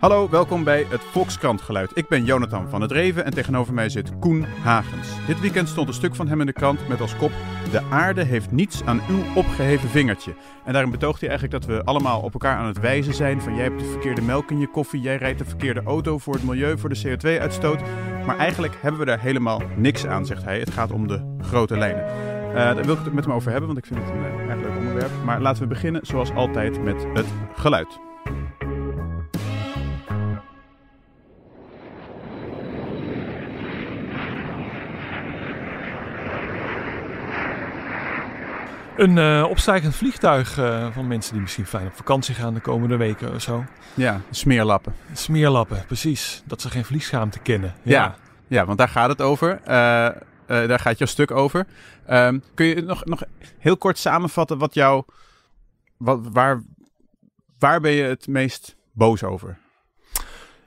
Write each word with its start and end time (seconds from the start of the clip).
Hallo, 0.00 0.28
welkom 0.28 0.64
bij 0.64 0.86
het 0.88 1.00
Volkskrant 1.00 1.60
Geluid. 1.60 1.90
Ik 1.94 2.08
ben 2.08 2.24
Jonathan 2.24 2.68
van 2.68 2.80
het 2.80 2.92
Reven 2.92 3.24
en 3.24 3.34
tegenover 3.34 3.74
mij 3.74 3.88
zit 3.88 4.18
Koen 4.18 4.44
Hagens. 4.62 5.08
Dit 5.26 5.40
weekend 5.40 5.68
stond 5.68 5.88
een 5.88 5.94
stuk 5.94 6.14
van 6.14 6.28
hem 6.28 6.40
in 6.40 6.46
de 6.46 6.52
krant 6.52 6.88
met 6.88 7.00
als 7.00 7.16
kop... 7.16 7.30
De 7.70 7.82
aarde 7.90 8.24
heeft 8.24 8.50
niets 8.50 8.84
aan 8.84 9.00
uw 9.08 9.22
opgeheven 9.34 9.88
vingertje. 9.88 10.34
En 10.64 10.72
daarin 10.72 10.90
betoogt 10.90 11.20
hij 11.20 11.28
eigenlijk 11.28 11.60
dat 11.64 11.76
we 11.76 11.84
allemaal 11.84 12.20
op 12.20 12.32
elkaar 12.32 12.56
aan 12.56 12.66
het 12.66 12.80
wijzen 12.80 13.14
zijn... 13.14 13.40
van 13.40 13.54
jij 13.54 13.64
hebt 13.64 13.78
de 13.80 13.90
verkeerde 13.90 14.22
melk 14.22 14.50
in 14.50 14.58
je 14.58 14.70
koffie, 14.70 15.00
jij 15.00 15.16
rijdt 15.16 15.38
de 15.38 15.44
verkeerde 15.44 15.82
auto 15.82 16.18
voor 16.18 16.34
het 16.34 16.44
milieu, 16.44 16.78
voor 16.78 16.88
de 16.88 17.02
CO2-uitstoot. 17.06 17.80
Maar 18.26 18.38
eigenlijk 18.38 18.76
hebben 18.80 19.00
we 19.00 19.06
daar 19.06 19.20
helemaal 19.20 19.62
niks 19.76 20.06
aan, 20.06 20.26
zegt 20.26 20.44
hij. 20.44 20.58
Het 20.58 20.70
gaat 20.70 20.92
om 20.92 21.08
de 21.08 21.36
grote 21.40 21.78
lijnen. 21.78 22.04
Uh, 22.48 22.54
daar 22.54 22.84
wil 22.84 22.94
ik 22.96 23.04
het 23.04 23.12
met 23.12 23.24
hem 23.24 23.34
over 23.34 23.50
hebben, 23.50 23.66
want 23.66 23.78
ik 23.78 23.86
vind 23.86 24.00
het 24.00 24.10
een 24.10 24.18
uh, 24.18 24.50
erg 24.50 24.60
leuk 24.60 24.76
onderwerp. 24.76 25.10
Maar 25.24 25.40
laten 25.40 25.62
we 25.62 25.68
beginnen, 25.68 26.06
zoals 26.06 26.32
altijd, 26.32 26.82
met 26.82 27.06
het 27.14 27.26
geluid. 27.54 28.09
Een 39.00 39.16
uh, 39.16 39.46
opstijgend 39.48 39.94
vliegtuig 39.94 40.58
uh, 40.58 40.86
van 40.92 41.06
mensen 41.06 41.32
die 41.32 41.40
misschien 41.40 41.66
fijn 41.66 41.86
op 41.86 41.94
vakantie 41.94 42.34
gaan 42.34 42.54
de 42.54 42.60
komende 42.60 42.96
weken 42.96 43.34
of 43.34 43.42
zo. 43.42 43.64
Ja, 43.94 44.20
smeerlappen. 44.30 44.94
Smeerlappen, 45.12 45.84
precies. 45.86 46.42
Dat 46.46 46.60
ze 46.60 46.70
geen 46.70 46.84
vliegschaamte 46.84 47.38
kennen. 47.38 47.74
Ja, 47.82 48.02
ja, 48.02 48.16
ja 48.46 48.64
want 48.64 48.78
daar 48.78 48.88
gaat 48.88 49.08
het 49.08 49.20
over. 49.20 49.60
Uh, 49.60 49.66
daar 50.46 50.78
gaat 50.78 50.98
jouw 50.98 51.06
stuk 51.06 51.30
over. 51.30 51.66
Um, 52.10 52.42
kun 52.54 52.66
je 52.66 52.82
nog, 52.82 53.04
nog 53.04 53.22
heel 53.58 53.76
kort 53.76 53.98
samenvatten 53.98 54.58
wat 54.58 54.74
jou... 54.74 55.04
Wat, 55.96 56.20
waar, 56.32 56.62
waar 57.58 57.80
ben 57.80 57.92
je 57.92 58.02
het 58.02 58.26
meest 58.26 58.76
boos 58.92 59.22
over? 59.22 59.58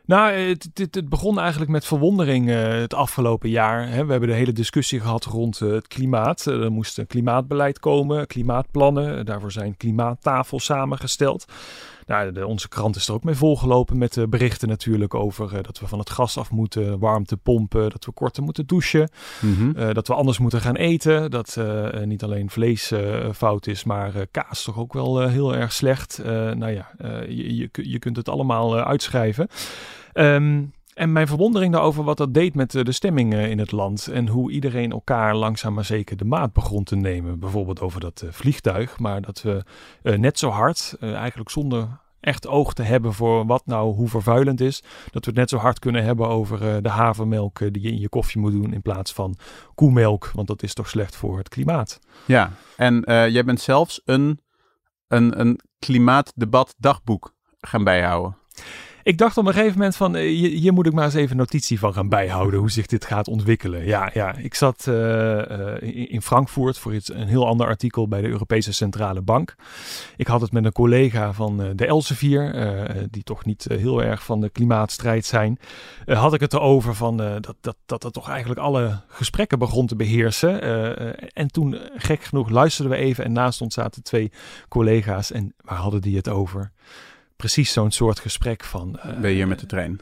Nou, 0.05 0.31
het, 0.31 0.69
het, 0.73 1.09
begon 1.09 1.39
eigenlijk 1.39 1.71
met 1.71 1.85
verwondering 1.85 2.49
uh, 2.49 2.67
het 2.67 2.93
afgelopen 2.93 3.49
jaar. 3.49 3.87
Hè. 3.87 4.05
We 4.05 4.11
hebben 4.11 4.29
de 4.29 4.35
hele 4.35 4.51
discussie 4.51 4.99
gehad 4.99 5.25
rond 5.25 5.61
uh, 5.61 5.71
het 5.71 5.87
klimaat. 5.87 6.45
Uh, 6.47 6.63
er 6.63 6.71
moest 6.71 6.97
een 6.97 7.07
klimaatbeleid 7.07 7.79
komen, 7.79 8.27
klimaatplannen. 8.27 9.25
daarvoor 9.25 9.51
zijn 9.51 9.77
klimaattafels 9.77 10.65
samengesteld. 10.65 11.45
Nou, 12.05 12.31
de, 12.31 12.47
onze 12.47 12.69
krant 12.69 12.95
is 12.95 13.07
er 13.07 13.13
ook 13.13 13.23
mee 13.23 13.35
volgelopen 13.35 13.97
met 13.97 14.15
uh, 14.15 14.25
berichten 14.27 14.67
natuurlijk 14.67 15.13
over 15.13 15.53
uh, 15.53 15.59
dat 15.61 15.79
we 15.79 15.87
van 15.87 15.99
het 15.99 16.09
gas 16.09 16.37
af 16.37 16.51
moeten, 16.51 16.99
warmte 16.99 17.37
pompen, 17.37 17.89
dat 17.89 18.05
we 18.05 18.11
korter 18.11 18.43
moeten 18.43 18.67
douchen, 18.67 19.09
mm 19.41 19.55
-hmm. 19.55 19.73
uh, 19.77 19.93
dat 19.93 20.07
we 20.07 20.13
anders 20.13 20.37
moeten 20.37 20.61
gaan 20.61 20.75
eten, 20.75 21.31
dat 21.31 21.57
niet 22.05 22.23
alleen 22.23 22.49
vlees 22.49 22.91
fout 23.33 23.67
is, 23.67 23.83
maar 23.83 24.27
kaas 24.31 24.63
toch 24.63 24.77
ook 24.77 24.93
wel 24.93 25.27
heel 25.27 25.55
erg 25.55 25.71
slecht. 25.73 26.21
nou 26.23 26.69
ja, 26.71 26.91
je, 27.27 27.55
je, 27.55 27.69
je, 27.71 27.99
kunt 27.99 28.15
het 28.15 28.29
allemaal 28.29 28.79
uitschrijven. 28.79 29.47
Um, 30.13 30.73
en 30.93 31.11
mijn 31.11 31.27
verwondering 31.27 31.73
daarover 31.73 32.03
wat 32.03 32.17
dat 32.17 32.33
deed 32.33 32.55
met 32.55 32.71
de 32.71 32.91
stemming 32.91 33.33
in 33.33 33.59
het 33.59 33.71
land. 33.71 34.07
En 34.07 34.27
hoe 34.27 34.51
iedereen 34.51 34.91
elkaar 34.91 35.35
langzaam 35.35 35.73
maar 35.73 35.85
zeker 35.85 36.17
de 36.17 36.25
maat 36.25 36.53
begon 36.53 36.83
te 36.83 36.95
nemen. 36.95 37.39
Bijvoorbeeld 37.39 37.81
over 37.81 37.99
dat 37.99 38.25
vliegtuig. 38.29 38.99
Maar 38.99 39.21
dat 39.21 39.41
we 39.41 39.63
net 40.17 40.39
zo 40.39 40.49
hard, 40.49 40.95
eigenlijk 40.99 41.49
zonder 41.49 42.01
echt 42.19 42.47
oog 42.47 42.73
te 42.73 42.83
hebben 42.83 43.13
voor 43.13 43.45
wat 43.45 43.65
nou 43.65 43.95
hoe 43.95 44.07
vervuilend 44.07 44.61
is. 44.61 44.83
Dat 45.11 45.25
we 45.25 45.29
het 45.29 45.39
net 45.39 45.49
zo 45.49 45.57
hard 45.57 45.79
kunnen 45.79 46.03
hebben 46.03 46.27
over 46.27 46.83
de 46.83 46.89
havermelk 46.89 47.59
die 47.59 47.81
je 47.81 47.91
in 47.91 47.99
je 47.99 48.09
koffie 48.09 48.41
moet 48.41 48.51
doen 48.51 48.73
in 48.73 48.81
plaats 48.81 49.13
van 49.13 49.35
koemelk. 49.75 50.31
Want 50.33 50.47
dat 50.47 50.63
is 50.63 50.73
toch 50.73 50.89
slecht 50.89 51.15
voor 51.15 51.37
het 51.37 51.49
klimaat. 51.49 51.99
Ja, 52.25 52.51
en 52.77 53.03
jij 53.31 53.43
bent 53.43 53.61
zelfs 53.61 54.01
een, 54.05 54.39
een, 55.07 55.39
een 55.39 55.59
klimaatdebat 55.79 56.75
dagboek 56.77 57.33
gaan 57.59 57.83
bijhouden. 57.83 58.37
Ik 59.03 59.17
dacht 59.17 59.37
op 59.37 59.45
een 59.45 59.53
gegeven 59.53 59.77
moment 59.77 59.95
van, 59.95 60.15
hier 60.15 60.73
moet 60.73 60.85
ik 60.85 60.93
maar 60.93 61.03
eens 61.03 61.13
even 61.13 61.37
notitie 61.37 61.79
van 61.79 61.93
gaan 61.93 62.09
bijhouden, 62.09 62.59
hoe 62.59 62.71
zich 62.71 62.85
dit 62.85 63.05
gaat 63.05 63.27
ontwikkelen. 63.27 63.85
Ja, 63.85 64.09
ja 64.13 64.35
ik 64.35 64.53
zat 64.53 64.85
uh, 64.89 64.95
uh, 64.95 66.11
in 66.11 66.21
Frankfurt 66.21 66.77
voor 66.77 66.93
iets, 66.93 67.13
een 67.13 67.27
heel 67.27 67.47
ander 67.47 67.67
artikel 67.67 68.07
bij 68.07 68.21
de 68.21 68.27
Europese 68.27 68.73
Centrale 68.73 69.21
Bank. 69.21 69.55
Ik 70.17 70.27
had 70.27 70.41
het 70.41 70.51
met 70.51 70.65
een 70.65 70.71
collega 70.71 71.33
van 71.33 71.75
de 71.75 71.85
Elsevier, 71.85 72.55
die 73.09 73.23
toch 73.23 73.45
niet 73.45 73.65
heel 73.69 74.03
erg 74.03 74.23
van 74.23 74.41
de 74.41 74.49
klimaatstrijd 74.49 75.25
zijn. 75.25 75.59
had 76.05 76.33
ik 76.33 76.39
het 76.39 76.53
erover 76.53 76.95
van 76.95 77.17
dat, 77.17 77.55
dat, 77.61 77.75
dat 77.85 78.01
dat 78.01 78.13
toch 78.13 78.29
eigenlijk 78.29 78.59
alle 78.59 79.01
gesprekken 79.07 79.59
begon 79.59 79.87
te 79.87 79.95
beheersen. 79.95 80.61
en 81.33 81.47
toen, 81.47 81.77
gek 81.95 82.23
genoeg, 82.23 82.49
luisterden 82.49 82.97
we 82.97 83.03
even 83.03 83.23
en 83.23 83.31
naast 83.31 83.61
ons 83.61 83.73
zaten 83.73 84.03
twee 84.03 84.31
collega's 84.69 85.31
en 85.31 85.53
waar 85.61 85.77
hadden 85.77 86.01
die 86.01 86.15
het 86.15 86.29
over? 86.29 86.71
Precies 87.43 87.73
zo'n 87.73 87.91
soort 87.91 88.19
gesprek 88.19 88.63
van... 88.63 88.99
Uh, 89.05 89.19
ben 89.19 89.29
je 89.29 89.35
hier 89.35 89.47
met 89.47 89.59
de 89.59 89.65
trein? 89.65 89.99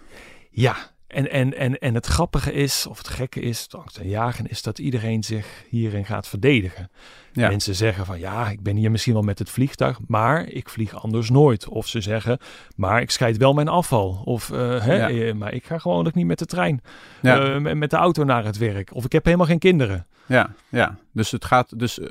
Ja, 0.52 0.76
en, 1.08 1.32
en, 1.32 1.58
en, 1.58 1.80
en 1.80 1.94
het 1.94 2.06
grappige 2.06 2.54
is, 2.54 2.88
of 2.88 2.98
het 2.98 3.08
gekke 3.08 3.40
is, 3.40 3.68
te 3.68 4.08
jagen, 4.08 4.48
is 4.48 4.62
dat 4.62 4.80
iedereen 4.80 5.24
zich 5.24 5.64
hierin 5.70 6.06
gaat 6.06 6.28
verdedigen. 6.28 6.92
Ja. 7.32 7.48
Mensen 7.48 7.76
zeggen 7.76 8.06
van 8.06 8.20
ja, 8.20 8.50
ik 8.50 8.62
ben 8.62 8.76
hier 8.76 8.92
misschien 8.92 9.14
wel 9.14 9.22
met 9.22 9.40
het 9.40 9.50
vliegtuig, 9.50 10.00
maar 10.08 10.48
ik 10.48 10.70
vlieg 10.70 11.04
anders 11.04 11.30
nooit. 11.30 11.68
Of 11.68 11.88
ze 11.88 12.02
zeggen, 12.02 12.38
maar 12.76 13.02
ik 13.02 13.12
scheid 13.12 13.38
wel 13.38 13.54
mijn 13.54 13.68
afval. 13.68 14.22
Of 14.26 14.50
uh, 14.50 14.84
hè, 14.84 15.08
ja. 15.08 15.34
maar 15.34 15.54
ik 15.54 15.66
ga 15.66 15.78
gewoon 15.78 16.08
ook 16.08 16.14
niet 16.14 16.26
met 16.26 16.40
de 16.40 16.46
trein, 16.46 16.82
ja. 17.22 17.56
uh, 17.56 17.74
met 17.74 17.90
de 17.90 17.98
auto 17.98 18.24
naar 18.24 18.46
het 18.46 18.58
werk. 18.58 18.94
Of 18.94 19.06
ik 19.06 19.12
heb 19.12 19.26
helemaal 19.26 19.46
geen 19.46 19.60
kinderen. 19.60 20.08
Ja, 20.26 20.54
ja. 20.70 20.98
dus 21.14 21.32
het 21.32 21.46
gaat, 21.46 21.80
dus 21.80 22.00
uh, 22.00 22.08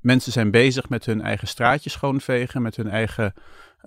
mensen 0.00 0.32
zijn 0.32 0.50
bezig 0.50 0.88
met 0.88 1.06
hun 1.06 1.22
eigen 1.22 1.48
straatje 1.48 1.90
schoonvegen, 1.90 2.62
met 2.62 2.76
hun 2.76 2.88
eigen 2.88 3.34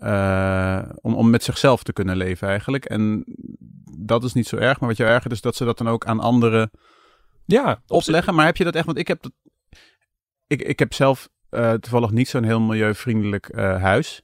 uh, 0.03 0.81
om, 1.01 1.15
om 1.15 1.29
met 1.29 1.43
zichzelf 1.43 1.83
te 1.83 1.93
kunnen 1.93 2.17
leven 2.17 2.47
eigenlijk. 2.47 2.85
En 2.85 3.23
dat 3.97 4.23
is 4.23 4.33
niet 4.33 4.47
zo 4.47 4.55
erg. 4.55 4.79
Maar 4.79 4.89
wat 4.89 4.97
jou 4.97 5.09
ergert 5.09 5.33
is 5.33 5.41
dat 5.41 5.55
ze 5.55 5.65
dat 5.65 5.77
dan 5.77 5.89
ook 5.89 6.05
aan 6.05 6.19
anderen 6.19 6.71
ja, 7.45 7.81
opleggen. 7.87 8.35
Maar 8.35 8.45
heb 8.45 8.57
je 8.57 8.63
dat 8.63 8.75
echt? 8.75 8.85
Want 8.85 8.97
ik 8.97 9.07
heb 9.07 9.21
dat. 9.21 9.31
Ik, 10.47 10.61
ik 10.61 10.79
heb 10.79 10.93
zelf 10.93 11.29
uh, 11.51 11.73
toevallig 11.73 12.11
niet 12.11 12.29
zo'n 12.29 12.43
heel 12.43 12.59
milieuvriendelijk 12.59 13.49
uh, 13.55 13.81
huis. 13.81 14.21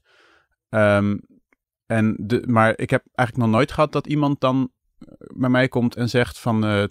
Um, 0.69 1.21
en 1.85 2.15
de, 2.19 2.43
maar 2.45 2.73
ik 2.77 2.89
heb 2.89 3.03
eigenlijk 3.15 3.47
nog 3.47 3.57
nooit 3.57 3.71
gehad 3.71 3.91
dat 3.91 4.07
iemand 4.07 4.39
dan 4.39 4.71
bij 5.33 5.49
mij 5.49 5.67
komt 5.67 5.95
en 5.95 6.09
zegt 6.09 6.39
van 6.39 6.65
uh, 6.65 6.83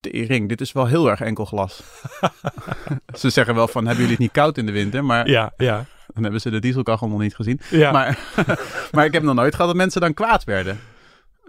tering, 0.00 0.48
dit 0.48 0.60
is 0.60 0.72
wel 0.72 0.86
heel 0.86 1.10
erg 1.10 1.20
enkel 1.20 1.44
glas. 1.44 1.82
Ze 3.18 3.30
zeggen 3.30 3.54
wel 3.54 3.68
van, 3.68 3.86
hebben 3.86 4.02
jullie 4.02 4.16
het 4.16 4.24
niet 4.24 4.32
koud 4.32 4.58
in 4.58 4.66
de 4.66 4.72
winter? 4.72 5.04
Maar 5.04 5.28
ja, 5.28 5.52
ja. 5.56 5.86
Dan 6.14 6.22
hebben 6.22 6.40
ze 6.40 6.50
de 6.50 6.58
dieselkachel 6.58 7.08
nog 7.08 7.20
niet 7.20 7.34
gezien. 7.34 7.60
Ja. 7.70 7.92
Maar, 7.92 8.18
maar 8.92 9.04
ik 9.04 9.12
heb 9.12 9.22
nog 9.22 9.34
nooit 9.34 9.54
gehad 9.54 9.68
dat 9.68 9.76
mensen 9.76 10.00
dan 10.00 10.14
kwaad 10.14 10.44
werden. 10.44 10.78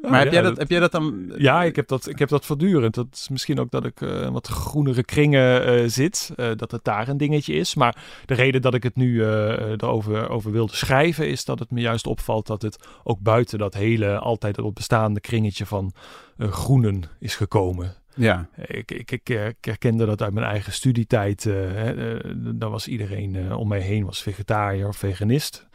Oh, 0.01 0.11
maar 0.11 0.19
heb, 0.19 0.31
jij 0.31 0.41
dat, 0.41 0.57
heb 0.57 0.69
jij 0.69 0.79
dat 0.79 0.91
dan... 0.91 1.33
Ja, 1.37 1.63
ik 1.63 1.75
heb 1.75 1.87
dat, 1.87 2.09
ik 2.09 2.19
heb 2.19 2.29
dat 2.29 2.45
voortdurend. 2.45 2.93
Dat 2.93 3.07
is 3.11 3.29
misschien 3.29 3.59
ook 3.59 3.71
dat 3.71 3.85
ik 3.85 4.01
uh, 4.01 4.29
wat 4.29 4.47
groenere 4.47 5.03
kringen 5.03 5.79
uh, 5.79 5.89
zit. 5.89 6.31
Uh, 6.37 6.51
dat 6.55 6.71
het 6.71 6.83
daar 6.83 7.07
een 7.07 7.17
dingetje 7.17 7.53
is. 7.53 7.75
Maar 7.75 8.03
de 8.25 8.33
reden 8.33 8.61
dat 8.61 8.73
ik 8.73 8.83
het 8.83 8.95
nu 8.95 9.23
erover 9.23 10.29
over 10.29 10.51
wilde 10.51 10.75
schrijven... 10.75 11.29
is 11.29 11.45
dat 11.45 11.59
het 11.59 11.71
me 11.71 11.81
juist 11.81 12.07
opvalt 12.07 12.47
dat 12.47 12.61
het 12.61 12.87
ook 13.03 13.19
buiten 13.19 13.59
dat 13.59 13.73
hele... 13.73 14.17
altijd 14.17 14.55
dat 14.55 14.73
bestaande 14.73 15.19
kringetje 15.19 15.65
van 15.65 15.93
groenen 16.37 17.03
is 17.19 17.35
gekomen. 17.35 17.95
Ja. 18.15 18.47
Ik, 18.67 18.91
ik, 18.91 19.11
ik, 19.11 19.29
ik, 19.29 19.65
herkende 19.65 20.05
dat 20.05 20.21
uit 20.21 20.33
mijn 20.33 20.45
eigen 20.45 20.73
studietijd. 20.73 21.45
Uh, 21.45 22.13
uh, 22.13 22.19
dan 22.35 22.71
was 22.71 22.87
iedereen 22.87 23.55
om 23.55 23.67
mij 23.67 23.79
heen 23.79 24.05
was 24.05 24.21
vegetariër 24.21 24.87
of 24.87 24.97
veganist. 24.97 25.67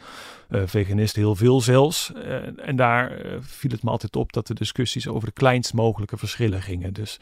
veganist 0.50 1.16
heel 1.16 1.34
veel 1.34 1.60
zelfs. 1.60 2.12
en 2.56 2.76
daar 2.76 3.12
viel 3.40 3.70
het 3.70 3.82
me 3.82 3.90
altijd 3.90 4.16
op 4.16 4.32
dat 4.32 4.46
de 4.46 4.54
discussies 4.54 5.08
over 5.08 5.28
de 5.28 5.34
kleinst 5.34 5.74
mogelijke 5.74 6.16
verschillen 6.16 6.62
gingen. 6.62 6.92
Dus 6.92 7.20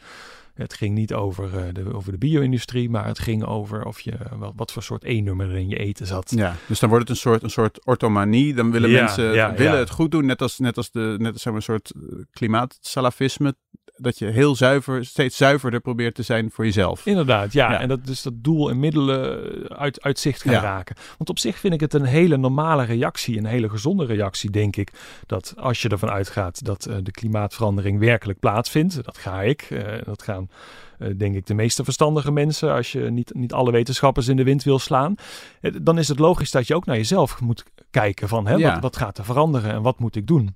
het 0.59 0.73
ging 0.73 0.95
niet 0.95 1.13
over, 1.13 1.73
de, 1.73 1.93
over 1.93 2.11
de 2.11 2.17
bio-industrie, 2.17 2.89
maar 2.89 3.05
het 3.05 3.19
ging 3.19 3.43
over 3.43 3.85
of 3.85 3.99
je, 3.99 4.17
wat, 4.37 4.53
wat 4.55 4.71
voor 4.71 4.83
soort 4.83 5.03
E-nummer 5.03 5.55
in 5.55 5.69
je 5.69 5.77
eten 5.77 6.05
zat. 6.05 6.31
Ja, 6.35 6.55
dus 6.67 6.79
dan 6.79 6.89
wordt 6.89 7.07
het 7.07 7.17
een 7.17 7.21
soort, 7.21 7.43
een 7.43 7.49
soort 7.49 7.85
orthomanie. 7.85 8.53
Dan 8.53 8.71
willen 8.71 8.89
ja, 8.89 9.03
mensen 9.03 9.33
ja, 9.33 9.53
willen 9.53 9.73
ja. 9.73 9.79
het 9.79 9.89
goed 9.89 10.11
doen, 10.11 10.25
net 10.25 10.41
als, 10.41 10.59
net 10.59 10.77
als, 10.77 10.91
de, 10.91 11.15
net 11.17 11.33
als 11.33 11.41
zeg 11.41 11.53
maar, 11.53 11.55
een 11.55 11.61
soort 11.61 11.91
klimaatsalafisme 12.31 13.55
dat 14.01 14.19
je 14.19 14.25
heel 14.25 14.55
zuiver, 14.55 15.05
steeds 15.05 15.37
zuiverder 15.37 15.79
probeert 15.79 16.15
te 16.15 16.23
zijn 16.23 16.51
voor 16.51 16.65
jezelf. 16.65 17.05
Inderdaad, 17.05 17.53
ja. 17.53 17.71
ja. 17.71 17.79
En 17.79 17.87
dat 17.87 18.05
dus 18.05 18.21
dat 18.21 18.33
doel 18.35 18.69
en 18.69 18.79
middelen 18.79 19.39
uit, 19.77 20.01
uit 20.01 20.19
zicht 20.19 20.41
gaan 20.41 20.53
ja. 20.53 20.61
raken. 20.61 20.95
Want 21.17 21.29
op 21.29 21.39
zich 21.39 21.57
vind 21.57 21.73
ik 21.73 21.79
het 21.79 21.93
een 21.93 22.05
hele 22.05 22.37
normale 22.37 22.83
reactie, 22.83 23.37
een 23.37 23.45
hele 23.45 23.69
gezonde 23.69 24.05
reactie, 24.05 24.49
denk 24.49 24.75
ik. 24.75 24.91
Dat 25.25 25.53
als 25.57 25.81
je 25.81 25.89
ervan 25.89 26.09
uitgaat 26.09 26.65
dat 26.65 26.87
uh, 26.87 26.95
de 27.03 27.11
klimaatverandering 27.11 27.99
werkelijk 27.99 28.39
plaatsvindt, 28.39 29.03
dat 29.03 29.17
ga 29.17 29.41
ik, 29.41 29.69
uh, 29.69 29.83
dat 30.03 30.23
gaan 30.23 30.49
uh, 30.99 31.17
denk 31.17 31.35
ik 31.35 31.45
de 31.45 31.53
meeste 31.53 31.83
verstandige 31.83 32.31
mensen, 32.31 32.73
als 32.73 32.91
je 32.91 32.99
niet, 32.99 33.33
niet 33.33 33.53
alle 33.53 33.71
wetenschappers 33.71 34.27
in 34.27 34.35
de 34.35 34.43
wind 34.43 34.63
wil 34.63 34.79
slaan, 34.79 35.15
dan 35.81 35.97
is 35.97 36.07
het 36.07 36.19
logisch 36.19 36.51
dat 36.51 36.67
je 36.67 36.75
ook 36.75 36.85
naar 36.85 36.95
jezelf 36.95 37.41
moet 37.41 37.63
kijken 37.89 38.27
van 38.27 38.47
hè, 38.47 38.53
ja. 38.53 38.71
wat, 38.73 38.81
wat 38.81 38.97
gaat 38.97 39.17
er 39.17 39.25
veranderen 39.25 39.71
en 39.71 39.81
wat 39.81 39.99
moet 39.99 40.15
ik 40.15 40.27
doen. 40.27 40.55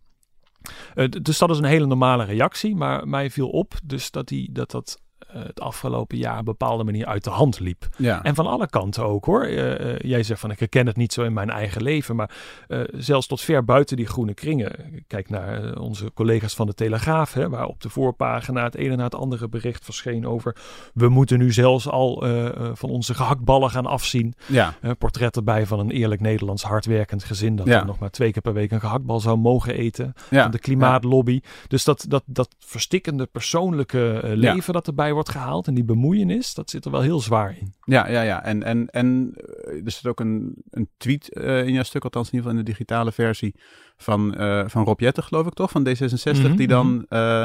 Uh, 0.96 1.10
dus 1.22 1.38
dat 1.38 1.50
is 1.50 1.58
een 1.58 1.64
hele 1.64 1.86
normale 1.86 2.24
reactie, 2.24 2.76
maar 2.76 3.08
mij 3.08 3.30
viel 3.30 3.50
op 3.50 3.74
dus 3.84 4.12
dat 4.12 4.28
die, 4.28 4.52
dat, 4.52 4.72
dat 4.72 5.02
het 5.34 5.60
afgelopen 5.62 6.18
jaar 6.18 6.38
een 6.38 6.44
bepaalde 6.44 6.84
manier 6.84 7.06
uit 7.06 7.24
de 7.24 7.30
hand 7.30 7.60
liep. 7.60 7.88
Ja. 7.98 8.24
En 8.24 8.36
van 8.36 8.48
alle 8.48 8.68
kanten 8.68 9.04
ook 9.04 9.26
hoor. 9.26 9.44
Eh, 9.44 9.90
eh, 9.94 10.00
jij 10.00 10.24
zegt 10.24 10.40
van 10.40 10.52
ik 10.52 10.60
herken 10.60 10.88
het 10.88 10.96
niet 10.98 11.14
zo 11.14 11.24
in 11.24 11.34
mijn 11.34 11.50
eigen 11.50 11.82
leven, 11.84 12.16
maar 12.16 12.32
eh, 12.68 12.80
zelfs 12.92 13.28
tot 13.28 13.42
ver 13.42 13.66
buiten 13.66 13.98
die 13.98 14.06
groene 14.08 14.34
kringen. 14.34 14.72
Kijk 15.08 15.30
naar 15.30 15.64
eh, 15.64 15.82
onze 15.82 16.12
collega's 16.14 16.56
van 16.56 16.66
de 16.68 16.74
Telegraaf, 16.74 17.34
hè, 17.34 17.50
waar 17.50 17.66
op 17.66 17.82
de 17.82 17.90
voorpagina 17.90 18.64
het 18.64 18.76
ene 18.76 18.96
na 18.96 19.04
het 19.04 19.16
andere 19.16 19.50
bericht 19.50 19.86
verscheen 19.86 20.28
over 20.28 20.56
we 20.94 21.10
moeten 21.10 21.38
nu 21.40 21.52
zelfs 21.52 21.88
al 21.90 22.24
eh, 22.24 22.46
eh, 22.46 22.70
van 22.74 22.90
onze 22.90 23.14
gehaktballen 23.14 23.70
gaan 23.70 23.86
afzien. 23.86 24.34
ja. 24.48 24.74
Eh, 24.82 24.92
portret 24.98 25.36
erbij 25.36 25.66
van 25.66 25.80
een 25.80 25.92
eerlijk 25.92 26.22
Nederlands 26.22 26.64
hardwerkend 26.64 27.24
gezin 27.24 27.56
dat 27.56 27.68
Ja. 27.68 27.84
nog 27.84 28.00
maar 28.00 28.10
twee 28.10 28.32
keer 28.32 28.42
per 28.42 28.54
week 28.54 28.72
een 28.72 28.80
gehaktbal 28.80 29.20
zou 29.20 29.38
mogen 29.38 29.74
eten 29.76 30.14
van 30.16 30.52
de 30.52 30.60
klimaatlobby. 30.60 31.40
Dus 31.68 31.84
dat, 31.84 32.06
dat, 32.08 32.24
dat 32.26 32.56
verstikkende 32.60 33.26
persoonlijke 33.26 34.20
eh, 34.20 34.36
leven 34.36 34.74
dat 34.74 34.88
erbij 34.88 35.14
wordt 35.14 35.23
gehaald 35.30 35.68
en 35.68 35.74
die 35.74 35.84
bemoeienis, 35.84 36.54
dat 36.54 36.70
zit 36.70 36.86
er 36.86 36.92
wel 36.92 37.02
heel 37.02 37.20
zwaar 37.20 37.56
in. 37.60 37.74
Ja, 37.86 38.08
ja, 38.10 38.22
ja. 38.22 38.44
En, 38.44 38.64
en, 38.64 38.88
en 38.90 39.34
eh, 39.36 39.86
er 39.86 39.92
zit 39.92 40.08
ook 40.08 40.20
een, 40.20 40.56
een 40.70 40.90
tweet 40.98 41.34
eh, 41.34 41.66
in 41.66 41.74
jouw 41.74 41.84
stuk, 41.84 42.04
althans 42.04 42.28
in 42.28 42.34
ieder 42.34 42.50
geval 42.50 42.60
in 42.60 42.66
de 42.66 42.72
digitale 42.78 43.12
versie, 43.12 43.56
van, 43.98 44.36
eh, 44.36 44.64
van 44.68 44.84
Rob 44.86 45.00
Jetten, 45.00 45.24
geloof 45.24 45.48
ik 45.48 45.54
toch, 45.54 45.72
van 45.72 45.88
D66, 45.88 46.42
Mhm, 46.42 46.56
die 46.56 46.68
dan, 46.68 47.06
eh, 47.10 47.44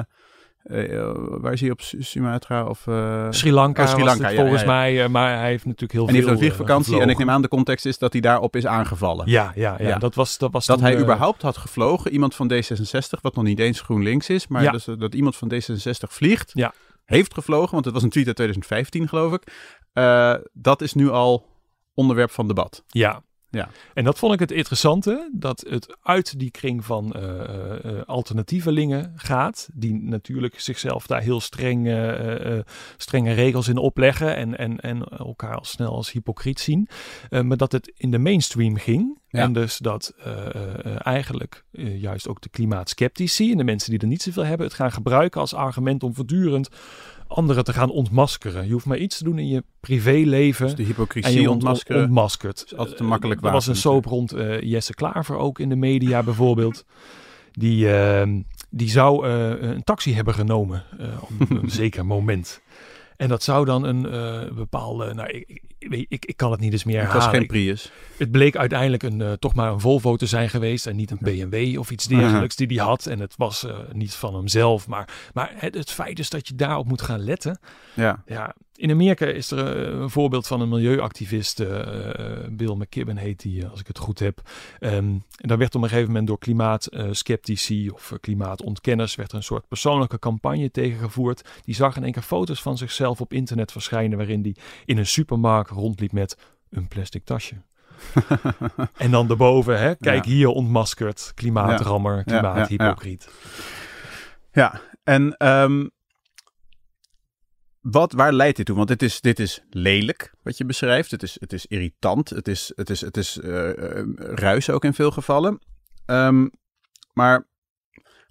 eh, 0.63 1.13
waar 1.15 1.53
is 1.53 1.61
hij 1.61 1.71
op 1.71 1.81
Su- 1.81 2.03
Sumatra 2.03 2.65
of... 2.65 2.87
eh, 2.87 3.27
Sri 3.31 3.53
Lanka, 3.53 3.83
oh, 3.83 3.89
Sri 3.89 4.03
Lanka, 4.05 4.29
ja, 4.29 4.37
volgens 4.41 4.63
ja, 4.63 4.67
ja. 4.87 4.93
mij, 4.99 5.09
maar 5.09 5.39
hij 5.39 5.49
heeft 5.49 5.65
natuurlijk 5.65 5.93
heel 5.93 6.01
en 6.03 6.09
veel 6.09 6.17
heeft 6.17 6.29
een 6.33 6.39
vliegvakantie 6.39 7.01
en 7.01 7.09
ik 7.09 7.19
neem 7.19 7.31
aan 7.31 7.43
de 7.43 7.49
context 7.49 7.87
is 7.87 7.99
dat 7.99 8.13
hij 8.13 8.21
daarop 8.21 8.57
is 8.57 8.67
aangevallen. 8.67 9.31
Ja, 9.31 9.53
ja, 9.55 9.77
ja. 9.81 9.99
Dat, 9.99 10.15
was, 10.15 10.39
dat 10.39 10.53
was 10.53 10.67
Dat 10.67 10.81
hij 10.81 10.99
überhaupt 10.99 11.43
had 11.43 11.57
gevlogen, 11.57 12.11
iemand 12.13 12.35
van 12.35 12.53
D66, 12.53 13.21
wat 13.21 13.35
nog 13.35 13.45
niet 13.45 13.59
eens 13.59 13.81
GroenLinks 13.81 14.29
is, 14.29 14.47
maar 14.47 14.73
dus, 14.73 14.85
dat 14.99 15.15
iemand 15.15 15.37
van 15.37 15.53
D66 15.55 16.09
vliegt, 16.09 16.51
Ja. 16.55 16.73
Heeft 17.09 17.35
gevlogen, 17.35 17.73
want 17.73 17.85
het 17.85 17.95
was 17.95 18.03
een 18.03 18.11
tweet 18.11 18.27
uit 18.27 18.37
2015 18.37 19.09
geloof 19.09 19.33
ik, 19.33 19.43
Eh, 19.93 20.35
dat 20.53 20.83
is 20.83 20.95
nu 20.95 21.11
al 21.11 21.47
onderwerp 21.95 22.31
van 22.31 22.47
debat. 22.49 22.85
Ja. 22.87 23.23
Ja. 23.51 23.69
En 23.95 24.05
dat 24.05 24.19
vond 24.19 24.33
ik 24.33 24.41
het 24.41 24.51
interessante, 24.51 25.31
dat 25.33 25.65
het 25.69 25.97
uit 26.03 26.39
die 26.39 26.51
kring 26.51 26.85
van 26.85 27.13
eh, 27.13 27.85
eh, 27.85 28.03
alternatievelingen 28.07 29.13
gaat, 29.17 29.69
die 29.75 29.95
natuurlijk 29.95 30.61
zichzelf 30.61 31.07
daar 31.07 31.21
heel 31.21 31.41
streng, 31.41 31.77
strenge 32.97 33.33
regels 33.33 33.69
in 33.69 33.77
opleggen 33.77 34.37
en, 34.37 34.59
en, 34.59 34.81
en 34.81 35.05
elkaar 35.05 35.55
al 35.55 35.65
snel 35.65 35.93
als 35.93 36.13
hypocriet 36.13 36.61
zien. 36.61 36.89
Maar 37.31 37.57
dat 37.57 37.73
het 37.73 37.93
in 37.97 38.11
de 38.11 38.19
mainstream 38.19 38.77
ging. 38.77 39.19
Ja. 39.29 39.43
En 39.43 39.53
dus 39.53 39.79
dat 39.79 40.15
eigenlijk 40.99 41.65
juist 41.75 42.29
ook 42.29 42.41
de 42.41 42.49
klimaatskeptici 42.49 43.51
en 43.51 43.57
de 43.57 43.65
mensen 43.65 43.91
die 43.91 44.01
er 44.01 44.07
niet 44.07 44.23
zoveel 44.23 44.45
hebben, 44.45 44.67
het 44.67 44.77
gaan 44.77 44.93
gebruiken 44.93 45.41
als 45.41 45.55
argument 45.55 46.03
om 46.03 46.15
voortdurend 46.15 46.69
anderen 47.29 47.65
te 47.65 47.73
gaan 47.73 47.91
ontmaskeren. 47.91 48.67
Je 48.67 48.73
hoeft 48.73 48.87
maar 48.87 48.99
iets 48.99 49.19
te 49.19 49.25
doen 49.25 49.39
in 49.39 49.49
je 49.49 49.65
privéleven. 49.81 50.67
Dus 50.67 50.75
de 50.75 50.83
En 50.83 50.89
hypocrisie 50.89 51.33
je 51.33 51.39
ont- 51.41 51.49
ontmaskeren. 51.49 52.03
ontmaskert. 52.03 52.63
is 52.67 52.77
altijd 52.77 53.01
een 53.01 53.07
makkelijk 53.07 53.41
Eh, 53.41 53.47
Er 53.47 53.53
was 53.53 53.67
een 53.67 53.77
soap 53.77 54.05
rond 54.05 54.33
eh, 54.33 54.61
Jesse 54.61 54.95
Klaver 54.95 55.37
ook 55.37 55.59
in 55.59 55.69
de 55.69 55.77
media 55.77 56.23
bijvoorbeeld. 56.23 56.85
Die, 57.53 57.93
ehm, 57.93 58.41
die 58.71 58.89
zou 58.91 59.27
eh, 59.29 59.51
een 59.71 59.85
taxi 59.85 60.15
hebben 60.15 60.35
genomen 60.35 60.85
op 61.21 61.51
een 61.51 61.71
zeker 61.83 62.07
moment. 62.07 62.61
En 63.19 63.29
dat 63.29 63.43
zou 63.43 63.65
dan 63.65 63.85
een 63.85 64.11
eh, 64.11 64.55
bepaalde... 64.55 65.15
Nou, 65.15 65.29
ik, 65.29 65.63
ik, 66.09 66.25
ik, 66.25 66.37
kan 66.37 66.51
het 66.51 66.61
niet 66.61 66.73
eens 66.73 66.85
meer 66.85 67.01
Het 67.01 67.07
was 67.07 67.15
herhalen. 67.15 67.39
geen 67.39 67.47
Prius. 67.47 67.91
het 68.17 68.31
bleek 68.31 68.57
uiteindelijk 68.57 69.03
een, 69.03 69.21
eh, 69.21 69.33
toch 69.33 69.55
maar 69.55 69.73
een 69.73 69.81
Volvo 69.81 70.17
te 70.17 70.27
zijn 70.27 70.51
geweest 70.51 70.87
en 70.87 70.97
niet 70.97 71.11
een 71.11 71.19
BMW 71.21 71.79
of 71.79 71.91
iets 71.91 72.07
dergelijks 72.07 72.57
die 72.57 72.67
hij 72.67 72.87
had. 72.87 73.07
En 73.07 73.19
het 73.21 73.35
was 73.37 73.65
eh, 73.65 73.79
niet 73.93 74.15
van 74.15 74.35
hemzelf. 74.35 74.89
Maar, 74.89 75.31
maar 75.35 75.53
het, 75.55 75.75
het 75.75 75.91
feit 75.91 76.19
is 76.19 76.31
dat 76.31 76.49
je 76.49 76.55
daarop 76.55 76.89
moet 76.89 77.03
gaan 77.03 77.21
letten. 77.21 77.61
Ja. 77.95 78.23
Ja, 78.27 78.55
in 78.79 78.91
Amerika 78.91 79.27
is 79.27 79.51
er 79.51 79.77
eh, 79.77 79.99
een 80.01 80.11
voorbeeld 80.11 80.47
van 80.47 80.61
een 80.61 80.69
milieuactivist, 80.69 81.61
eh, 81.61 82.09
eh, 82.43 82.49
Bill 82.51 82.75
McKibben 82.75 83.17
heet 83.17 83.41
die, 83.41 83.67
als 83.67 83.81
ik 83.81 83.87
het 83.87 83.99
goed 83.99 84.19
heb. 84.19 84.41
Ehm, 84.79 84.95
en 84.95 85.23
daar 85.49 85.59
werd 85.59 85.75
op 85.75 85.83
een 85.83 85.89
gegeven 85.89 86.11
moment 86.11 86.27
door 86.27 86.39
klimaatskeptici 86.39 87.91
of 87.91 88.13
eh, 88.13 88.19
klimaatontkenners 88.21 89.15
werd 89.15 89.31
er 89.31 89.37
een 89.37 89.43
soort 89.43 89.69
persoonlijke 89.69 90.19
campagne 90.19 90.71
tegengevoerd. 90.71 91.49
Die 91.65 91.75
zag 91.75 91.97
in 91.97 92.05
één 92.05 92.13
keer 92.13 92.23
foto's 92.23 92.63
van 92.63 92.79
zichzelf 92.79 93.21
op 93.21 93.33
internet 93.33 93.73
verschijnen 93.73 94.19
waarin 94.19 94.43
die 94.43 94.57
in 94.85 94.99
een 94.99 95.07
supermarkt 95.07 95.71
rondliep 95.71 96.13
met 96.13 96.37
een 96.71 96.89
plastic 96.89 97.25
tasje. 97.25 97.55
En 98.97 99.11
dan 99.11 99.27
daarboven, 99.27 99.79
hè, 99.81 99.95
kijk 99.97 100.25
Ja. 100.25 100.31
hier 100.31 100.49
ontmaskerd, 100.49 101.33
klimaatrammer, 101.35 102.17
ja, 102.17 102.23
klimaathypocriet. 102.23 103.29
Ja, 104.53 104.81
en 105.05 105.37
ehm, 105.37 105.87
wat, 107.91 108.13
waar 108.13 108.33
leidt 108.33 108.57
dit 108.57 108.67
toe? 108.67 108.77
Want 108.77 108.89
dit 108.89 109.03
is, 109.03 109.21
dit 109.21 109.39
is 109.39 109.63
lelijk, 109.71 110.33
wat 110.43 110.57
je 110.59 110.65
beschrijft. 110.65 111.11
Het 111.11 111.23
is, 111.23 111.37
het 111.41 111.53
is 111.53 111.67
irritant. 111.67 112.31
Het 112.31 112.49
is, 112.49 112.73
het 112.75 112.91
is, 112.91 113.01
het 113.01 113.17
is 113.17 113.39
eh, 113.41 113.99
eh, 113.99 114.05
ruis 114.17 114.71
ook 114.71 114.85
in 114.85 114.95
veel 114.95 115.11
gevallen. 115.11 115.59
Ehm, 116.07 116.47
maar 117.13 117.47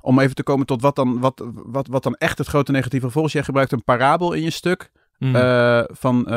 om 0.02 0.20
even 0.20 0.36
te 0.36 0.44
komen 0.44 0.66
tot 0.66 0.82
wat 0.82 0.96
dan, 0.96 1.20
wat, 1.20 1.44
wat, 1.54 1.88
wat 1.88 2.04
dan 2.04 2.16
echt 2.16 2.38
het 2.38 2.48
grote 2.48 2.72
negatieve 2.72 3.06
gevolg 3.06 3.26
is. 3.26 3.32
Jij 3.32 3.44
gebruikt 3.44 3.72
een 3.72 3.84
parabel 3.84 4.34
in 4.34 4.42
je 4.44 4.50
stuk 4.50 4.92
Mm. 5.20 5.36
eh, 5.36 5.84
van 5.88 6.32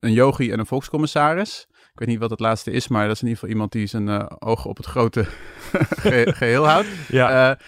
een 0.00 0.12
yogi 0.12 0.50
en 0.52 0.58
een 0.58 0.66
volkscommissaris. 0.66 1.66
Ik 1.70 1.98
weet 1.98 2.08
niet 2.08 2.18
wat 2.18 2.30
het 2.30 2.40
laatste 2.40 2.70
is, 2.70 2.88
maar 2.88 3.06
dat 3.06 3.14
is 3.14 3.22
in 3.22 3.28
ieder 3.28 3.38
geval 3.40 3.54
iemand 3.54 3.72
die 3.72 3.86
zijn 3.86 4.40
ogen 4.40 4.70
op 4.70 4.76
het 4.76 4.86
grote 4.86 5.24
ge- 6.02 6.32
geheel 6.34 6.66
houdt. 6.68 6.88
ja, 7.08 7.58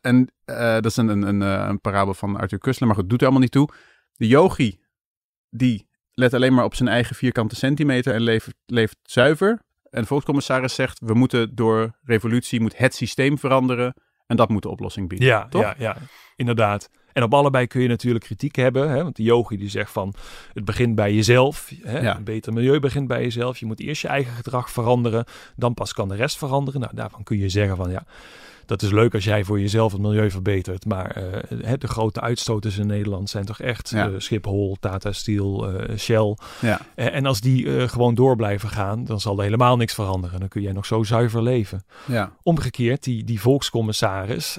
en 0.00 0.32
dat 0.54 0.84
is 0.86 0.96
een, 0.96 1.08
een, 1.08 1.22
een, 1.22 1.40
een 1.40 1.80
parabel 1.80 2.14
van 2.14 2.36
Arthur 2.36 2.58
Kussler, 2.58 2.88
maar 2.88 2.96
goed, 2.96 3.08
doet 3.08 3.18
er 3.18 3.24
allemaal 3.24 3.42
niet 3.42 3.52
toe. 3.52 3.68
De 4.20 4.26
yogi, 4.26 4.80
die 5.50 5.88
let 6.12 6.34
alleen 6.34 6.54
maar 6.54 6.64
op 6.64 6.74
zijn 6.74 6.88
eigen 6.88 7.16
vierkante 7.16 7.56
centimeter 7.56 8.14
en 8.14 8.20
leeft, 8.20 8.54
leeft 8.66 8.96
zuiver. 9.02 9.62
En 9.90 10.00
de 10.00 10.06
volkscommissaris 10.06 10.74
zegt, 10.74 11.00
we 11.04 11.14
moeten 11.14 11.54
door 11.54 11.98
revolutie, 12.02 12.60
moet 12.60 12.76
het 12.76 12.94
systeem 12.94 13.38
veranderen. 13.38 13.94
En 14.26 14.36
dat 14.36 14.48
moet 14.48 14.62
de 14.62 14.68
oplossing 14.68 15.08
bieden. 15.08 15.28
Ja, 15.28 15.48
toch? 15.48 15.62
ja, 15.62 15.74
ja, 15.78 15.96
inderdaad. 16.36 16.90
En 17.12 17.22
op 17.22 17.34
allebei 17.34 17.66
kun 17.66 17.82
je 17.82 17.88
natuurlijk 17.88 18.24
kritiek 18.24 18.56
hebben. 18.56 18.90
Hè? 18.90 19.02
Want 19.02 19.16
de 19.16 19.22
yogi 19.22 19.56
die 19.56 19.68
zegt 19.68 19.92
van 19.92 20.14
het 20.52 20.64
begint 20.64 20.94
bij 20.94 21.14
jezelf. 21.14 21.72
Hè? 21.82 22.00
Ja. 22.00 22.16
Een 22.16 22.24
beter 22.24 22.52
milieu 22.52 22.80
begint 22.80 23.08
bij 23.08 23.22
jezelf. 23.22 23.58
Je 23.58 23.66
moet 23.66 23.80
eerst 23.80 24.02
je 24.02 24.08
eigen 24.08 24.32
gedrag 24.32 24.70
veranderen. 24.70 25.24
Dan 25.56 25.74
pas 25.74 25.92
kan 25.92 26.08
de 26.08 26.14
rest 26.14 26.38
veranderen. 26.38 26.80
Nou, 26.80 26.94
daarvan 26.94 27.22
kun 27.22 27.38
je 27.38 27.48
zeggen 27.48 27.76
van 27.76 27.90
ja, 27.90 28.04
dat 28.70 28.82
is 28.82 28.90
leuk 28.90 29.14
als 29.14 29.24
jij 29.24 29.44
voor 29.44 29.60
jezelf 29.60 29.92
het 29.92 30.00
milieu 30.00 30.30
verbetert. 30.30 30.84
Maar 30.86 31.22
hè, 31.62 31.78
de 31.78 31.88
grote 31.88 32.20
uitstoters 32.20 32.78
in 32.78 32.86
Nederland 32.86 33.30
zijn 33.30 33.44
toch 33.44 33.60
echt 33.60 33.90
Ja. 33.90 34.06
eh, 34.08 34.14
Schiphol, 34.18 34.76
Tata 34.80 35.12
Steel, 35.12 35.68
eh, 35.68 35.96
Shell. 35.98 36.36
Ja. 36.60 36.80
En 36.94 37.26
als 37.26 37.40
die 37.40 37.88
gewoon 37.88 38.14
door 38.14 38.36
blijven 38.36 38.68
gaan, 38.68 39.04
dan 39.04 39.20
zal 39.20 39.36
er 39.36 39.42
helemaal 39.44 39.76
niks 39.76 39.94
veranderen. 39.94 40.40
Dan 40.40 40.48
kun 40.48 40.62
jij 40.62 40.72
nog 40.72 40.86
zo 40.86 41.02
zuiver 41.02 41.42
leven. 41.42 41.84
Ja. 42.06 42.32
Omgekeerd, 42.42 43.04
die, 43.04 43.24
die 43.24 43.40
volkscommissaris, 43.40 44.58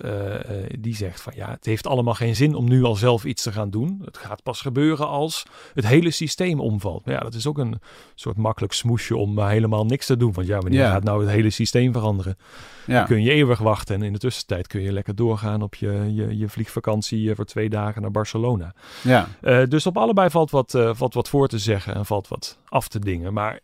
die 0.80 0.96
zegt 0.96 1.22
van 1.22 1.34
ja, 1.36 1.50
het 1.50 1.66
heeft 1.66 1.88
allemaal 1.88 2.14
geen 2.14 2.36
zin 2.36 2.56
om 2.56 2.70
nu 2.70 2.84
al 2.84 2.96
zelf 2.96 3.26
iets 3.26 3.44
te 3.44 3.52
gaan 3.52 3.70
doen. 3.70 4.02
Het 4.06 4.18
gaat 4.18 4.44
pas 4.44 4.62
gebeuren 4.62 5.08
als 5.08 5.46
het 5.74 5.88
hele 5.88 6.12
systeem 6.12 6.60
omvalt. 6.60 7.06
Maar 7.06 7.14
ja, 7.14 7.20
dat 7.20 7.34
is 7.34 7.48
ook 7.48 7.58
een 7.58 7.80
soort 8.16 8.38
makkelijk 8.38 8.74
smoesje 8.74 9.16
om 9.16 9.40
helemaal 9.40 9.86
niks 9.86 10.06
te 10.06 10.18
doen. 10.18 10.34
Want 10.34 10.48
ja, 10.48 10.60
wanneer 10.60 10.86
gaat 10.86 11.04
nou 11.04 11.22
het 11.22 11.30
hele 11.30 11.50
systeem 11.50 11.92
veranderen? 11.94 12.38
ja. 12.86 12.98
Dan 12.98 13.06
kun 13.06 13.22
je 13.22 13.32
eeuwig 13.32 13.60
wachten 13.60 14.01
en 14.02 14.08
in 14.08 14.14
de 14.14 14.20
tussentijd 14.20 14.68
kun 14.68 14.82
je 14.82 14.92
lekker 14.92 15.16
doorgaan 15.16 15.62
op 15.62 15.76
je, 15.76 16.14
je, 16.14 16.38
je 16.38 16.50
vliegvakantie 16.50 17.30
eh, 17.30 17.36
voor 17.36 17.46
twee 17.46 17.70
dagen 17.70 18.02
naar 18.02 18.12
Barcelona. 18.12 18.74
ja. 19.04 19.28
Eh, 19.42 19.64
dus 19.68 19.86
op 19.86 19.98
allebei 19.98 20.30
valt 20.30 20.52
wat, 20.52 20.74
eh, 20.74 20.90
valt 20.94 21.14
wat 21.14 21.30
voor 21.30 21.48
te 21.48 21.60
zeggen 21.60 21.96
en 21.96 22.06
valt 22.06 22.28
wat 22.28 22.58
af 22.68 22.88
te 22.88 23.00
dingen. 23.00 23.34
Maar 23.34 23.60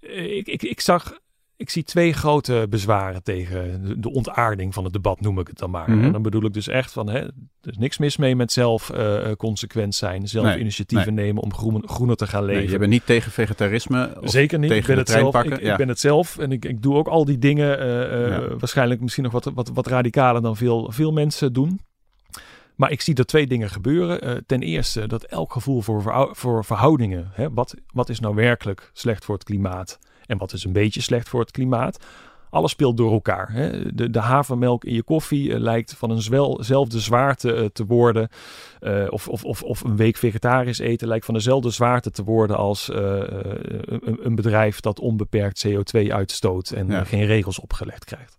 ik, 0.00 0.46
ik, 0.46 0.62
ik 0.62 0.80
zag, 0.80 1.18
ik 1.56 1.70
zie 1.70 1.82
twee 1.82 2.12
grote 2.12 2.66
bezwaren 2.70 3.22
tegen 3.22 3.82
de, 3.86 4.00
de 4.00 4.12
ontaarding 4.12 4.74
van 4.74 4.84
het 4.84 4.92
debat, 4.92 5.20
noem 5.20 5.38
ik 5.38 5.46
het 5.46 5.58
dan 5.58 5.70
maar. 5.70 5.90
Mhm. 5.90 6.04
En 6.04 6.12
dan 6.12 6.22
bedoel 6.22 6.44
ik 6.44 6.52
dus 6.52 6.68
echt 6.68 6.92
van, 6.92 7.08
hè, 7.08 7.18
er 7.18 7.70
is 7.70 7.78
niks 7.78 7.98
mis 7.98 8.16
mee 8.16 8.36
met 8.36 8.52
zelf 8.52 8.90
eh, 8.90 9.30
eh, 9.30 9.36
consequent 9.36 9.94
zijn, 9.94 10.28
zelf 10.28 10.46
Nee, 10.46 10.58
initiatieven 10.58 11.14
nemen 11.14 11.42
om 11.42 11.54
groen, 11.54 11.82
groener 11.88 12.16
te 12.16 12.26
gaan 12.26 12.44
leven. 12.44 12.62
Nee, 12.62 12.70
je 12.70 12.78
bent 12.78 12.90
niet 12.90 13.06
tegen 13.06 13.32
vegetarisme. 13.32 14.16
Zeker 14.22 14.58
niet. 14.58 14.68
tegen 14.70 14.82
Ik 14.82 14.88
ben, 14.88 14.98
het 14.98 15.08
zelf, 15.08 15.44
ik, 15.44 15.58
ik 15.58 15.76
ben 15.76 15.88
het 15.88 16.00
zelf 16.00 16.38
en 16.38 16.52
ik, 16.52 16.64
ik 16.64 16.82
doe 16.82 16.94
ook 16.94 17.08
al 17.08 17.24
die 17.24 17.38
dingen. 17.38 17.78
eh, 17.78 18.28
Ja. 18.28 18.56
Waarschijnlijk 18.56 19.00
misschien 19.00 19.24
nog 19.24 19.32
wat, 19.32 19.50
wat, 19.54 19.70
wat 19.74 19.86
radicaler 19.86 20.42
dan 20.42 20.56
veel, 20.56 20.90
veel 20.92 21.12
mensen 21.12 21.52
doen. 21.52 21.80
Maar 22.76 22.90
ik 22.90 23.00
zie 23.00 23.14
er 23.14 23.26
twee 23.26 23.46
dingen 23.46 23.70
gebeuren. 23.70 24.46
Ten 24.46 24.62
eerste 24.62 25.06
dat 25.06 25.22
elk 25.22 25.52
gevoel 25.52 25.80
voor, 25.80 26.30
voor 26.32 26.64
verhoudingen. 26.64 27.30
Hè, 27.32 27.50
wat, 27.50 27.74
wat 27.92 28.08
is 28.08 28.20
nou 28.20 28.34
werkelijk 28.34 28.90
slecht 28.92 29.24
voor 29.24 29.34
het 29.34 29.44
klimaat? 29.44 29.98
En 30.26 30.38
wat 30.38 30.52
is 30.52 30.64
een 30.64 30.72
beetje 30.72 31.00
slecht 31.00 31.28
voor 31.28 31.40
het 31.40 31.50
klimaat? 31.50 32.04
Alles 32.50 32.70
speelt 32.70 32.96
door 32.96 33.12
elkaar. 33.12 33.52
Hè. 33.52 33.94
De, 33.94 34.10
de 34.10 34.18
havermelk 34.20 34.84
in 34.84 34.94
je 34.94 35.02
koffie 35.02 35.52
eh, 35.54 35.60
lijkt 35.60 35.94
van 35.96 36.10
eenzelfde 36.10 37.00
zwaarte 37.00 37.52
eh, 37.54 37.64
te 37.72 37.84
worden. 37.86 38.28
Eh, 38.80 39.06
of, 39.10 39.28
of, 39.28 39.44
of, 39.44 39.62
of 39.62 39.84
een 39.84 39.96
week 39.96 40.16
vegetarisch 40.16 40.78
eten 40.78 41.08
lijkt 41.08 41.24
van 41.24 41.34
dezelfde 41.34 41.70
zwaarte 41.70 42.10
te 42.10 42.24
worden 42.24 42.56
als 42.56 42.88
een, 42.92 44.18
een 44.26 44.34
bedrijf 44.34 44.80
dat 44.80 45.00
onbeperkt 45.00 45.66
CO2 45.68 46.00
uitstoot 46.08 46.70
en 46.70 46.86
Ja. 46.86 47.04
geen 47.04 47.26
regels 47.26 47.58
opgelegd 47.60 48.04
krijgt. 48.04 48.36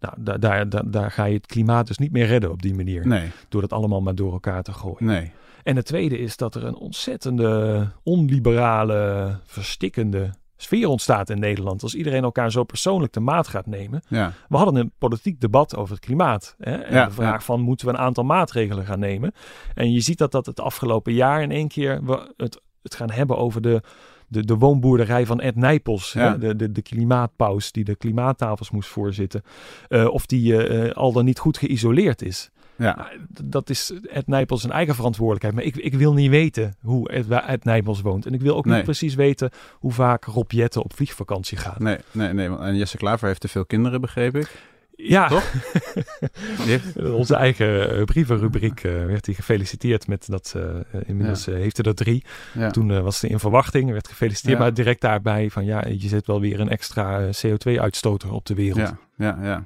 Nou, 0.00 0.14
daar, 0.18 0.40
daar, 0.40 0.68
daar, 0.68 0.90
daar 0.90 1.10
ga 1.10 1.24
je 1.24 1.34
het 1.36 1.46
klimaat 1.46 1.86
dus 1.86 1.98
niet 1.98 2.12
meer 2.12 2.26
redden 2.26 2.50
op 2.50 2.62
die 2.62 2.74
manier. 2.74 3.06
Nee, 3.06 3.30
Door 3.48 3.60
dat 3.60 3.72
allemaal 3.72 4.00
maar 4.00 4.14
door 4.14 4.32
elkaar 4.32 4.62
te 4.62 4.72
gooien. 4.72 5.04
nee. 5.04 5.32
En 5.62 5.76
het 5.76 5.86
tweede 5.86 6.18
is 6.18 6.36
dat 6.36 6.54
er 6.54 6.64
een 6.64 6.76
ontzettende 6.76 7.88
onliberale, 8.02 9.34
verstikkende 9.44 10.30
sfeer 10.60 10.88
ontstaat 10.88 11.30
in 11.30 11.38
Nederland. 11.38 11.82
Als 11.82 11.94
iedereen 11.94 12.22
elkaar 12.22 12.50
zo 12.50 12.64
persoonlijk 12.64 13.12
de 13.12 13.20
maat 13.20 13.48
gaat 13.48 13.66
nemen. 13.66 14.02
Ja, 14.08 14.32
We 14.48 14.56
hadden 14.56 14.76
een 14.76 14.92
politiek 14.98 15.40
debat 15.40 15.76
over 15.76 15.94
het 15.94 16.04
klimaat. 16.04 16.54
Hè? 16.58 16.72
En 16.72 16.94
Ja, 16.94 17.04
de 17.04 17.10
vraag 17.10 17.38
ja. 17.38 17.40
van 17.40 17.60
moeten 17.60 17.86
we 17.86 17.92
een 17.92 17.98
aantal 17.98 18.24
maatregelen 18.24 18.86
gaan 18.86 18.98
nemen. 18.98 19.32
En 19.74 19.92
je 19.92 20.00
ziet 20.00 20.18
dat 20.18 20.32
dat 20.32 20.46
het 20.46 20.60
afgelopen 20.60 21.12
jaar 21.12 21.42
in 21.42 21.50
één 21.50 21.68
keer 21.68 22.04
we 22.04 22.32
het, 22.36 22.60
het 22.82 22.94
gaan 22.94 23.10
hebben 23.10 23.36
over 23.36 23.60
de, 23.60 23.82
de, 24.28 24.44
de 24.44 24.56
woonboerderij 24.56 25.26
van 25.26 25.40
Ed 25.40 25.56
Nijpels. 25.56 26.12
Hè? 26.12 26.38
De, 26.38 26.56
de, 26.56 26.72
de 26.72 26.82
klimaatpaus 26.82 27.72
die 27.72 27.84
de 27.84 27.96
klimaattafels 27.96 28.70
moest 28.70 28.88
voorzitten. 28.88 29.42
Eh, 29.88 30.06
of 30.06 30.26
die 30.26 30.66
eh, 30.66 30.94
al 30.94 31.12
dan 31.12 31.24
niet 31.24 31.38
goed 31.38 31.58
geïsoleerd 31.58 32.22
is. 32.22 32.50
Ja. 32.78 32.94
Nou, 32.96 33.08
dat 33.44 33.70
is 33.70 33.92
Ed 34.12 34.26
Nijpels 34.26 34.60
zijn 34.60 34.72
eigen 34.72 34.94
verantwoordelijkheid. 34.94 35.54
Maar 35.54 35.64
ik, 35.64 35.76
ik 35.76 35.94
wil 35.98 36.12
niet 36.12 36.30
weten 36.30 36.76
hoe 36.80 37.10
Ed, 37.46 37.64
Nijpels 37.64 38.00
woont. 38.00 38.26
En 38.26 38.34
ik 38.34 38.40
wil 38.40 38.56
ook 38.56 38.64
Nee. 38.64 38.74
niet 38.76 38.84
precies 38.84 39.14
weten 39.14 39.50
hoe 39.74 39.92
vaak 39.92 40.24
Rob 40.24 40.50
Jetten 40.50 40.82
op 40.82 40.92
vliegvakantie 40.94 41.58
gaat. 41.58 41.78
Nee, 41.78 41.96
nee, 42.12 42.32
nee. 42.32 42.48
want- 42.48 42.60
En 42.60 42.76
Jesse 42.76 42.96
Klaver 42.96 43.26
heeft 43.28 43.40
te 43.40 43.48
veel 43.48 43.64
kinderen, 43.66 44.00
begreep 44.00 44.36
ik. 44.36 44.50
Ja, 45.00 45.28
Toch? 45.28 45.52
Onze 47.20 47.34
eigen 47.34 47.96
eh, 47.98 48.04
brievenrubriek 48.04 48.84
eh, 48.84 48.92
werd 49.04 49.26
hij 49.26 49.34
gefeliciteerd 49.34 50.06
met 50.06 50.26
dat. 50.28 50.54
eh, 50.56 51.00
inmiddels 51.06 51.46
heeft 51.46 51.76
hij 51.76 51.86
er 51.86 51.94
drie. 51.94 52.24
ja. 52.54 52.70
Toen 52.70 53.02
was 53.02 53.20
hij 53.20 53.30
in 53.30 53.38
verwachting, 53.38 53.90
werd 53.90 54.08
gefeliciteerd. 54.08 54.56
Ja. 54.56 54.62
Maar 54.62 54.74
direct 54.74 55.00
daarbij 55.00 55.50
van 55.50 55.64
ja, 55.64 55.84
je 55.86 56.08
zet 56.08 56.26
wel 56.26 56.40
weer 56.40 56.60
een 56.60 56.68
extra 56.68 57.20
eh, 57.20 57.28
CO2-uitstoter 57.46 58.32
op 58.32 58.46
de 58.46 58.54
wereld. 58.54 58.78
Ja, 58.88 58.98
ja, 59.16 59.38
ja. 59.42 59.64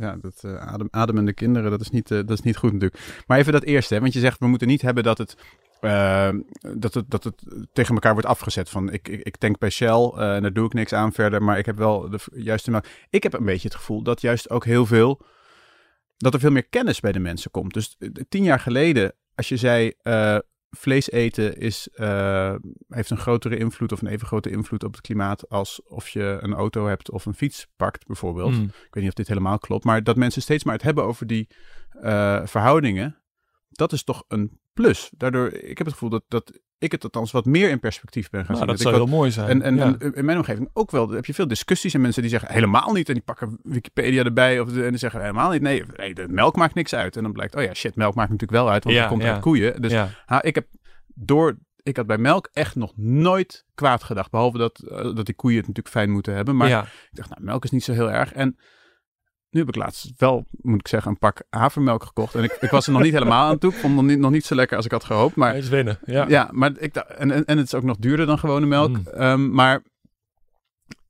Ja, 0.00 0.16
dat 0.20 0.44
eh, 0.44 0.56
adem, 0.56 0.88
ademende 0.90 1.32
kinderen, 1.32 1.70
dat 1.70 1.80
is, 1.80 1.90
niet, 1.90 2.10
eh, 2.10 2.18
dat 2.18 2.30
is 2.30 2.40
niet 2.40 2.56
goed 2.56 2.72
natuurlijk. 2.72 3.22
Maar 3.26 3.38
even 3.38 3.52
dat 3.52 3.62
eerste, 3.62 3.94
hè, 3.94 4.00
want 4.00 4.12
je 4.12 4.20
zegt 4.20 4.38
we 4.38 4.46
moeten 4.46 4.68
niet 4.68 4.82
hebben 4.82 5.02
dat 5.02 5.18
het, 5.18 5.36
eh, 5.80 6.30
dat 6.76 6.94
het, 6.94 7.10
dat 7.10 7.24
het 7.24 7.66
tegen 7.72 7.94
elkaar 7.94 8.12
wordt 8.12 8.28
afgezet. 8.28 8.68
Van 8.70 8.92
ik, 8.92 9.08
ik, 9.08 9.20
ik 9.20 9.36
tank 9.36 9.58
bij 9.58 9.70
Shell 9.70 10.10
en 10.14 10.42
daar 10.42 10.52
doe 10.52 10.66
ik 10.66 10.72
niks 10.72 10.92
aan 10.92 11.12
verder, 11.12 11.42
maar 11.42 11.58
ik 11.58 11.66
heb 11.66 11.76
wel 11.76 12.10
de 12.10 12.18
juiste. 12.32 12.82
Ik 13.10 13.22
heb 13.22 13.32
een 13.32 13.44
beetje 13.44 13.68
het 13.68 13.76
gevoel 13.76 14.02
dat 14.02 14.20
juist 14.20 14.50
ook 14.50 14.64
heel 14.64 14.86
veel, 14.86 15.20
dat 16.16 16.34
er 16.34 16.40
veel 16.40 16.50
meer 16.50 16.68
kennis 16.68 17.00
bij 17.00 17.12
de 17.12 17.18
mensen 17.18 17.50
komt. 17.50 17.74
Dus 17.74 17.96
tien 18.28 18.42
jaar 18.42 18.60
geleden, 18.60 19.14
als 19.34 19.48
je 19.48 19.56
zei 19.56 19.92
vlees 20.70 21.10
eten 21.10 21.56
is, 21.56 21.88
eh, 21.88 22.54
heeft 22.88 23.10
een 23.10 23.18
grotere 23.18 23.56
invloed 23.56 23.92
of 23.92 24.00
een 24.00 24.08
even 24.08 24.26
grote 24.26 24.50
invloed 24.50 24.84
op 24.84 24.92
het 24.92 25.00
klimaat 25.00 25.48
als 25.48 25.82
of 25.82 26.08
je 26.08 26.38
een 26.40 26.54
auto 26.54 26.86
hebt 26.86 27.10
of 27.10 27.26
een 27.26 27.34
fiets 27.34 27.66
pakt 27.76 28.06
bijvoorbeeld. 28.06 28.52
Mm. 28.52 28.64
Ik 28.64 28.94
weet 28.94 29.02
niet 29.02 29.08
of 29.08 29.14
dit 29.14 29.28
helemaal 29.28 29.58
klopt, 29.58 29.84
maar 29.84 30.02
dat 30.02 30.16
mensen 30.16 30.42
steeds 30.42 30.64
maar 30.64 30.74
het 30.74 30.82
hebben 30.82 31.04
over 31.04 31.26
die 31.26 31.48
eh, 31.90 32.46
verhoudingen, 32.46 33.22
dat 33.68 33.92
is 33.92 34.04
toch 34.04 34.24
een 34.28 34.60
plus. 34.72 35.10
Daardoor, 35.16 35.52
ik 35.52 35.78
heb 35.78 35.86
het 35.86 35.96
gevoel 35.96 36.10
dat, 36.10 36.24
dat 36.28 36.60
ik 36.78 36.92
het 36.92 37.04
althans 37.04 37.30
wat 37.30 37.44
meer 37.44 37.70
in 37.70 37.80
perspectief 37.80 38.30
ben 38.30 38.44
gaan 38.44 38.54
Nou, 38.54 38.66
zien. 38.66 38.76
dat 38.76 38.80
zou 38.80 38.94
heel 38.94 39.06
mooi 39.06 39.30
zijn. 39.30 39.48
en, 39.48 39.62
en, 39.62 39.76
Ja. 39.76 39.96
en 39.98 40.14
in 40.14 40.24
mijn 40.24 40.38
omgeving 40.38 40.70
ook 40.72 40.90
wel. 40.90 41.10
heb 41.10 41.24
je 41.26 41.34
veel 41.34 41.48
discussies 41.48 41.94
en 41.94 42.00
mensen 42.00 42.22
die 42.22 42.30
zeggen 42.30 42.52
helemaal 42.52 42.92
niet. 42.92 43.08
En 43.08 43.14
die 43.14 43.22
pakken 43.22 43.58
Wikipedia 43.62 44.24
erbij. 44.24 44.60
Of 44.60 44.68
de, 44.72 44.82
en 44.84 44.88
die 44.90 44.98
zeggen 44.98 45.20
helemaal 45.20 45.50
niet. 45.50 45.62
Nee, 45.62 45.82
nee, 45.96 46.14
de 46.14 46.28
melk 46.28 46.56
maakt 46.56 46.74
niks 46.74 46.94
uit. 46.94 47.16
En 47.16 47.22
dan 47.22 47.32
blijkt, 47.32 47.54
oh 47.54 47.62
ja, 47.62 47.74
shit, 47.74 47.94
melk 47.96 48.14
maakt 48.14 48.30
natuurlijk 48.30 48.60
wel 48.60 48.70
uit. 48.70 48.84
Want 48.84 48.96
Ja, 48.96 49.02
het 49.02 49.10
komt 49.10 49.22
ja. 49.22 49.32
uit 49.32 49.40
koeien. 49.40 49.82
Dus 49.82 49.92
ja. 49.92 50.08
ha, 50.26 50.42
ik 50.42 50.54
heb 50.54 50.66
door... 51.14 51.58
Ik 51.82 51.96
had 51.96 52.06
bij 52.06 52.18
melk 52.18 52.48
echt 52.52 52.74
nog 52.74 52.92
nooit 52.96 53.64
kwaad 53.74 54.02
gedacht. 54.02 54.30
Behalve 54.30 54.58
dat, 54.58 54.78
eh, 54.78 55.14
dat 55.14 55.26
die 55.26 55.34
koeien 55.34 55.56
het 55.58 55.66
natuurlijk 55.66 55.94
fijn 55.94 56.10
moeten 56.10 56.34
hebben. 56.34 56.56
Maar 56.56 56.68
ja. 56.68 56.82
ik 56.82 56.90
dacht, 57.10 57.28
nou, 57.30 57.42
melk 57.42 57.64
is 57.64 57.70
niet 57.70 57.84
zo 57.84 57.92
heel 57.92 58.10
erg. 58.10 58.32
En 58.32 58.56
nu 59.50 59.60
heb 59.60 59.68
ik 59.68 59.76
laatst 59.76 60.12
wel, 60.16 60.44
moet 60.50 60.80
ik 60.80 60.88
zeggen, 60.88 61.10
een 61.10 61.18
pak 61.18 61.42
havermelk 61.50 62.02
gekocht. 62.04 62.34
En 62.34 62.42
ik, 62.42 62.52
ik 62.60 62.70
was 62.70 62.86
er 62.86 62.92
nog 62.92 63.02
niet 63.02 63.12
helemaal 63.12 63.48
aan 63.48 63.58
toe. 63.58 63.70
Ik 63.72 63.76
vond 63.78 63.92
het 63.96 64.02
nog 64.02 64.10
niet, 64.10 64.18
nog 64.22 64.30
niet 64.30 64.44
zo 64.44 64.54
lekker 64.54 64.76
als 64.76 64.84
ik 64.86 64.92
had 64.92 65.04
gehoopt. 65.04 65.34
Maar 65.36 65.48
Hij 65.50 65.58
is 65.58 65.68
winnen. 65.68 65.98
Ja. 66.04 66.28
ja, 66.28 66.48
maar 66.52 66.72
ik 66.78 66.96
en, 66.96 67.30
en, 67.30 67.44
en 67.44 67.56
het 67.56 67.66
is 67.66 67.74
ook 67.74 67.82
nog 67.82 67.96
duurder 67.96 68.26
dan 68.26 68.38
gewone 68.38 68.66
melk. 68.66 68.88
Mm. 68.88 69.06
Ehm, 69.06 69.50
maar 69.50 69.82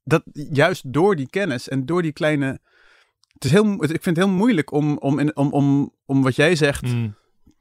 dat 0.04 0.22
juist 0.32 0.92
door 0.92 1.16
die 1.16 1.28
kennis 1.28 1.68
en 1.68 1.86
door 1.86 2.02
die 2.02 2.12
kleine. 2.12 2.58
Het 3.32 3.44
is 3.44 3.50
heel, 3.50 3.72
ik 3.84 3.88
vind 4.02 4.04
het 4.04 4.16
heel 4.16 4.28
moeilijk 4.28 4.72
om, 4.72 4.96
om, 4.98 5.18
in, 5.18 5.36
om, 5.36 5.52
om, 5.52 5.92
om 6.06 6.22
wat 6.22 6.36
jij 6.36 6.54
zegt 6.56 6.82
Mm. 6.82 7.14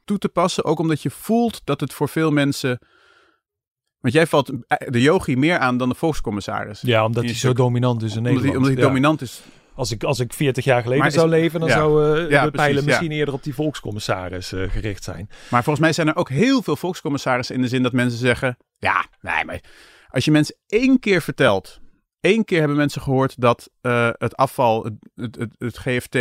toe 0.06 0.18
te 0.18 0.30
passen. 0.30 0.64
Ook 0.66 0.80
omdat 0.80 1.02
je 1.02 1.10
voelt 1.10 1.62
dat 1.64 1.80
het 1.80 1.94
voor 1.94 2.10
veel 2.10 2.32
mensen. 2.32 2.80
Want 4.00 4.14
jij 4.14 4.28
valt 4.28 4.52
de 4.88 5.02
yogi 5.02 5.36
meer 5.38 5.58
aan 5.58 5.78
dan 5.78 5.90
de 5.90 5.96
volkscommissaris. 5.96 6.82
Ja, 6.82 7.06
omdat 7.06 7.24
hij 7.24 7.34
zo 7.34 7.54
dominant 7.54 8.04
is 8.04 8.12
in 8.12 8.18
omdat 8.18 8.34
Nederland. 8.34 8.48
hij, 8.50 8.58
omdat 8.58 8.72
hij 8.74 8.82
Ja. 8.82 8.88
dominant 8.88 9.22
is. 9.22 9.42
Als 9.78 9.92
ik, 9.92 10.04
als 10.04 10.20
ik 10.20 10.34
40 10.34 10.64
jaar 10.64 10.82
geleden 10.82 11.06
is- 11.06 11.14
zou 11.14 11.30
leven, 11.30 11.60
dan 11.60 11.70
ja. 11.70 11.76
zou 11.76 12.04
eh, 12.04 12.30
Ja, 12.30 12.44
de 12.44 12.52
precies, 12.52 12.52
pijlen 12.52 12.82
ja. 12.82 12.88
misschien 12.88 13.12
eerder 13.12 13.34
op 13.34 13.44
die 13.44 13.54
volkscommissaris 13.54 14.52
eh, 14.52 14.70
gericht 14.70 15.04
zijn. 15.04 15.30
Maar 15.50 15.64
volgens 15.64 15.80
mij 15.86 15.94
zijn 15.94 16.08
er 16.08 16.16
ook 16.16 16.30
heel 16.30 16.62
veel 16.62 16.76
volkscommissarissen 16.76 17.56
in 17.56 17.62
de 17.62 17.68
zin 17.68 17.84
dat 17.84 17.92
mensen 17.92 18.20
zeggen: 18.20 18.58
Ja, 18.78 19.06
nee, 19.22 19.46
maar 19.46 19.60
als 20.10 20.26
je 20.26 20.32
mensen 20.32 20.56
één 20.68 21.00
keer 21.00 21.22
vertelt, 21.22 21.80
één 22.20 22.46
keer 22.46 22.60
hebben 22.60 22.78
mensen 22.78 23.02
gehoord 23.02 23.42
dat 23.42 23.70
eh, 23.82 24.10
het 24.18 24.36
afval, 24.36 24.84
het, 24.84 24.94
het, 25.16 25.36
het, 25.36 25.56
het 25.58 25.78
GFT 25.78 26.16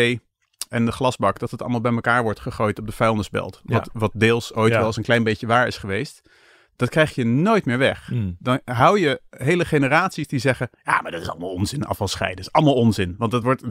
en 0.69 0.85
de 0.85 0.93
glasbak, 0.93 1.39
dat 1.39 1.51
het 1.51 1.63
allemaal 1.63 1.81
bij 1.81 1.93
elkaar 1.93 2.23
wordt 2.23 2.41
gegooid 2.41 2.79
op 2.79 2.87
de 2.87 2.93
vuilnisbelt. 2.93 3.61
Wat, 3.65 3.91
wat 3.93 4.13
deels 4.15 4.55
ooit 4.55 4.73
wel 4.73 4.87
eens 4.87 4.97
een 4.97 5.03
klein 5.03 5.25
beetje 5.25 5.47
waar 5.47 5.67
is 5.67 5.77
geweest. 5.79 6.23
Dat 6.77 6.89
krijg 6.89 7.15
je 7.15 7.25
nooit 7.25 7.65
meer 7.65 7.79
weg. 7.79 8.11
Mm. 8.11 8.37
Dan 8.39 8.61
hou 8.65 8.99
je 9.01 9.21
hele 9.31 9.65
generaties 9.65 10.27
die 10.27 10.39
zeggen: 10.39 10.71
Ja, 10.83 11.01
maar 11.03 11.11
dat 11.11 11.21
is 11.21 11.29
allemaal 11.29 11.53
onzin, 11.53 11.85
afval 11.85 12.09
scheiden. 12.09 12.37
Dat 12.37 12.47
is 12.47 12.53
allemaal 12.53 12.83
onzin. 12.83 13.15
Want 13.19 13.33
het 13.33 13.43
wordt, 13.43 13.65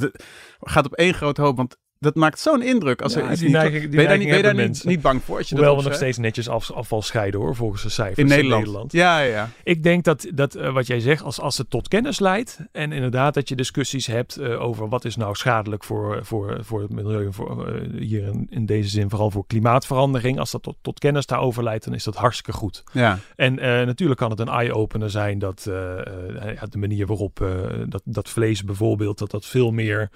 gaat 0.60 0.86
op 0.86 0.94
één 0.94 1.14
grote 1.14 1.42
hoop. 1.42 1.58
Want 1.58 1.78
dat 2.06 2.16
maakt 2.16 2.40
zo'n 2.40 2.62
indruk. 2.62 3.02
Als 3.02 3.14
Ja, 3.14 3.22
er 3.22 3.32
iets 3.32 3.40
die 3.40 3.50
niet, 3.50 3.58
neiging- 3.58 3.82
die 3.82 3.90
ben 3.90 4.02
je 4.02 4.08
daar, 4.08 4.18
niet, 4.18 4.28
neiging 4.28 4.30
ben 4.30 4.38
je 4.38 4.44
daar 4.44 4.44
hebben 4.44 4.64
niet, 4.64 4.72
mensen. 4.74 4.90
niet 4.90 5.02
bang 5.02 5.24
voor? 5.24 5.38
Als 5.38 5.50
je 5.50 5.56
Hoewel 5.56 5.74
dat 5.76 5.84
we 5.84 5.90
nog 5.90 5.98
steeds 5.98 6.18
netjes 6.18 6.50
af, 6.50 6.72
afval 6.72 7.02
scheiden 7.02 7.40
hoor, 7.40 7.56
volgens 7.56 7.84
de 7.84 7.90
cijfers 7.90 8.18
in 8.18 8.28
Nederland. 8.28 8.92
Ja, 8.92 9.20
ja, 9.20 9.30
ja. 9.34 9.50
Ik 9.64 9.84
denk 9.84 10.04
dat, 10.04 10.28
dat 10.34 10.56
eh, 10.56 10.74
wat 10.74 10.88
jij 10.88 11.00
zegt, 11.00 11.24
als, 11.24 11.40
als 11.40 11.58
het 11.58 11.70
tot 11.70 11.88
kennis 11.88 12.20
leidt 12.20 12.60
en 12.72 12.92
inderdaad 12.92 13.34
dat 13.34 13.50
je 13.50 13.56
discussies 13.56 14.06
hebt 14.06 14.38
eh, 14.38 14.62
over 14.62 14.90
wat 14.90 15.06
is 15.06 15.16
nou 15.16 15.36
schadelijk 15.36 15.84
voor, 15.84 16.20
voor, 16.26 16.58
voor 16.62 16.82
het 16.82 16.92
milieu, 16.92 17.34
voor, 17.34 17.68
eh, 17.68 17.82
hier 18.00 18.24
in, 18.24 18.48
in 18.50 18.66
deze 18.66 18.90
zin 18.90 19.10
vooral 19.10 19.32
voor 19.32 19.46
klimaatverandering, 19.48 20.40
als 20.40 20.52
dat 20.52 20.64
tot, 20.64 20.76
tot 20.82 21.00
kennis 21.00 21.26
daarover 21.26 21.64
leidt, 21.64 21.84
dan 21.86 21.94
is 21.94 22.04
dat 22.04 22.16
hartstikke 22.16 22.54
goed. 22.60 22.84
ja. 22.92 23.20
En 23.36 23.56
natuurlijk 23.86 24.20
kan 24.20 24.30
het 24.30 24.40
een 24.40 24.48
eye-opener 24.48 25.10
zijn 25.10 25.40
dat 25.40 25.64
de 25.64 26.78
manier 26.78 27.06
waarop 27.08 27.46
dat, 27.88 28.02
dat 28.06 28.30
vlees 28.30 28.64
bijvoorbeeld, 28.64 29.18
dat 29.18 29.32
dat 29.32 29.46
veel 29.46 29.72
meer 29.72 30.10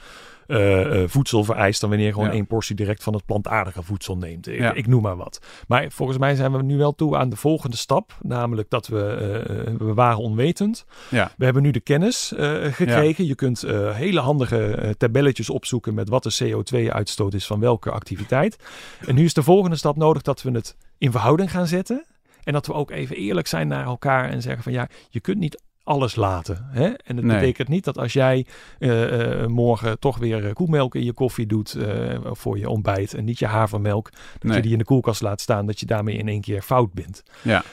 voedsel 1.07 1.43
vereist 1.43 1.78
dan 1.79 1.89
wanneer 1.89 2.07
je 2.07 2.13
gewoon 2.13 2.29
één 2.29 2.47
portie 2.47 2.75
direct 2.75 3.03
van 3.03 3.13
het 3.13 3.25
plantaardige 3.25 3.83
voedsel 3.83 4.17
neemt. 4.17 4.47
Ik, 4.47 4.87
noem 4.87 5.01
maar 5.01 5.15
wat. 5.15 5.41
Maar 5.67 5.91
volgens 5.91 6.17
mij 6.17 6.35
zijn 6.35 6.51
we 6.51 6.63
nu 6.63 6.77
wel 6.77 6.95
toe 6.95 7.17
aan 7.17 7.29
de 7.29 7.35
volgende 7.35 7.77
stap, 7.77 8.17
namelijk 8.21 8.69
dat 8.69 8.87
we, 8.87 9.11
eh, 9.11 9.73
we 9.77 9.93
waren 9.93 10.17
onwetend. 10.17 10.85
Ja. 11.09 11.31
We 11.37 11.43
hebben 11.43 11.63
nu 11.63 11.71
de 11.71 11.79
kennis 11.79 12.33
eh, 12.33 12.63
gekregen. 12.63 13.25
Je 13.25 13.35
kunt 13.35 13.63
eh, 13.63 13.95
hele 13.95 14.19
handige 14.19 14.95
tabelletjes 14.97 15.49
opzoeken 15.49 15.93
met 15.93 16.09
wat 16.09 16.23
de 16.23 16.37
CO2-uitstoot 16.43 17.33
is 17.33 17.45
van 17.45 17.59
welke 17.59 17.91
activiteit. 17.91 18.57
En 19.05 19.15
nu 19.15 19.23
is 19.23 19.33
de 19.33 19.43
volgende 19.43 19.75
stap 19.75 19.97
nodig 19.97 20.21
dat 20.21 20.41
we 20.41 20.51
het 20.51 20.77
in 20.97 21.11
verhouding 21.11 21.51
gaan 21.51 21.67
zetten. 21.67 22.05
En 22.43 22.53
dat 22.53 22.67
we 22.67 22.73
ook 22.73 22.91
even 22.91 23.15
eerlijk 23.15 23.47
zijn 23.47 23.67
naar 23.67 23.85
elkaar 23.85 24.29
en 24.29 24.41
zeggen 24.41 24.63
van 24.63 24.71
ja, 24.71 24.87
je 25.09 25.19
kunt 25.19 25.37
niet 25.37 25.61
alles 25.89 26.15
laten. 26.15 26.65
Hè? 26.71 26.83
En 26.85 27.15
het 27.15 27.25
Nee. 27.25 27.39
betekent 27.39 27.67
niet 27.67 27.83
dat 27.83 27.97
als 27.97 28.13
jij 28.13 28.45
eh, 28.79 29.41
eh, 29.41 29.47
morgen 29.47 29.99
toch 29.99 30.17
weer 30.17 30.45
eh, 30.45 30.53
koemelk 30.53 30.95
in 30.95 31.03
je 31.03 31.13
koffie 31.13 31.45
doet 31.45 31.77
voor 32.23 32.57
je 32.57 32.69
ontbijt 32.69 33.13
en 33.13 33.25
niet 33.25 33.39
je 33.39 33.45
havermelk, 33.45 34.09
dat 34.11 34.43
Nee. 34.43 34.55
je 34.55 34.61
die 34.61 34.71
in 34.71 34.77
de 34.77 34.83
koelkast 34.83 35.21
laat 35.21 35.41
staan, 35.41 35.65
dat 35.65 35.79
je 35.79 35.85
daarmee 35.85 36.17
in 36.17 36.27
één 36.27 36.41
keer 36.41 36.61
fout 36.61 36.93
bent. 36.93 37.23
Ja. 37.41 37.63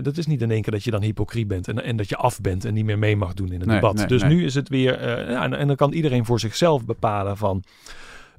Dat 0.00 0.16
is 0.16 0.26
niet 0.26 0.42
in 0.42 0.50
één 0.50 0.62
keer 0.62 0.72
dat 0.72 0.84
je 0.84 0.90
dan 0.90 1.02
hypocriet 1.02 1.48
bent 1.48 1.68
en, 1.68 1.84
en 1.84 1.96
dat 1.96 2.08
je 2.08 2.16
af 2.16 2.40
bent 2.40 2.64
en 2.64 2.74
niet 2.74 2.84
meer 2.84 2.98
mee 2.98 3.16
mag 3.16 3.34
doen 3.34 3.52
in 3.52 3.58
het 3.60 3.68
Nee, 3.68 3.80
debat. 3.80 4.08
dus 4.08 4.22
nu 4.22 4.44
is 4.44 4.54
het 4.54 4.68
weer, 4.68 5.08
ja, 5.30 5.42
en, 5.42 5.54
en 5.54 5.66
dan 5.66 5.76
kan 5.76 5.92
iedereen 5.92 6.24
voor 6.24 6.40
zichzelf 6.40 6.84
bepalen 6.84 7.36
van. 7.36 7.62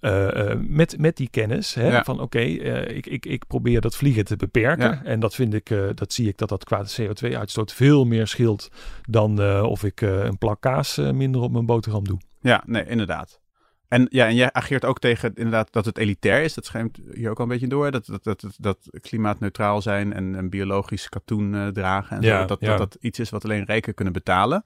Eh, 0.05 0.51
eh, 0.51 0.59
met, 0.67 0.97
met 0.97 1.17
die 1.17 1.29
kennis 1.29 1.73
hè, 1.73 1.87
Ja. 1.87 2.03
van 2.03 2.19
oké, 2.19 2.39
eh, 2.39 2.95
ik, 2.95 3.05
ik, 3.05 3.25
ik 3.25 3.47
probeer 3.47 3.81
dat 3.81 3.95
vliegen 3.95 4.25
te 4.25 4.35
beperken. 4.35 4.89
Ja. 4.89 5.03
En 5.03 5.19
dat 5.19 5.35
vind 5.35 5.53
ik, 5.53 5.73
dat 5.95 6.13
zie 6.13 6.27
ik 6.27 6.37
dat 6.37 6.49
dat 6.49 6.63
qua 6.63 6.85
CO2-uitstoot 7.01 7.73
veel 7.73 8.05
meer 8.05 8.27
scheelt 8.27 8.69
dan 9.09 9.61
of 9.63 9.83
ik 9.83 10.01
een 10.01 10.37
plak 10.37 10.61
kaas 10.61 10.97
minder 10.97 11.41
op 11.41 11.51
mijn 11.51 11.65
boterham 11.65 12.03
doe. 12.03 12.17
Ja, 12.41 12.63
nee, 12.65 12.85
inderdaad. 12.85 13.39
En, 13.87 14.07
ja, 14.09 14.27
en 14.27 14.35
jij 14.35 14.51
ageert 14.51 14.85
ook 14.85 14.99
tegen 14.99 15.33
inderdaad 15.35 15.71
dat 15.71 15.85
het 15.85 15.97
elitair 15.97 16.43
is. 16.43 16.53
Dat 16.53 16.65
schijnt 16.65 16.99
hier 17.13 17.29
ook 17.29 17.37
al 17.37 17.43
een 17.43 17.49
beetje 17.49 17.67
door. 17.67 17.91
Dat, 17.91 18.05
dat, 18.05 18.23
dat, 18.23 18.45
dat, 18.57 18.89
klimaatneutraal 19.01 19.81
zijn 19.81 20.13
en, 20.13 20.35
en 20.35 20.49
biologisch 20.49 21.09
katoen 21.09 21.69
dragen. 21.73 22.17
En 22.17 22.23
Ja, 22.23 22.41
zo, 22.41 22.45
dat, 22.45 22.59
dat 22.59 22.77
dat 22.77 22.97
iets 22.99 23.19
is 23.19 23.29
wat 23.29 23.43
alleen 23.43 23.65
rijken 23.65 23.93
kunnen 23.93 24.13
betalen. 24.13 24.63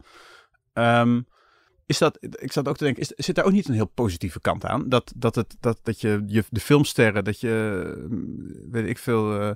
Ehm, 0.73 1.19
is 1.89 1.97
dat, 1.97 2.17
ik 2.21 2.51
zat 2.51 2.67
ook 2.67 2.77
te 2.77 2.83
denken, 2.83 3.01
is, 3.01 3.07
zit 3.15 3.35
daar 3.35 3.45
ook 3.45 3.51
niet 3.51 3.67
een 3.67 3.73
heel 3.73 3.91
positieve 3.93 4.39
kant 4.41 4.65
aan? 4.65 4.89
Dat, 4.89 5.13
dat, 5.15 5.35
het, 5.35 5.55
dat, 5.59 5.79
dat 5.83 6.01
je, 6.01 6.23
je 6.27 6.43
de 6.49 6.59
filmsterren, 6.59 7.23
dat 7.23 7.39
je, 7.39 7.93
mm, 8.09 8.71
weet 8.71 8.87
ik 8.89 8.97
veel, 8.97 9.39
eh, 9.39 9.49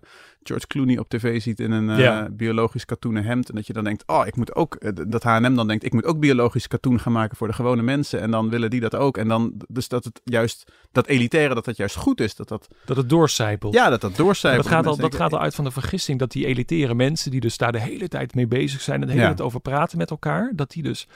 George 0.44 0.68
Clooney 0.68 0.98
op 0.98 1.10
tv 1.10 1.42
ziet 1.42 1.60
in 1.60 1.72
een 1.72 1.90
eh, 1.90 1.98
Ja. 2.00 2.30
biologisch 2.32 2.86
katoenen 2.86 3.24
hemd. 3.24 3.50
En 3.50 3.56
dat 3.56 3.68
je 3.68 3.74
dan 3.74 3.84
denkt, 3.84 4.04
oh, 4.06 4.28
ik 4.28 4.36
moet 4.36 4.56
ook, 4.56 4.76
eh, 4.76 4.92
dat 5.08 5.24
H&M 5.24 5.56
dan 5.56 5.68
denkt, 5.68 5.84
ik 5.86 5.94
moet 5.94 6.06
ook 6.06 6.20
biologisch 6.20 6.68
katoen 6.68 7.00
gaan 7.00 7.12
maken 7.14 7.38
voor 7.38 7.48
de 7.48 7.54
gewone 7.54 7.82
mensen. 7.82 8.20
En 8.22 8.32
dan 8.32 8.50
willen 8.50 8.70
die 8.70 8.80
dat 8.80 8.96
ook. 8.96 9.18
En 9.18 9.28
dan, 9.28 9.54
dus 9.68 9.88
dat 9.88 10.04
het 10.04 10.22
juist, 10.24 10.72
dat 10.92 11.08
elitaire, 11.08 11.54
dat 11.54 11.66
dat 11.66 11.78
juist 11.78 11.96
goed 11.96 12.22
is. 12.22 12.36
Dat 12.36 12.48
dat, 12.48 12.68
Dat 12.86 12.98
het 12.98 13.10
doorcijpelt. 13.10 13.74
ja, 13.74 13.90
dat 13.90 14.02
dat 14.02 14.16
doorcijpelt. 14.16 14.64
dat 14.64 14.74
gaat, 14.74 14.86
al, 14.86 14.92
dat 14.92 15.00
denken, 15.02 15.20
gaat 15.20 15.34
al 15.34 15.40
uit 15.42 15.56
van 15.56 15.64
de 15.64 15.72
vergissing 15.72 16.20
dat 16.20 16.32
die 16.32 16.46
elitaire 16.46 16.96
mensen 16.96 17.32
die 17.32 17.40
dus 17.40 17.58
daar 17.58 17.72
de 17.72 17.80
hele 17.80 18.08
tijd 18.08 18.36
mee 18.36 18.48
bezig 18.48 18.82
zijn 18.82 19.02
en 19.02 19.06
de 19.08 19.12
hele 19.14 19.26
Ja. 19.26 19.34
tijd 19.34 19.42
over 19.48 19.60
praten 19.60 19.98
met 19.98 20.10
elkaar, 20.10 20.52
dat 20.56 20.72
die 20.72 20.84
dus 20.84 21.08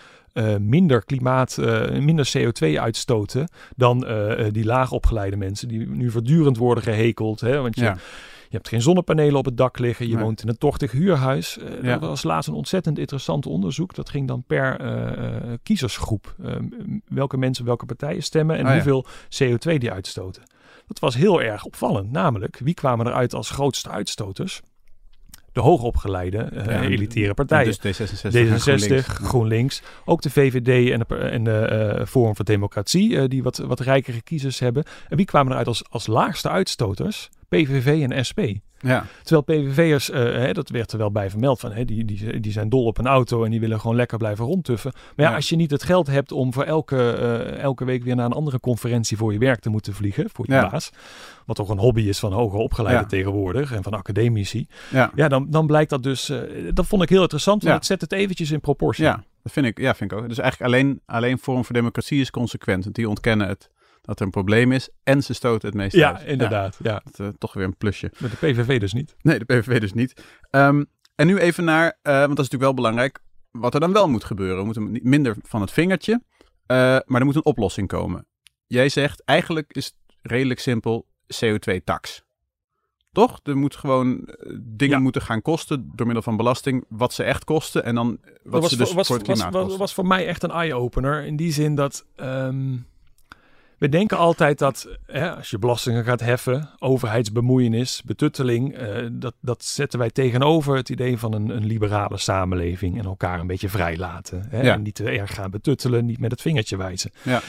minder 0.60 1.04
klimaat, 1.06 1.58
eh, 1.58 2.00
minder 2.00 2.30
CO2 2.38 2.80
uitstoten 2.80 3.48
dan 3.76 4.06
eh, 4.06 4.46
eh, 4.48 4.54
die 4.54 4.66
laagopgeleide 4.66 5.36
mensen 5.38 5.68
die 5.68 5.88
nu 5.88 6.12
voortdurend 6.12 6.58
worden 6.58 6.84
gehekeld. 6.84 7.40
Hè? 7.42 7.62
Want 7.62 7.76
je, 7.76 7.82
Ja. 7.84 7.94
je 8.50 8.56
hebt 8.56 8.68
geen 8.68 8.82
zonnepanelen 8.82 9.36
op 9.36 9.46
het 9.46 9.58
dak 9.58 9.80
liggen, 9.80 10.08
je 10.08 10.16
Nee. 10.16 10.24
woont 10.24 10.42
in 10.42 10.48
een 10.50 10.58
tochtig 10.58 10.92
huurhuis. 10.92 11.58
Eh, 11.58 11.84
Ja. 11.84 11.98
Dat 11.98 12.10
was 12.10 12.24
laatst 12.24 12.50
een 12.50 12.56
ontzettend 12.56 13.00
interessant 13.00 13.46
onderzoek. 13.46 13.96
Dat 13.96 14.10
ging 14.10 14.28
dan 14.28 14.44
per 14.48 14.80
eh, 14.80 15.26
eh, 15.28 15.58
kiezersgroep. 15.64 16.36
Eh, 16.44 16.56
welke 17.08 17.38
mensen 17.38 17.66
welke 17.66 17.86
partijen 17.86 18.24
stemmen 18.24 18.56
en 18.56 18.62
Oh 18.62 18.68
ja. 18.68 18.74
hoeveel 18.74 19.06
CO2 19.30 19.78
die 19.78 19.92
uitstoten. 19.92 20.44
Dat 20.88 21.00
was 21.00 21.16
heel 21.16 21.42
erg 21.42 21.64
opvallend. 21.66 22.12
Namelijk, 22.12 22.60
wie 22.64 22.74
kwamen 22.74 23.08
eruit 23.08 23.34
als 23.34 23.50
grootste 23.50 23.90
uitstoters? 23.90 24.62
De 25.58 25.64
hoogopgeleide, 25.64 26.38
eh 26.38 26.66
Ja, 26.66 26.82
elitaire 26.82 27.34
partijen. 27.34 27.76
Dus 27.82 28.00
D66, 28.00 28.22
en 28.22 28.32
D66, 28.32 28.60
GroenLinks. 28.60 29.08
GroenLinks, 29.08 29.82
ook 30.06 30.22
de 30.22 30.30
VVD 30.30 30.92
en 30.92 31.00
de, 31.08 31.16
en 31.16 31.44
de 31.44 31.52
eh, 31.52 32.06
Forum 32.06 32.36
voor 32.36 32.46
Democratie, 32.46 33.20
eh, 33.20 33.28
die 33.28 33.44
wat, 33.44 33.58
wat 33.58 33.80
rijkere 33.80 34.22
kiezers 34.22 34.60
hebben. 34.60 34.84
En 35.10 35.18
wie 35.18 35.26
kwamen 35.26 35.52
eruit 35.52 35.68
als, 35.68 35.84
als 35.90 36.08
laagste 36.08 36.50
uitstoters? 36.50 37.30
PVV 37.50 38.08
en 38.10 38.26
SP. 38.30 38.40
Ja, 38.80 39.06
Terwijl 39.24 39.42
PVV'ers, 39.64 40.10
eh, 40.10 40.20
hè, 40.22 40.54
dat 40.54 40.70
werd 40.70 40.92
er 40.92 40.98
wel 40.98 41.12
bij 41.12 41.30
vermeld 41.30 41.60
van, 41.60 41.72
hè, 41.72 41.86
die, 41.86 42.06
die, 42.06 42.40
die 42.40 42.52
zijn 42.52 42.70
dol 42.70 42.86
op 42.86 42.98
een 42.98 43.08
auto 43.08 43.44
en 43.44 43.52
die 43.52 43.60
willen 43.60 43.80
gewoon 43.80 43.96
lekker 43.96 44.18
blijven 44.18 44.46
rondtuffen. 44.46 44.92
Maar 44.94 45.26
ja, 45.26 45.30
Ja. 45.30 45.36
als 45.36 45.50
je 45.50 45.56
niet 45.56 45.72
het 45.72 45.84
geld 45.84 46.08
hebt 46.08 46.32
om 46.32 46.54
voor 46.54 46.64
elke, 46.64 47.12
eh, 47.12 47.60
elke 47.60 47.86
week 47.86 48.04
weer 48.04 48.16
naar 48.16 48.26
een 48.26 48.32
andere 48.32 48.60
conferentie 48.60 49.18
voor 49.18 49.34
je 49.34 49.40
werk 49.40 49.60
te 49.60 49.70
moeten 49.70 49.94
vliegen, 49.94 50.30
voor 50.34 50.46
je 50.48 50.54
Ja. 50.54 50.70
baas, 50.70 50.90
wat 51.46 51.56
toch 51.56 51.70
een 51.70 51.78
hobby 51.78 52.02
is 52.02 52.20
van 52.20 52.34
hoger 52.34 52.60
opgeleiden 52.60 53.04
Ja. 53.04 53.10
tegenwoordig 53.10 53.72
en 53.74 53.84
van 53.84 53.94
academici, 53.94 54.68
ja. 54.92 55.12
ja, 55.16 55.28
dan, 55.28 55.48
dan 55.50 55.68
blijkt 55.68 55.90
dat 55.90 56.04
dus, 56.04 56.30
eh, 56.30 56.40
dat 56.74 56.86
vond 56.88 57.04
ik 57.04 57.10
heel 57.10 57.22
interessant, 57.22 57.64
want 57.64 57.76
het 57.76 57.86
zet 57.86 58.02
het 58.02 58.12
eventjes 58.12 58.52
in 58.52 58.60
proportie. 58.60 59.04
Ja, 59.04 59.24
dat 59.44 59.52
vind 59.52 59.66
ik, 59.66 59.80
ja, 59.80 59.96
vind 59.96 60.12
ik 60.12 60.18
ook. 60.18 60.28
Dus 60.28 60.38
eigenlijk 60.38 60.74
alleen, 60.74 61.02
alleen 61.06 61.38
Forum 61.38 61.66
voor 61.66 61.76
Democratie 61.76 62.22
is 62.22 62.32
consequent. 62.32 62.84
Want 62.84 62.96
die 62.96 63.10
ontkennen 63.10 63.48
het 63.48 63.70
dat 64.08 64.20
er 64.20 64.26
een 64.26 64.32
probleem 64.32 64.72
is. 64.72 64.90
En 65.04 65.24
ze 65.24 65.34
stoten 65.34 65.68
het 65.68 65.78
meest 65.78 65.96
Ja, 65.96 66.18
uit. 66.18 66.28
inderdaad. 66.28 66.78
Ja. 66.84 67.02
dat, 67.04 67.20
eh, 67.20 67.28
toch 67.38 67.54
weer 67.54 67.64
een 67.66 67.78
plusje. 67.78 68.12
Met 68.18 68.32
de 68.32 68.38
PVV 68.38 68.80
dus 68.80 68.94
niet. 68.94 69.16
Nee, 69.22 69.40
de 69.40 69.46
PVV 69.46 69.80
dus 69.80 69.94
niet. 69.94 70.24
Ehm, 70.50 70.84
en 71.16 71.28
nu 71.28 71.38
even 71.38 71.64
naar, 71.64 71.86
eh, 72.02 72.14
want 72.14 72.36
dat 72.36 72.46
is 72.46 72.50
natuurlijk 72.50 72.64
wel 72.64 72.74
belangrijk, 72.74 73.20
wat 73.52 73.74
er 73.74 73.80
dan 73.80 73.94
wel 73.94 74.10
moet 74.10 74.24
gebeuren. 74.24 74.58
We 74.58 74.64
moeten 74.64 74.92
niet 74.92 75.04
minder 75.04 75.36
van 75.42 75.62
het 75.62 75.72
vingertje, 75.72 76.22
eh, 76.66 76.78
maar 77.06 77.20
er 77.20 77.26
moet 77.26 77.36
een 77.36 77.46
oplossing 77.46 77.88
komen. 77.88 78.28
Jij 78.68 78.90
zegt, 78.90 79.24
eigenlijk 79.26 79.74
is 79.74 79.86
het 79.86 79.96
redelijk 80.22 80.60
simpel 80.60 81.08
CO2-tax. 81.40 82.26
Toch? 83.12 83.40
Er 83.44 83.58
moet 83.58 83.76
gewoon 83.76 84.30
dingen 84.62 84.96
Ja. 84.98 85.00
moeten 85.04 85.22
gaan 85.22 85.42
kosten 85.42 85.92
door 85.96 86.06
middel 86.06 86.24
van 86.24 86.38
belasting, 86.38 86.86
wat 86.90 87.14
ze 87.14 87.24
echt 87.24 87.44
kosten 87.44 87.84
en 87.84 87.96
dan 87.96 88.20
wat 88.44 88.62
was, 88.62 88.72
ze 88.72 88.78
dus 88.78 88.94
was, 88.94 89.08
voor 89.08 89.16
het 89.16 89.26
klimaat 89.26 89.78
was 89.78 89.94
voor 89.94 90.08
mij 90.08 90.28
echt 90.28 90.44
een 90.44 90.52
eye-opener. 90.52 91.26
In 91.26 91.36
die 91.36 91.52
zin 91.52 91.76
dat 91.76 92.06
ehm, 92.16 92.76
we 93.78 93.90
denken 93.90 94.18
altijd 94.18 94.60
dat 94.60 94.88
hè, 95.06 95.36
als 95.36 95.50
je 95.50 95.60
belastingen 95.60 96.04
gaat 96.04 96.20
heffen, 96.20 96.70
overheidsbemoeienis, 96.80 98.02
betutteling, 98.06 98.76
eh, 98.76 99.08
dat, 99.12 99.34
dat 99.42 99.64
zetten 99.64 100.00
wij 100.00 100.10
tegenover 100.10 100.76
het 100.76 100.90
idee 100.90 101.18
van 101.18 101.34
een, 101.34 101.50
een 101.50 101.66
liberale 101.66 102.18
samenleving 102.18 102.98
en 103.00 103.06
elkaar 103.06 103.40
een 103.40 103.48
beetje 103.48 103.70
vrijlaten. 103.70 104.46
Hè? 104.50 104.62
Ja. 104.62 104.74
En 104.74 104.82
niet 104.82 104.96
te 104.96 105.10
erg 105.10 105.34
gaan 105.34 105.52
betuttelen, 105.52 106.06
niet 106.06 106.20
met 106.20 106.32
het 106.32 106.42
vingertje 106.42 106.78
wijzen. 106.78 107.12
Ja. 107.22 107.42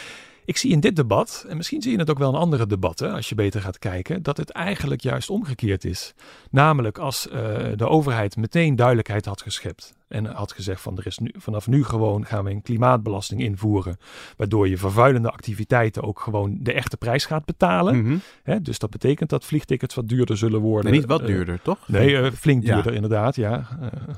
Ik 0.49 0.57
zie 0.57 0.71
in 0.71 0.81
dit 0.81 0.97
debat, 0.97 1.45
en 1.49 1.57
misschien 1.57 1.83
zie 1.83 1.93
je 1.93 1.99
het 1.99 2.11
ook 2.11 2.19
wel 2.19 2.29
in 2.29 2.39
andere 2.39 2.67
debatten, 2.67 3.13
als 3.13 3.29
je 3.29 3.35
beter 3.35 3.61
gaat 3.61 3.79
kijken, 3.79 4.23
dat 4.23 4.37
het 4.37 4.51
eigenlijk 4.51 5.01
juist 5.01 5.31
omgekeerd 5.31 5.85
is. 5.85 6.15
Namelijk 6.51 6.99
als 6.99 7.29
eh, 7.29 7.41
de 7.77 7.89
overheid 7.89 8.37
meteen 8.37 8.77
duidelijkheid 8.77 9.25
had 9.25 9.43
geschept 9.43 9.93
en 10.09 10.27
had 10.27 10.53
gezegd 10.53 10.81
van 10.81 10.99
er 10.99 11.07
is 11.07 11.19
nu, 11.19 11.35
vanaf 11.37 11.67
nu 11.67 11.85
gewoon 11.85 12.27
gaan 12.27 12.45
we 12.45 12.51
een 12.51 12.63
klimaatbelasting 12.63 13.41
invoeren, 13.41 13.97
waardoor 14.37 14.69
je 14.69 14.79
vervuilende 14.79 15.31
activiteiten 15.31 16.03
ook 16.03 16.21
gewoon 16.21 16.59
de 16.61 16.73
echte 16.73 16.97
prijs 16.97 17.25
gaat 17.25 17.45
betalen. 17.45 18.03
Mhm. 18.03 18.17
Hè? 18.43 18.63
Dus 18.63 18.79
dat 18.79 18.91
betekent 18.91 19.31
dat 19.31 19.45
vliegtickets 19.45 19.95
wat 19.95 20.09
duurder 20.09 20.37
zullen 20.37 20.61
worden. 20.61 20.91
Nee, 20.91 21.01
niet 21.01 21.09
wat 21.09 21.21
Eh, 21.21 21.27
duurder, 21.27 21.63
toch? 21.63 21.79
Nee, 21.87 22.17
eh, 22.17 22.33
flink 22.33 22.65
Ja. 22.65 22.75
duurder 22.75 22.95
inderdaad, 22.95 23.37
ja. 23.37 23.67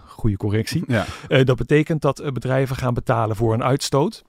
Goede 0.06 0.36
correctie. 0.36 0.84
Ja, 0.86 1.04
dat 1.44 1.56
betekent 1.56 2.02
dat 2.02 2.32
bedrijven 2.32 2.76
gaan 2.76 2.94
betalen 2.94 3.36
voor 3.36 3.54
een 3.54 3.64
uitstoot. 3.64 4.24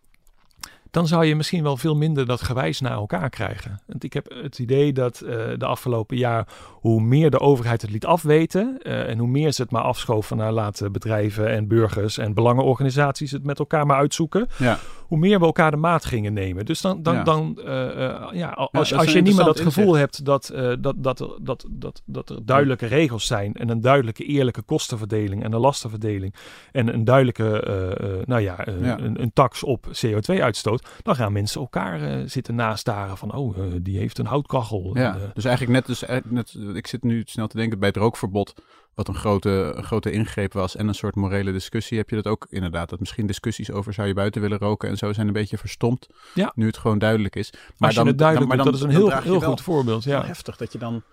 Dan 0.92 1.08
zou 1.08 1.26
je 1.26 1.36
misschien 1.36 1.64
wel 1.64 1.78
veel 1.78 1.96
minder 1.96 2.26
dat 2.26 2.42
gewijs 2.42 2.80
naar 2.82 2.92
elkaar 2.92 3.30
krijgen. 3.30 3.80
Want 3.88 4.04
ik 4.04 4.14
heb 4.14 4.32
het 4.44 4.60
idee 4.60 4.94
dat 4.94 5.20
eh, 5.22 5.36
de 5.58 5.66
afgelopen 5.66 6.18
jaar, 6.18 6.48
hoe 6.72 7.02
meer 7.02 7.30
de 7.30 7.40
overheid 7.40 7.82
het 7.82 7.92
liet 7.92 8.06
afweten. 8.06 8.78
eh, 8.82 9.10
en 9.10 9.18
hoe 9.18 9.28
meer 9.28 9.52
ze 9.52 9.62
het 9.62 9.72
maar 9.72 9.82
afschoven 9.82 10.38
naar 10.38 10.52
laten 10.52 10.92
bedrijven 10.92 11.50
en 11.50 11.68
burgers 11.68 12.18
en 12.18 12.34
belangenorganisaties 12.34 13.32
het 13.32 13.44
met 13.44 13.60
elkaar 13.60 13.86
maar 13.86 13.98
uitzoeken. 13.98 14.48
ja. 14.58 14.80
Hoe 15.12 15.20
meer 15.20 15.40
we 15.40 15.46
elkaar 15.46 15.72
de 15.72 15.78
maat 15.78 16.06
gingen 16.06 16.34
nemen. 16.34 16.66
Dus 16.66 16.82
dan, 16.82 17.04
dan, 17.04 17.14
Ja. 17.16 17.24
dan 17.24 17.60
eh, 17.66 18.28
ja, 18.32 18.50
als, 18.50 18.94
als 18.94 19.14
je 19.14 19.22
niet 19.22 19.36
meer 19.36 19.46
dat 19.46 19.60
gevoel 19.60 19.94
hebt 19.96 20.26
dat, 20.26 20.54
dat, 20.80 20.94
dat, 20.98 21.20
er- 21.20 21.38
dat, 21.42 21.66
dat, 21.70 22.02
dat 22.06 22.30
er 22.30 22.46
duidelijke 22.46 22.86
regels 22.86 23.26
zijn 23.26 23.54
en 23.54 23.70
een 23.70 23.82
duidelijke 23.82 24.24
eerlijke 24.26 24.62
kostenverdeling 24.62 25.44
en 25.44 25.54
een 25.54 25.60
lastenverdeling 25.60 26.34
en 26.72 26.94
een 26.94 27.04
duidelijke, 27.04 28.24
nou 28.26 28.42
ja, 28.42 28.56
Ja. 28.82 29.00
Een, 29.00 29.22
een 29.22 29.34
tax 29.34 29.64
op 29.64 29.86
CO2-uitstoot, 30.06 30.81
dan 31.02 31.16
gaan 31.16 31.32
mensen 31.32 31.62
elkaar 31.62 32.02
eh, 32.02 32.24
zitten 32.26 32.56
nastaren 32.56 33.18
van, 33.18 33.36
oh, 33.36 33.58
eh, 33.58 33.74
die 33.82 33.98
heeft 33.98 34.18
een 34.18 34.26
houtkachel. 34.26 34.98
Ja, 34.98 35.14
En, 35.14 35.22
eh, 35.22 35.30
dus 35.34 35.46
eigenlijk 35.46 35.78
net, 35.78 35.86
dus, 35.86 36.22
net, 36.30 36.76
ik 36.76 36.88
zit 36.88 37.04
nu 37.04 37.22
snel 37.26 37.48
te 37.48 37.58
denken 37.58 37.80
bij 37.80 37.88
het 37.88 37.98
rookverbod, 37.98 38.54
wat 38.94 39.08
een 39.08 39.16
grote, 39.16 39.74
een 39.76 39.84
grote 39.84 40.12
ingreep 40.12 40.54
was 40.54 40.76
en 40.76 40.88
een 40.88 40.96
soort 40.96 41.16
morele 41.16 41.52
discussie, 41.52 41.98
heb 41.98 42.10
je 42.10 42.16
dat 42.16 42.28
ook 42.28 42.48
inderdaad. 42.50 42.90
Dat 42.90 43.00
misschien 43.00 43.28
discussies 43.28 43.72
over 43.72 43.94
zou 43.94 44.08
je 44.08 44.14
buiten 44.14 44.42
willen 44.42 44.58
roken 44.58 44.90
en 44.90 44.98
zo 44.98 45.14
zijn 45.14 45.28
een 45.28 45.34
beetje 45.34 45.58
verstomd, 45.58 46.08
Ja. 46.34 46.52
nu 46.56 46.66
het 46.66 46.78
gewoon 46.78 47.00
duidelijk 47.00 47.36
is. 47.36 47.54
Maar 47.78 47.90
als 47.90 47.98
je 47.98 48.04
het 48.04 48.18
duidelijk 48.18 48.48
maar 48.48 48.66
dat 48.66 48.74
is 48.74 48.82
een 48.82 48.92
dan 48.92 48.98
heel, 48.98 49.22
heel 49.22 49.42
goed 49.42 49.62
voorbeeld. 49.62 50.04
Ja. 50.04 50.26
heftig 50.26 50.58
dat 50.58 50.72
je 50.72 50.78
dan, 50.78 51.04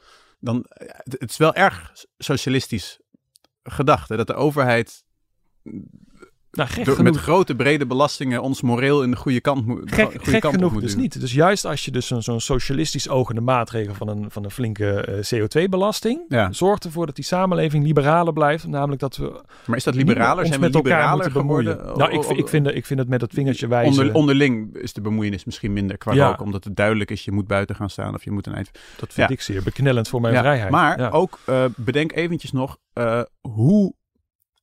dan 0.40 0.66
het 1.04 1.30
is 1.30 1.36
wel 1.36 1.54
erg 1.54 1.92
socialistisch 2.18 3.00
gedacht, 3.62 4.08
hè, 4.08 4.16
dat 4.16 4.26
de 4.26 4.34
overheid 4.34 5.04
Nou, 6.58 6.70
gek 6.70 6.84
door- 6.84 6.94
genoeg, 6.96 7.12
met 7.12 7.22
grote 7.22 7.54
brede 7.54 7.86
belastingen 7.86 8.42
ons 8.42 8.62
moreel 8.62 9.02
in 9.02 9.10
de 9.10 9.16
goede 9.16 9.40
kant 9.40 9.64
Gek, 9.84 10.04
goede 10.04 10.30
gek 10.30 10.40
kant 10.40 10.54
genoeg 10.54 10.72
moet 10.72 10.82
dus 10.82 10.96
niet. 10.96 11.20
Dus 11.20 11.32
juist 11.32 11.64
als 11.64 11.84
je 11.84 11.90
dus 11.90 12.06
zo'n 12.06 12.40
socialistisch 12.40 13.08
ogende 13.08 13.40
maatregel 13.40 13.94
van 13.94 14.08
een, 14.08 14.26
van 14.30 14.44
een 14.44 14.50
flinke 14.50 15.00
eh, 15.00 15.40
CO2-belasting 15.40 16.20
Ja. 16.28 16.52
zorgt 16.52 16.84
ervoor 16.84 17.06
dat 17.06 17.14
die 17.16 17.24
samenleving 17.24 17.84
liberaler 17.84 18.32
blijft. 18.32 18.66
Namelijk 18.66 19.00
dat 19.00 19.16
we 19.16 19.40
Maar 19.66 19.76
is 19.76 19.84
dat 19.84 19.94
liberaler? 19.94 20.46
Zijn 20.46 20.60
we 20.60 20.66
met 20.66 20.74
elkaar 20.74 20.90
liberaler 20.92 21.22
moeten 21.24 21.40
bemoeien. 21.42 21.70
geworden? 21.78 21.98
Nou, 21.98 22.12
ik, 22.12 22.24
O- 22.30 22.34
ik, 22.34 22.48
vind, 22.48 22.66
ik 22.74 22.86
vind 22.86 22.98
het 22.98 23.08
met 23.08 23.20
het 23.20 23.32
vingertje 23.32 23.66
wijzen, 23.68 23.98
Onder, 24.02 24.14
onderling 24.14 24.76
is 24.76 24.92
de 24.92 25.00
bemoeienis 25.00 25.44
misschien 25.44 25.72
minder 25.72 25.98
qua 25.98 26.12
Ja. 26.12 26.28
rook, 26.28 26.40
omdat 26.40 26.64
het 26.64 26.76
duidelijk 26.76 27.10
is, 27.10 27.24
je 27.24 27.32
moet 27.32 27.46
buiten 27.46 27.76
gaan 27.76 27.90
staan 27.90 28.14
of 28.14 28.24
je 28.24 28.30
moet 28.30 28.46
een 28.46 28.54
eind. 28.54 28.70
dat 28.98 29.12
vind 29.12 29.28
ja. 29.28 29.34
ik 29.34 29.40
zeer 29.40 29.62
beknellend 29.62 30.08
voor 30.08 30.20
mijn 30.20 30.34
Ja, 30.34 30.40
vrijheid. 30.40 30.70
Maar 30.70 31.12
ook 31.12 31.38
eh, 31.44 31.64
bedenk 31.76 32.12
eventjes 32.12 32.52
nog 32.52 32.76
eh, 32.92 33.20
hoe 33.40 33.94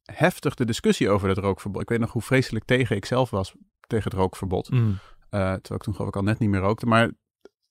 heftig 0.06 0.54
de 0.56 0.66
discussie 0.66 1.10
over 1.10 1.30
het 1.30 1.38
rookverbod. 1.38 1.82
Ik 1.82 1.90
weet 1.90 2.00
nog 2.00 2.12
hoe 2.12 2.22
vreselijk 2.22 2.66
tegen 2.66 2.96
ik 2.96 3.06
zelf 3.06 3.30
was 3.30 3.54
tegen 3.88 4.12
het 4.12 4.20
rookverbod. 4.20 4.70
Mm. 4.72 4.98
Eh, 5.30 5.40
terwijl 5.40 5.76
ik 5.76 5.82
toen 5.82 5.94
geloof 5.94 6.10
ik 6.10 6.16
al 6.16 6.24
net 6.24 6.40
niet 6.40 6.50
meer 6.50 6.60
rookte. 6.60 6.86
Maar 6.86 7.12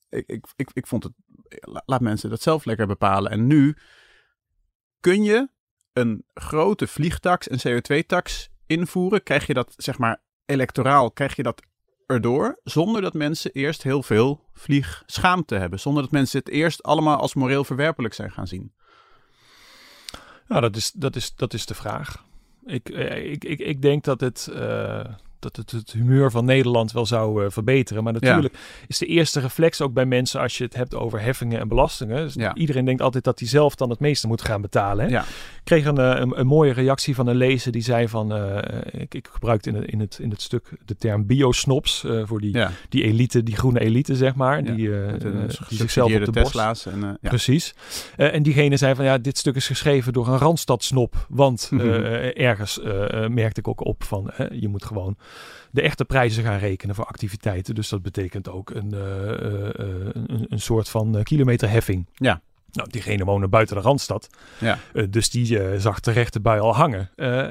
ik, 0.09 0.27
ik, 0.27 0.47
ik, 0.57 0.71
ik 0.73 0.87
vond 0.87 1.03
het, 1.03 1.13
la- 1.61 1.83
laat 1.87 2.01
mensen 2.01 2.31
dat 2.31 2.43
zelf 2.43 2.65
lekker 2.65 2.87
bepalen. 2.87 3.31
En 3.31 3.47
nu 3.47 3.77
kun 5.01 5.23
je 5.23 5.49
een 5.93 6.25
grote 6.35 6.87
vliegtax, 6.87 7.51
een 7.51 7.83
CO2-tax 7.83 8.51
invoeren. 8.67 9.23
Krijg 9.23 9.47
je 9.47 9.55
dat, 9.55 9.75
zeg 9.77 9.99
maar, 9.99 10.23
electoraal, 10.45 11.11
krijg 11.11 11.37
je 11.37 11.43
dat 11.43 11.63
erdoor. 12.07 12.61
Zonder 12.65 13.03
dat 13.03 13.15
mensen 13.15 13.53
eerst 13.53 13.83
heel 13.83 14.03
veel 14.03 14.45
vliegschaamte 14.53 15.55
hebben. 15.55 15.81
Zonder 15.81 16.03
dat 16.03 16.13
mensen 16.13 16.39
het 16.39 16.49
eerst 16.49 16.83
allemaal 16.83 17.19
als 17.19 17.35
moreel 17.35 17.65
verwerpelijk 17.65 18.15
zijn 18.15 18.31
gaan 18.31 18.47
zien. 18.47 18.75
Nou, 20.49 20.61
dat 20.61 20.77
is, 20.77 20.93
dat, 20.93 21.17
is, 21.17 21.35
dat 21.37 21.55
is 21.55 21.67
de 21.67 21.75
vraag. 21.75 22.25
Ik, 22.67 22.89
eh, 22.89 23.33
ik, 23.33 23.45
ik, 23.45 23.59
ik 23.59 23.83
denk 23.83 24.05
dat 24.05 24.21
het, 24.21 24.51
eh, 24.55 25.05
dat 25.53 25.57
het 25.57 25.71
het 25.71 25.93
humeur 25.93 26.31
van 26.31 26.45
Nederland 26.45 26.93
wel 26.93 27.07
zou 27.07 27.51
verbeteren. 27.51 28.05
Maar 28.05 28.13
natuurlijk 28.13 28.55
is 28.87 28.99
de 28.99 29.07
eerste 29.07 29.41
reflex 29.41 29.81
ook 29.81 29.93
bij 29.93 30.07
mensen 30.07 30.41
als 30.41 30.59
je 30.59 30.65
het 30.65 30.75
hebt 30.75 30.95
over 30.95 31.21
heffingen 31.21 31.61
en 31.61 31.69
belastingen. 31.69 32.33
Dus 32.33 32.53
Iedereen 32.55 32.85
denkt 32.85 33.03
altijd 33.03 33.25
dat 33.25 33.39
hij 33.39 33.49
zelf 33.49 33.75
dan 33.75 33.91
het 33.91 34.01
meeste 34.01 34.27
moet 34.27 34.43
gaan 34.43 34.61
betalen. 34.61 35.05
Hè? 35.05 35.11
Ja. 35.11 35.21
Ik 35.23 35.71
kreeg 35.71 35.85
een, 35.85 35.99
een, 35.99 36.41
een, 36.41 36.47
mooie 36.47 36.73
reactie 36.73 37.15
van 37.15 37.27
een 37.27 37.37
lezer 37.37 37.73
die 37.73 37.83
zei 37.83 38.09
van, 38.09 38.37
ik, 38.91 39.15
ik 39.15 39.29
gebruikte 39.33 39.69
in 39.69 39.75
het, 39.75 39.87
in, 39.87 40.01
het, 40.01 40.19
in 40.23 40.31
het 40.31 40.43
stuk 40.43 40.69
de 40.85 40.97
term 40.97 41.27
biosnops 41.27 42.05
voor 42.25 42.41
die, 42.41 42.67
die 42.89 43.05
elite, 43.05 43.43
die 43.43 43.57
groene 43.57 43.81
elite 43.81 44.17
zeg 44.17 44.35
maar. 44.35 44.65
Die, 44.65 44.91
die 45.69 45.79
zichzelf 45.79 46.15
op 46.15 46.25
de 46.25 46.31
Tesla's. 46.31 46.87
En, 46.87 47.19
Precies. 47.21 47.75
en 48.17 48.43
diegene 48.43 48.77
zei 48.77 48.95
van 48.95 49.05
ja, 49.05 49.19
dit 49.19 49.39
stuk 49.39 49.55
is 49.55 49.67
geschreven 49.67 50.13
door 50.13 50.29
een 50.29 50.39
Randstadsnop. 50.39 51.27
Want 51.29 51.69
mhm. 51.71 51.83
ergens 52.35 52.81
merkte 53.29 53.61
ik 53.61 53.69
ook 53.69 53.85
op 53.85 54.05
van 54.05 54.33
je 54.53 54.69
moet 54.69 54.85
gewoon 54.85 55.17
de 55.71 55.83
echte 55.83 56.05
prijzen 56.05 56.45
gaan 56.45 56.59
rekenen 56.59 56.95
voor 56.95 57.05
activiteiten. 57.05 57.75
Dus 57.75 57.89
dat 57.89 58.03
betekent 58.03 58.49
ook 58.49 58.71
een, 58.71 58.93
een, 58.93 60.47
een, 60.49 60.61
soort 60.61 60.89
van 60.89 61.23
kilometerheffing. 61.23 62.07
Ja. 62.15 62.41
Nou, 62.75 62.91
diegene 62.91 63.25
woonde 63.25 63.49
buiten 63.49 63.77
de 63.77 63.83
Randstad. 63.83 64.29
Ja. 64.59 64.79
Uh, 64.93 65.07
dus 65.11 65.31
die 65.31 65.59
uh, 65.59 65.79
zag 65.79 66.01
terecht 66.01 66.35
erbij 66.35 66.61
al 66.61 66.75
hangen. 66.75 67.11
Uh, 67.17 67.49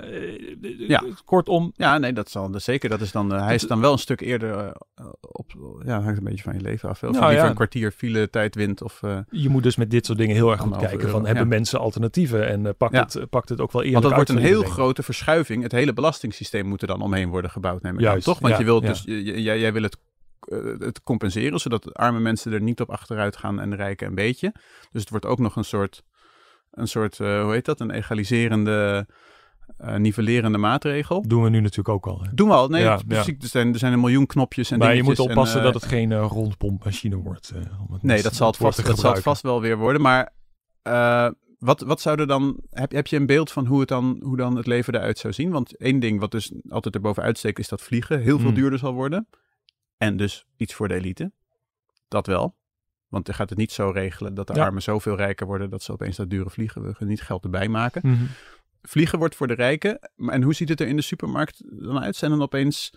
ja. 0.88 1.03
Kortom. 1.25 1.73
Ja, 1.75 1.97
nee, 1.97 2.13
dat 2.13 2.29
zal 2.29 2.51
dus 2.51 2.63
zeker. 2.63 2.89
Dat 2.89 3.01
is 3.01 3.12
dan, 3.12 3.29
hij 3.29 3.55
is 3.55 3.67
dan 3.67 3.81
wel 3.81 3.91
een 3.91 3.97
stuk 3.97 4.21
eerder 4.21 4.73
op. 5.21 5.51
Ja, 5.86 6.01
hangt 6.01 6.17
een 6.17 6.23
beetje 6.23 6.43
van 6.43 6.53
je 6.53 6.62
leven 6.62 6.89
af. 6.89 7.03
Of 7.03 7.12
nou, 7.12 7.29
liever 7.29 7.47
een 7.49 7.55
kwartier 7.55 7.91
file 7.91 8.29
tijd 8.29 8.55
wint. 8.55 8.81
Of, 8.81 9.01
je 9.29 9.49
moet 9.49 9.63
dus 9.63 9.75
met 9.75 9.91
dit 9.91 10.05
soort 10.05 10.17
dingen 10.17 10.36
heel 10.36 10.51
erg 10.51 10.62
goed 10.62 10.77
kijken. 10.77 11.09
van, 11.09 11.25
hebben 11.25 11.47
mensen 11.47 11.79
alternatieven? 11.79 12.47
En 12.47 12.77
pakt, 12.77 13.13
het, 13.13 13.29
pakt 13.29 13.49
het 13.49 13.62
ook 13.62 13.71
wel 13.71 13.83
eerder 13.83 14.01
Want 14.01 14.15
dat 14.15 14.25
wordt 14.25 14.41
een 14.41 14.47
heel 14.47 14.63
grote 14.63 15.03
verschuiving. 15.03 15.63
Het 15.63 15.71
hele 15.71 15.93
belastingssysteem 15.93 16.65
moet 16.65 16.81
er 16.81 16.88
dan 16.88 17.01
omheen 17.01 17.29
worden 17.29 17.51
gebouwd, 17.51 17.81
neem 17.81 17.93
ik 17.93 17.99
Juist, 17.99 18.27
aan, 18.27 18.33
toch? 18.33 18.41
Want 18.41 18.57
je 18.57 18.63
wilt 18.63 18.86
dus, 18.86 19.03
jij, 19.05 19.59
jij 19.59 19.73
wil 19.73 19.83
het 19.83 19.93
eh, 19.95 19.99
het 20.79 21.03
compenseren, 21.03 21.60
zodat 21.60 21.93
arme 21.93 22.19
mensen 22.19 22.53
er 22.53 22.62
niet 22.62 22.82
op 22.82 22.89
achteruit 22.89 23.38
gaan 23.38 23.60
en 23.60 23.69
de 23.69 23.75
rijken 23.75 24.08
een 24.08 24.15
beetje. 24.15 24.53
Dus 24.91 25.01
het 25.01 25.10
wordt 25.10 25.25
ook 25.25 25.39
nog 25.39 25.56
een 25.56 25.63
soort, 25.63 26.03
een 26.71 26.88
soort 26.88 27.19
uh, 27.19 27.43
hoe 27.43 27.51
heet 27.51 27.65
dat, 27.65 27.79
een 27.79 27.91
egaliserende, 27.91 29.08
uh, 29.82 29.95
nivellerende 29.95 30.58
maatregel. 30.58 31.27
Doen 31.27 31.43
we 31.43 31.49
nu 31.49 31.60
natuurlijk 31.60 31.89
ook 31.89 32.08
al. 32.08 32.21
Hè? 32.23 32.29
Doen 32.34 32.47
we 32.47 32.53
al, 32.53 32.67
nee, 32.67 32.84
ja, 32.84 32.99
Er, 33.08 33.36
zijn, 33.39 33.73
er 33.73 33.79
zijn 33.79 33.93
een 33.93 33.99
miljoen 33.99 34.25
knopjes 34.25 34.71
en 34.71 34.79
Maar 34.79 34.95
je 34.95 35.03
moet 35.03 35.19
oppassen 35.19 35.63
dat 35.63 35.73
het 35.73 35.86
geen 35.86 36.19
rondpompmachine 36.19 37.15
wordt. 37.15 37.53
nee, 38.01 38.21
dat 38.21 38.36
zal, 38.36 38.47
het 38.47 38.58
vast, 38.58 38.86
dat 38.86 38.99
zal 38.99 39.13
het 39.13 39.23
vast 39.23 39.41
wel 39.41 39.62
weer 39.62 39.77
worden, 39.77 40.01
maar... 40.01 40.34
Wat, 41.63 41.82
wat 41.82 42.01
zou 42.01 42.19
er 42.19 42.27
dan. 42.27 42.60
Heb, 42.69 42.91
heb 42.91 43.08
je 43.08 43.15
een 43.15 43.25
beeld 43.25 43.51
van 43.51 43.65
hoe, 43.65 43.79
het 43.79 43.89
dan, 43.89 44.19
hoe 44.23 44.38
dan 44.38 44.56
het 44.56 44.67
leven 44.67 44.95
eruit 44.95 45.17
zou 45.17 45.34
zien? 45.34 45.51
Want 45.51 45.77
één 45.77 45.99
ding 45.99 46.19
wat 46.19 46.32
dus 46.32 46.53
altijd 46.69 46.95
erboven 46.95 47.23
uitsteekt, 47.23 47.60
is 47.60 47.67
dat 47.67 47.82
vliegen 47.82 48.19
heel 48.19 48.38
veel 48.38 48.47
hmm. 48.47 48.56
duurder 48.56 48.79
zal 48.79 48.93
worden. 48.93 49.27
En 50.03 50.17
dus 50.17 50.45
iets 50.57 50.73
voor 50.73 50.87
de 50.87 50.93
elite. 50.93 51.31
Dat 52.07 52.27
wel. 52.27 52.55
Want 53.07 53.27
je 53.27 53.33
gaat 53.33 53.49
het 53.49 53.57
niet 53.57 53.71
zo 53.71 53.89
regelen 53.89 54.33
dat 54.33 54.47
de 54.47 54.61
armen 54.61 54.81
zoveel 54.81 55.15
rijker 55.15 55.45
worden 55.45 55.69
dat 55.69 55.83
ze 55.83 55.91
opeens 55.91 56.15
dat 56.15 56.29
dure 56.29 56.49
vliegen 56.49 56.81
we 56.81 57.05
niet 57.05 57.21
geld 57.21 57.43
erbij 57.43 57.67
maken. 57.67 58.01
Mhm. 58.03 58.23
Vliegen 58.81 59.19
wordt 59.19 59.35
voor 59.35 59.47
de 59.47 59.53
rijken. 59.53 59.99
En 60.15 60.41
hoe 60.41 60.53
ziet 60.53 60.69
het 60.69 60.81
er 60.81 60.87
in 60.87 60.95
de 60.95 61.01
supermarkt 61.01 61.63
dan 61.65 61.99
uit? 61.99 62.15
Zijn 62.15 62.31
dan 62.31 62.41
opeens 62.41 62.93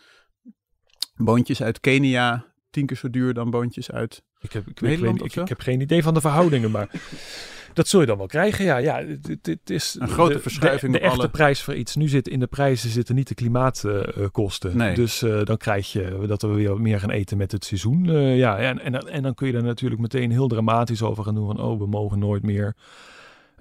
boontjes 1.14 1.62
uit 1.62 1.80
Kenia 1.80 2.54
tien 2.70 2.86
keer 2.86 2.96
zo 2.96 3.10
duur 3.10 3.34
dan 3.34 3.50
boontjes 3.50 3.90
uit 3.90 4.22
ik 4.38 4.52
heb, 4.52 4.68
ik, 4.68 4.80
Nederland? 4.80 5.24
Ik, 5.24 5.34
ik, 5.34 5.48
heb 5.48 5.60
geen 5.60 5.80
idee 5.80 6.02
van 6.02 6.14
de 6.14 6.20
verhoudingen, 6.20 6.70
maar 6.70 6.88
dat 7.76 7.88
zul 7.88 8.00
je 8.00 8.06
dan 8.06 8.16
wel 8.16 8.26
krijgen. 8.26 8.64
Ja, 8.64 8.76
ja 8.76 9.04
het, 9.42 9.70
is 9.70 9.96
een 9.98 10.08
grote 10.08 10.38
verschuiving. 10.38 10.92
De, 10.92 10.98
de 10.98 11.04
echte 11.04 11.28
prijs 11.28 11.62
voor 11.62 11.74
iets. 11.74 11.96
Nu 11.96 12.08
zit 12.08 12.28
in 12.28 12.40
de 12.40 12.46
prijzen 12.46 12.90
zitten 12.90 13.14
niet 13.14 13.28
de 13.28 13.34
klimaatkosten. 13.34 14.76
nee. 14.76 14.94
Dus 14.94 15.22
uh, 15.22 15.42
dan 15.42 15.56
krijg 15.56 15.92
je 15.92 16.24
dat 16.26 16.42
we 16.42 16.48
weer 16.48 16.80
meer 16.80 17.00
gaan 17.00 17.10
eten 17.10 17.36
met 17.36 17.52
het 17.52 17.64
seizoen. 17.64 18.04
Uh, 18.04 18.36
ja, 18.36 18.58
en, 18.58 18.80
en, 18.80 18.94
en 18.94 19.22
dan 19.22 19.34
kun 19.34 19.46
je 19.46 19.52
daar 19.52 19.62
natuurlijk 19.62 20.00
meteen 20.00 20.30
heel 20.30 20.48
dramatisch 20.48 21.02
over 21.02 21.24
gaan 21.24 21.34
doen. 21.34 21.46
Van 21.46 21.60
oh, 21.60 21.78
we 21.78 21.86
mogen 21.86 22.18
nooit 22.18 22.42
meer 22.42 22.74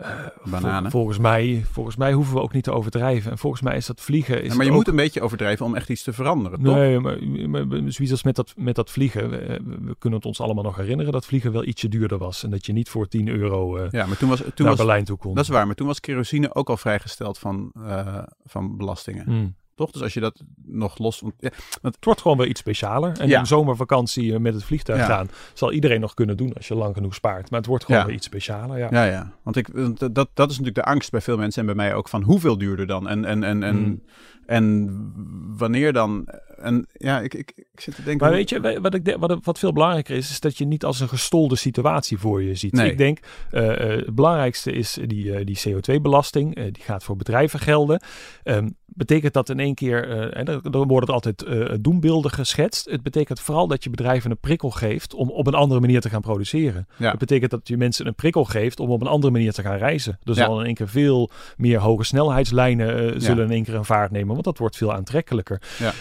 uh, 0.01 0.07
Bananen. 0.43 0.91
volgens, 0.91 1.17
mij, 1.17 1.65
volgens 1.71 1.95
mij 1.95 2.13
hoeven 2.13 2.35
we 2.35 2.41
ook 2.41 2.53
niet 2.53 2.63
te 2.63 2.71
overdrijven. 2.71 3.31
En 3.31 3.37
volgens 3.37 3.61
mij 3.61 3.75
is 3.75 3.85
dat 3.85 4.01
vliegen. 4.01 4.43
Is 4.43 4.55
maar 4.55 4.65
je 4.65 4.71
moet 4.71 4.87
een 4.87 4.95
beetje 4.95 5.21
overdrijven 5.21 5.65
om 5.65 5.75
echt 5.75 5.89
iets 5.89 6.03
te 6.03 6.13
veranderen. 6.13 6.63
Toch? 6.63 6.75
Nee, 6.75 6.99
maar, 6.99 7.27
maar 7.49 7.65
zoiets 7.69 8.11
als 8.11 8.23
met 8.23 8.35
dat, 8.35 8.53
met 8.57 8.75
dat 8.75 8.91
vliegen. 8.91 9.29
We, 9.29 9.95
kunnen 9.99 10.19
het 10.19 10.27
ons 10.27 10.41
allemaal 10.41 10.63
nog 10.63 10.75
herinneren 10.75 11.11
dat 11.11 11.25
vliegen 11.25 11.51
wel 11.51 11.65
ietsje 11.65 11.87
duurder 11.87 12.17
was. 12.17 12.43
En 12.43 12.49
dat 12.49 12.65
je 12.65 12.73
niet 12.73 12.89
voor 12.89 13.07
10 13.07 13.27
euro 13.27 13.77
uh, 13.77 13.85
ja, 13.89 14.05
maar 14.05 14.17
toen 14.17 14.29
was, 14.29 14.39
toen 14.39 14.51
naar 14.55 14.67
was, 14.67 14.77
Berlijn 14.77 15.05
toe 15.05 15.17
kon. 15.17 15.35
Dat 15.35 15.43
is 15.43 15.49
waar, 15.49 15.65
maar 15.65 15.75
toen 15.75 15.87
was 15.87 15.99
kerosine 15.99 16.55
ook 16.55 16.69
al 16.69 16.77
vrijgesteld 16.77 17.37
van, 17.37 17.71
uh, 17.77 18.23
van 18.43 18.77
belastingen. 18.77 19.25
Hmm. 19.25 19.55
Toch? 19.75 19.91
Dus 19.91 20.01
als 20.01 20.13
je 20.13 20.19
dat 20.19 20.43
nog 20.65 20.97
los... 20.97 21.23
Ja, 21.39 21.49
het 21.81 22.05
wordt 22.05 22.21
gewoon 22.21 22.37
weer 22.37 22.47
iets 22.47 22.59
specialer. 22.59 23.19
En 23.19 23.27
ja. 23.27 23.39
een 23.39 23.45
zomervakantie 23.45 24.33
eh, 24.33 24.39
met 24.39 24.53
het 24.53 24.63
vliegtuig 24.63 25.05
gaan... 25.05 25.29
zal 25.53 25.71
iedereen 25.71 26.01
nog 26.01 26.13
kunnen 26.13 26.37
doen 26.37 26.53
als 26.53 26.67
je 26.67 26.75
lang 26.75 26.95
genoeg 26.95 27.15
spaart. 27.15 27.49
Maar 27.49 27.59
het 27.59 27.69
wordt 27.69 27.85
gewoon 27.85 28.05
weer 28.05 28.15
iets 28.15 28.25
specialer. 28.25 28.77
Ja, 28.77 28.87
ja. 28.91 29.03
ja. 29.03 29.31
Want 29.43 29.55
ik, 29.55 29.67
dat, 29.97 30.29
dat 30.33 30.49
is 30.49 30.57
natuurlijk 30.57 30.75
de 30.75 30.83
angst 30.91 31.11
bij 31.11 31.21
veel 31.21 31.37
mensen 31.37 31.59
en 31.59 31.65
bij 31.65 31.75
mij 31.75 31.95
ook... 31.95 32.09
van 32.09 32.21
hoeveel 32.23 32.57
duurder 32.57 32.87
dan? 32.87 33.07
En, 33.07 33.25
en, 33.25 33.43
en, 33.43 33.63
en, 33.63 33.75
hmm. 33.75 34.01
en 34.45 35.13
wanneer 35.57 35.93
dan? 35.93 36.27
En 36.57 36.87
ja, 36.93 37.21
ik, 37.21 37.33
ik, 37.33 37.53
ik 37.55 37.79
zit 37.79 37.95
te 37.95 38.03
denken... 38.03 38.27
Maar 38.27 38.35
weet 38.35 38.49
je, 38.49 38.79
wat, 38.81 38.93
ik, 38.93 39.15
wat, 39.19 39.37
wat 39.43 39.59
veel 39.59 39.73
belangrijker 39.73 40.15
is... 40.15 40.29
is 40.29 40.39
dat 40.39 40.57
je 40.57 40.65
niet 40.65 40.85
als 40.85 40.99
een 40.99 41.09
gestolde 41.09 41.55
situatie 41.55 42.17
voor 42.17 42.43
je 42.43 42.55
ziet. 42.55 42.73
Nee. 42.73 42.91
Ik 42.91 42.97
denk, 42.97 43.19
uh, 43.51 43.67
het 43.77 44.15
belangrijkste 44.15 44.71
is 44.71 44.97
die, 45.05 45.25
uh, 45.25 45.45
die 45.45 45.59
CO2-belasting. 45.67 46.55
die 46.55 46.83
gaat 46.83 47.03
voor 47.03 47.15
bedrijven 47.15 47.59
gelden. 47.59 48.01
Um, 48.43 48.75
betekent 48.85 49.33
dat 49.33 49.49
in 49.49 49.59
één 49.59 49.75
keer, 49.75 50.29
en 50.33 50.45
dan 50.45 50.87
worden 50.87 51.09
er 51.09 51.13
altijd 51.13 51.45
doembeelden 51.83 52.31
geschetst. 52.31 52.89
Het 52.89 53.03
betekent 53.03 53.39
vooral 53.39 53.67
dat 53.67 53.83
je 53.83 53.89
bedrijven 53.89 54.31
een 54.31 54.37
prikkel 54.39 54.69
geeft 54.69 55.13
om 55.13 55.29
op 55.29 55.47
een 55.47 55.53
andere 55.53 55.79
manier 55.79 56.01
te 56.01 56.09
gaan 56.09 56.21
produceren. 56.21 56.87
Ja. 56.97 57.09
Het 57.09 57.19
betekent 57.19 57.51
dat 57.51 57.67
je 57.67 57.77
mensen 57.77 58.07
een 58.07 58.15
prikkel 58.15 58.45
geeft 58.45 58.79
om 58.79 58.89
op 58.89 59.01
een 59.01 59.07
andere 59.07 59.31
manier 59.31 59.53
te 59.53 59.61
gaan 59.61 59.77
reizen. 59.77 60.19
Er 60.23 60.35
zal 60.35 60.59
in 60.59 60.65
één 60.65 60.75
keer 60.75 60.89
veel 60.89 61.29
meer 61.57 61.79
hoge 61.79 62.03
snelheidslijnen 62.03 63.21
zullen 63.21 63.45
in 63.45 63.51
één 63.51 63.63
keer 63.63 63.75
een 63.75 63.85
vaart 63.85 64.11
nemen, 64.11 64.33
want 64.33 64.43
dat 64.43 64.57
wordt 64.57 64.77
veel 64.77 64.93
aantrekkelijker. 64.93 65.61
Ja. 65.79 65.93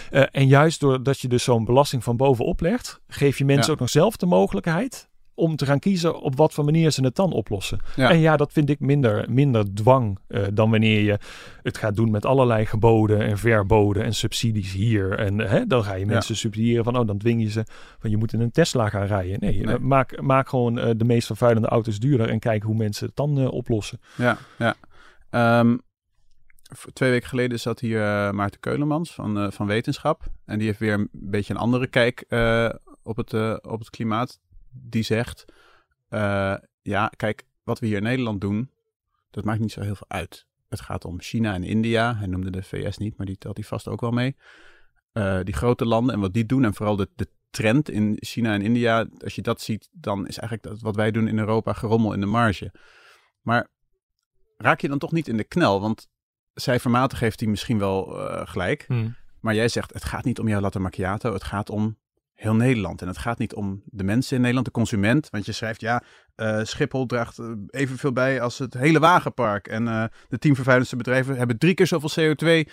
En 0.45 0.51
juist 0.51 0.79
doordat 0.79 1.19
je 1.19 1.27
dus 1.27 1.43
zo'n 1.43 1.65
belasting 1.65 2.03
van 2.03 2.17
bovenop 2.17 2.61
legt, 2.61 3.01
geef 3.07 3.37
je 3.37 3.45
mensen 3.45 3.73
ook 3.73 3.79
nog 3.79 3.89
zelf 3.89 4.17
de 4.17 4.25
mogelijkheid 4.25 5.09
om 5.33 5.55
te 5.55 5.65
gaan 5.65 5.79
kiezen 5.79 6.21
op 6.21 6.35
wat 6.35 6.53
voor 6.53 6.65
manier 6.65 6.91
ze 6.91 7.03
het 7.03 7.15
dan 7.15 7.31
oplossen. 7.31 7.79
En 7.95 8.19
ja, 8.19 8.37
dat 8.37 8.51
vind 8.51 8.69
ik 8.69 8.79
minder, 8.79 9.25
minder 9.29 9.73
dwang 9.73 10.19
uh, 10.27 10.43
dan 10.53 10.69
wanneer 10.71 11.01
je 11.01 11.19
het 11.63 11.77
gaat 11.77 11.95
doen 11.95 12.11
met 12.11 12.25
allerlei 12.25 12.65
geboden 12.65 13.21
en 13.21 13.37
verboden 13.37 14.03
en 14.03 14.13
subsidies 14.13 14.73
hier. 14.73 15.19
En 15.19 15.39
hè, 15.39 15.65
dan 15.65 15.83
ga 15.83 15.93
je 15.93 16.05
mensen 16.05 16.35
subsidiëren 16.35 16.83
van, 16.83 16.97
oh, 16.97 17.07
dan 17.07 17.17
dwing 17.17 17.41
je 17.41 17.49
ze 17.49 17.63
van 17.99 18.09
je 18.09 18.17
moet 18.17 18.33
in 18.33 18.39
een 18.39 18.51
Tesla 18.51 18.89
gaan 18.89 19.05
rijden. 19.05 19.39
Nee, 19.39 19.61
nee. 19.61 19.79
maak, 19.79 20.21
maak 20.21 20.49
gewoon 20.49 20.77
uh, 20.77 20.89
de 20.97 21.05
meest 21.05 21.27
vervuilende 21.27 21.67
auto's 21.67 21.99
duurder 21.99 22.29
en 22.29 22.39
kijk 22.39 22.63
hoe 22.63 22.75
mensen 22.75 23.05
het 23.05 23.15
dan 23.15 23.39
uh, 23.39 23.51
oplossen. 23.51 23.99
Ja, 24.15 24.37
ja. 24.57 24.75
Um, 25.59 25.81
twee 26.93 27.11
weken 27.11 27.29
geleden 27.29 27.59
zat 27.59 27.79
hier 27.79 27.99
Maarten 28.35 28.59
Keulemans 28.59 29.13
van, 29.13 29.51
van 29.53 29.67
Wetenschap. 29.67 30.23
En 30.45 30.57
die 30.57 30.67
heeft 30.67 30.79
weer 30.79 30.93
een 30.93 31.09
beetje 31.11 31.53
een 31.53 31.59
andere 31.59 31.87
kijk 31.87 32.25
op, 33.03 33.15
het, 33.15 33.33
op 33.63 33.79
het 33.79 33.89
klimaat 33.89 34.39
die 34.71 35.03
zegt: 35.03 35.45
Ja, 36.81 37.07
kijk, 37.15 37.45
wat 37.63 37.79
we 37.79 37.85
hier 37.85 37.97
in 37.97 38.03
Nederland 38.03 38.41
doen, 38.41 38.71
dat 39.31 39.43
maakt 39.43 39.59
niet 39.59 39.71
zo 39.71 39.81
heel 39.81 39.95
veel 39.95 40.09
uit. 40.09 40.45
Het 40.69 40.81
gaat 40.81 41.05
om 41.05 41.21
China 41.21 41.53
en 41.53 41.63
India. 41.63 42.15
Hij 42.15 42.27
noemde 42.27 42.51
de 42.51 42.63
VS 42.63 42.97
niet, 42.97 43.17
maar 43.17 43.25
die 43.25 43.37
telt 43.37 43.57
hij 43.57 43.65
vast 43.65 43.87
ook 43.87 44.01
wel 44.01 44.11
mee. 44.11 44.35
Die 45.43 45.53
grote 45.53 45.85
landen 45.85 46.15
en 46.15 46.21
wat 46.21 46.33
die 46.33 46.45
doen, 46.45 46.65
en 46.65 46.73
vooral 46.73 46.95
de, 46.95 47.09
de 47.15 47.27
trend 47.49 47.89
in 47.89 48.17
China 48.19 48.53
en 48.53 48.61
India, 48.61 49.07
als 49.23 49.35
je 49.35 49.41
dat 49.41 49.61
ziet, 49.61 49.89
dan 49.91 50.27
is 50.27 50.37
eigenlijk 50.37 50.63
dat, 50.63 50.81
wat 50.81 50.95
wij 50.95 51.11
doen 51.11 51.27
in 51.27 51.39
Europa 51.39 51.73
gerommel 51.73 52.13
in 52.13 52.19
de 52.19 52.25
marge. 52.25 52.73
Maar 53.41 53.67
raak 54.57 54.81
je 54.81 54.87
dan 54.87 54.97
toch 54.97 55.11
niet 55.11 55.27
in 55.27 55.37
de 55.37 55.43
knel? 55.43 55.81
Want 55.81 56.07
cijfermatig 56.55 57.19
heeft 57.19 57.39
hij 57.39 57.49
misschien 57.49 57.79
wel 57.79 58.19
uh, 58.19 58.41
gelijk. 58.43 58.85
Hmm. 58.87 59.15
Maar 59.39 59.55
jij 59.55 59.67
zegt, 59.67 59.93
het 59.93 60.03
gaat 60.03 60.23
niet 60.23 60.39
om 60.39 60.47
jouw 60.47 60.59
latte 60.59 60.79
macchiato, 60.79 61.33
het 61.33 61.43
gaat 61.43 61.69
om 61.69 61.97
heel 62.33 62.55
Nederland. 62.55 63.01
En 63.01 63.07
het 63.07 63.17
gaat 63.17 63.37
niet 63.37 63.53
om 63.53 63.81
de 63.85 64.03
mensen 64.03 64.35
in 64.35 64.39
Nederland, 64.39 64.65
de 64.65 64.73
consument. 64.73 65.29
Want 65.29 65.45
je 65.45 65.51
schrijft, 65.51 65.81
ja, 65.81 66.03
uh, 66.35 66.63
Schiphol 66.63 67.05
draagt 67.05 67.39
uh, 67.39 67.51
evenveel 67.69 68.13
bij 68.13 68.41
als 68.41 68.57
het 68.57 68.73
hele 68.73 68.99
wagenpark. 68.99 69.67
En 69.67 69.83
uh, 69.85 70.03
de 70.27 70.37
tien 70.37 70.55
vervuilendste 70.55 70.95
bedrijven 70.95 71.37
hebben 71.37 71.57
drie 71.57 71.73
keer 71.73 71.87
zoveel 71.87 72.33
CO2 72.35 72.71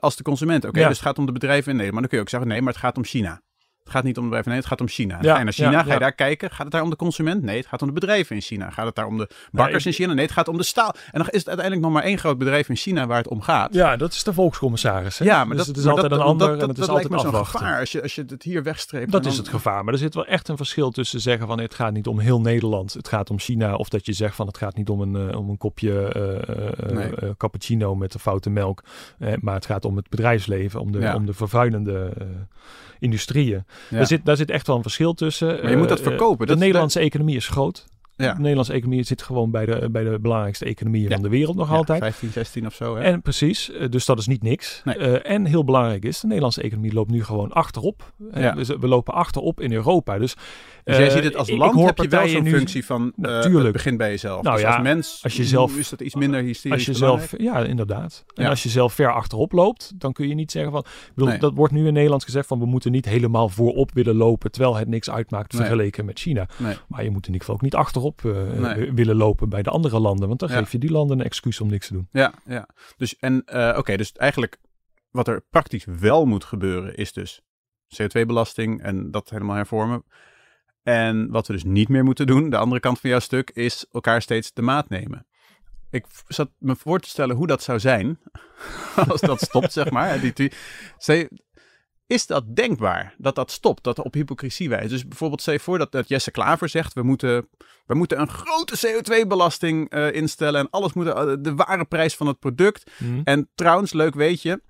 als 0.00 0.16
de 0.16 0.22
consument. 0.22 0.64
Oké, 0.64 0.78
dus 0.78 0.88
het 0.88 1.06
gaat 1.06 1.18
om 1.18 1.26
de 1.26 1.32
bedrijven 1.32 1.70
in 1.70 1.76
Nederland. 1.76 1.92
Maar 1.92 2.00
dan 2.00 2.10
kun 2.10 2.18
je 2.18 2.24
ook 2.24 2.30
zeggen, 2.30 2.48
nee, 2.48 2.62
maar 2.62 2.72
het 2.72 2.82
gaat 2.82 2.96
om 2.96 3.04
China. 3.04 3.42
Het 3.82 3.90
gaat 3.92 4.04
niet 4.04 4.16
om 4.16 4.22
de 4.22 4.28
bedrijven, 4.28 4.50
nee, 4.50 4.60
het 4.60 4.68
gaat 4.68 4.80
om 4.80 4.88
China. 4.88 5.18
Ja, 5.20 5.32
ga 5.32 5.38
je 5.38 5.44
naar 5.44 5.52
China, 5.52 5.70
ja, 5.70 5.82
ga 5.82 5.92
je 5.92 5.98
daar 5.98 6.12
kijken. 6.12 6.50
Gaat 6.50 6.58
het 6.62 6.70
daar 6.70 6.82
om 6.82 6.90
de 6.90 6.96
consument? 6.96 7.42
Nee, 7.42 7.56
het 7.56 7.66
gaat 7.66 7.80
om 7.82 7.86
de 7.86 7.92
bedrijven 7.92 8.36
in 8.36 8.42
China. 8.42 8.70
Gaat 8.70 8.86
het 8.86 8.94
daar 8.94 9.06
om 9.06 9.18
de 9.18 9.28
bakkers 9.52 9.86
in 9.86 9.92
China? 9.92 10.12
Nee, 10.12 10.24
het 10.24 10.34
gaat 10.34 10.48
om 10.48 10.56
de 10.56 10.62
staal. 10.62 10.94
En 11.10 11.18
dan 11.18 11.28
is 11.28 11.38
het 11.38 11.46
uiteindelijk 11.48 11.80
nog 11.86 11.92
maar 11.94 12.02
één 12.02 12.18
groot 12.18 12.38
bedrijf 12.38 12.68
in 12.68 12.76
China 12.76 13.06
waar 13.06 13.16
het 13.18 13.28
om 13.28 13.40
gaat. 13.40 13.74
Ja, 13.74 13.96
dat 13.96 14.12
is 14.12 14.22
de 14.24 14.32
volkscommissaris. 14.32 15.18
Hè? 15.18 15.24
Ja, 15.24 15.44
maar 15.44 15.56
Dus 15.56 15.66
dat 15.66 15.66
het 15.66 15.76
is 15.84 15.86
altijd 15.90 16.10
dat, 16.10 16.18
een 16.20 16.24
ander 16.26 16.48
dat, 16.48 16.62
en 16.62 16.68
het 16.68 16.78
is 16.78 16.88
altijd 16.88 17.12
afwachten. 17.12 17.58
gevaar 17.58 17.80
als 17.80 17.92
je, 17.92 18.02
als 18.02 18.14
je 18.14 18.24
het 18.28 18.42
hier 18.42 18.62
wegstreept. 18.62 19.12
Dat 19.12 19.22
en 19.22 19.28
is 19.30 19.34
dan- 19.36 19.44
het 19.44 19.54
gevaar. 19.54 19.84
Maar 19.84 19.92
er 19.92 19.98
zit 19.98 20.14
wel 20.14 20.26
echt 20.26 20.48
een 20.48 20.56
verschil 20.56 20.90
tussen 20.90 21.20
zeggen 21.20 21.46
van 21.46 21.60
het 21.60 21.74
gaat 21.74 21.92
niet 21.92 22.06
om 22.06 22.18
heel 22.18 22.40
Nederland, 22.40 22.92
het 22.92 23.08
gaat 23.08 23.30
om 23.30 23.38
China. 23.38 23.74
Of 23.74 23.88
dat 23.88 24.06
je 24.06 24.12
zegt 24.12 24.34
van 24.34 24.46
het 24.46 24.56
gaat 24.56 24.76
niet 24.76 24.88
om 24.88 25.00
een, 25.00 25.30
eh, 25.30 25.38
om 25.38 25.48
een 25.50 25.58
kopje 25.58 26.08
eh, 26.08 26.48
eh, 26.48 26.92
Nee. 26.92 27.14
eh, 27.16 27.28
cappuccino 27.36 27.94
met 27.94 28.12
de 28.12 28.18
foute 28.18 28.50
melk. 28.50 28.82
eh, 29.18 29.32
maar 29.40 29.54
het 29.54 29.66
gaat 29.66 29.84
om 29.84 29.96
het 29.96 30.08
bedrijfsleven, 30.08 30.80
om 30.80 30.92
de, 30.92 31.12
om 31.14 31.26
de 31.26 31.32
vervuilende 31.34 32.12
eh, 32.18 32.26
industrieën. 32.98 33.64
Ja. 33.90 33.96
Daar, 33.96 34.06
zit, 34.06 34.24
daar 34.24 34.36
zit 34.36 34.50
echt 34.50 34.66
wel 34.66 34.76
een 34.76 34.82
verschil 34.82 35.14
tussen. 35.14 35.58
Maar 35.62 35.70
je 35.70 35.76
moet 35.76 35.88
dat 35.88 35.98
Eh, 35.98 36.04
verkopen. 36.04 36.46
de 36.46 36.52
Dat- 36.52 36.62
Nederlandse 36.62 37.00
economie 37.00 37.36
is 37.36 37.48
groot. 37.48 37.86
Ja. 38.16 38.32
De 38.34 38.38
Nederlandse 38.40 38.72
economie 38.72 39.02
zit 39.02 39.22
gewoon 39.22 39.50
bij 39.50 39.66
de, 39.66 39.88
bij 39.90 40.04
de 40.04 40.18
belangrijkste 40.20 40.64
economieën 40.64 41.08
Ja. 41.08 41.14
van 41.14 41.22
de 41.22 41.28
wereld 41.28 41.56
nog 41.56 41.68
Ja, 41.70 41.76
altijd. 41.76 42.00
15, 42.02 42.30
16 42.32 42.66
of 42.66 42.74
zo. 42.74 42.96
Hè? 42.96 43.02
En 43.02 43.22
precies, 43.22 43.70
eh, 43.70 43.88
dus 43.88 44.04
dat 44.04 44.18
is 44.18 44.26
niet 44.26 44.42
niks. 44.42 44.80
Nee. 44.84 44.96
Eh, 44.96 45.32
en 45.34 45.44
heel 45.44 45.64
belangrijk 45.64 46.04
is, 46.04 46.20
de 46.20 46.26
Nederlandse 46.26 46.62
economie 46.62 46.92
loopt 46.92 47.10
nu 47.10 47.24
gewoon 47.24 47.52
achterop. 47.52 48.12
Eh, 48.32 48.54
dus 48.54 48.68
we 48.68 48.88
lopen 48.88 49.14
achterop 49.14 49.60
in 49.60 49.72
Europa. 49.72 50.18
Dus, 50.18 50.34
Dus 50.84 50.96
jij 50.96 51.10
ziet 51.10 51.24
het 51.24 51.36
als 51.36 51.50
land, 51.50 51.74
hoor 51.74 51.86
heb 51.86 51.98
je 51.98 52.08
wel 52.08 52.28
zo'n 52.28 52.46
functie 52.46 52.84
van 52.84 53.12
Natuurlijk. 53.16 53.64
het 53.64 53.72
begint 53.72 53.98
bij 53.98 54.10
jezelf. 54.10 54.42
Nou 54.42 54.54
dus 54.56 54.64
ja, 54.64 54.72
als 54.74 54.82
mens 54.82 55.20
als 55.22 55.36
je 55.36 55.44
zelf- 55.44 55.76
is 55.76 55.88
dat 55.88 56.00
iets 56.00 56.14
minder 56.14 56.42
hysterisch 56.42 56.86
Als 56.86 56.96
je 56.96 57.02
belangrijk. 57.02 57.30
zelf, 57.30 57.42
ja, 57.42 57.64
inderdaad. 57.64 58.24
En 58.34 58.46
als 58.46 58.62
je 58.62 58.68
zelf 58.68 58.92
ver 58.92 59.12
achterop 59.12 59.52
loopt, 59.52 59.92
dan 60.00 60.12
kun 60.12 60.28
je 60.28 60.34
niet 60.34 60.50
zeggen 60.50 60.72
van. 60.72 60.84
Bedoel, 61.14 61.28
Nee. 61.28 61.38
Dat 61.38 61.54
wordt 61.54 61.72
nu 61.72 61.86
in 61.86 61.92
Nederland 61.92 62.24
gezegd 62.24 62.46
van 62.46 62.58
we 62.58 62.66
moeten 62.66 62.92
niet 62.92 63.04
helemaal 63.04 63.48
voorop 63.48 63.90
willen 63.94 64.14
lopen, 64.16 64.50
terwijl 64.50 64.76
het 64.76 64.88
niks 64.88 65.10
uitmaakt 65.10 65.52
Nee. 65.52 65.60
vergeleken 65.60 66.04
met 66.04 66.18
China. 66.18 66.48
Maar 66.88 67.04
je 67.04 67.10
moet 67.10 67.26
in 67.26 67.32
ieder 67.32 67.40
geval 67.40 67.54
ook 67.54 67.62
niet 67.62 67.74
achterop 67.74 68.11
eh, 68.20 68.52
Nee. 68.52 68.92
willen 68.92 69.16
lopen 69.16 69.48
bij 69.48 69.62
de 69.62 69.70
andere 69.70 69.98
landen, 70.00 70.28
want 70.28 70.40
dan 70.40 70.48
Ja. 70.48 70.58
geef 70.58 70.72
je 70.72 70.78
die 70.78 70.90
landen 70.90 71.18
een 71.18 71.24
excuus 71.24 71.60
om 71.60 71.68
niks 71.68 71.86
te 71.86 71.92
doen. 71.92 72.08
Ja, 72.10 72.32
ja. 72.44 72.68
Dus, 72.96 73.16
en 73.18 73.44
eh, 73.44 73.74
oké, 73.78 73.96
dus 73.96 74.12
eigenlijk 74.12 74.56
wat 75.10 75.28
er 75.28 75.44
praktisch 75.50 75.84
wel 75.84 76.26
moet 76.26 76.44
gebeuren 76.44 76.94
is 76.96 77.12
dus 77.12 77.40
CO2-belasting 77.88 78.82
en 78.82 79.10
dat 79.10 79.30
helemaal 79.30 79.56
hervormen. 79.56 80.04
En 80.82 81.30
wat 81.30 81.46
we 81.46 81.52
dus 81.52 81.64
niet 81.64 81.88
meer 81.88 82.04
moeten 82.04 82.26
doen, 82.26 82.50
de 82.50 82.56
andere 82.56 82.80
kant 82.80 83.00
van 83.00 83.10
jouw 83.10 83.18
stuk, 83.18 83.50
is 83.50 83.86
elkaar 83.90 84.22
steeds 84.22 84.52
de 84.52 84.62
maat 84.62 84.88
nemen. 84.88 85.26
Ik 85.90 86.04
zat 86.28 86.50
me 86.58 86.76
voor 86.76 87.00
te 87.00 87.08
stellen 87.08 87.36
hoe 87.36 87.46
dat 87.46 87.62
zou 87.62 87.78
zijn 87.80 88.18
als 89.08 89.20
dat 89.20 89.40
stopt, 89.40 89.72
zeg 89.72 89.90
maar. 89.90 90.20
Die, 90.20 90.32
die, 90.32 90.52
is 92.12 92.26
dat 92.26 92.56
denkbaar, 92.56 93.14
dat 93.18 93.34
dat 93.34 93.50
stopt, 93.50 93.84
dat 93.84 93.98
op 93.98 94.14
hypocrisie 94.14 94.68
wijst? 94.68 94.88
Dus 94.90 95.06
bijvoorbeeld, 95.08 95.40
stel 95.40 95.52
je 95.52 95.60
voor 95.60 95.78
dat, 95.78 95.92
dat 95.92 96.08
Jesse 96.08 96.30
Klaver 96.30 96.68
zegt, 96.68 96.92
we 96.92 97.02
moeten, 97.02 97.48
we 97.86 97.94
moeten 97.94 98.20
een 98.20 98.28
grote 98.28 98.76
CO2-belasting 98.86 99.90
eh, 99.90 100.12
instellen 100.12 100.60
en 100.60 100.70
alles 100.70 100.92
moet, 100.92 101.06
eh, 101.06 101.32
de 101.38 101.54
ware 101.54 101.84
prijs 101.84 102.16
van 102.16 102.26
het 102.26 102.38
product. 102.38 102.90
En 103.24 103.48
trouwens, 103.54 103.92
leuk 103.92 104.14
weet 104.14 104.42
je, 104.42 104.62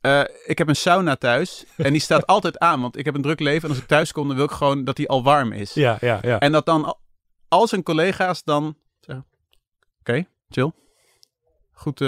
eh, 0.00 0.22
ik 0.46 0.58
heb 0.58 0.68
een 0.68 0.76
sauna 0.76 1.16
thuis 1.16 1.64
en 1.76 1.92
die 1.92 2.00
staat 2.00 2.26
altijd 2.26 2.58
aan, 2.58 2.80
want 2.80 2.96
ik 2.96 3.04
heb 3.04 3.14
een 3.14 3.22
druk 3.22 3.40
leven 3.40 3.62
en 3.62 3.68
als 3.74 3.78
ik 3.82 3.88
thuis 3.88 4.12
kom, 4.12 4.26
dan 4.26 4.36
wil 4.36 4.44
ik 4.44 4.50
gewoon 4.50 4.84
dat 4.84 4.96
die 4.96 5.08
al 5.08 5.22
warm 5.22 5.52
is. 5.52 5.74
Ja, 5.74 5.96
ja, 6.00 6.18
ja. 6.22 6.38
En 6.38 6.52
dat 6.52 6.66
dan 6.66 6.84
al- 6.84 7.00
al 7.48 7.66
zijn 7.68 7.82
collega's 7.82 8.44
dan 8.44 8.76
oké, 10.00 10.24
chill. 10.48 10.72
Goed, 11.72 12.04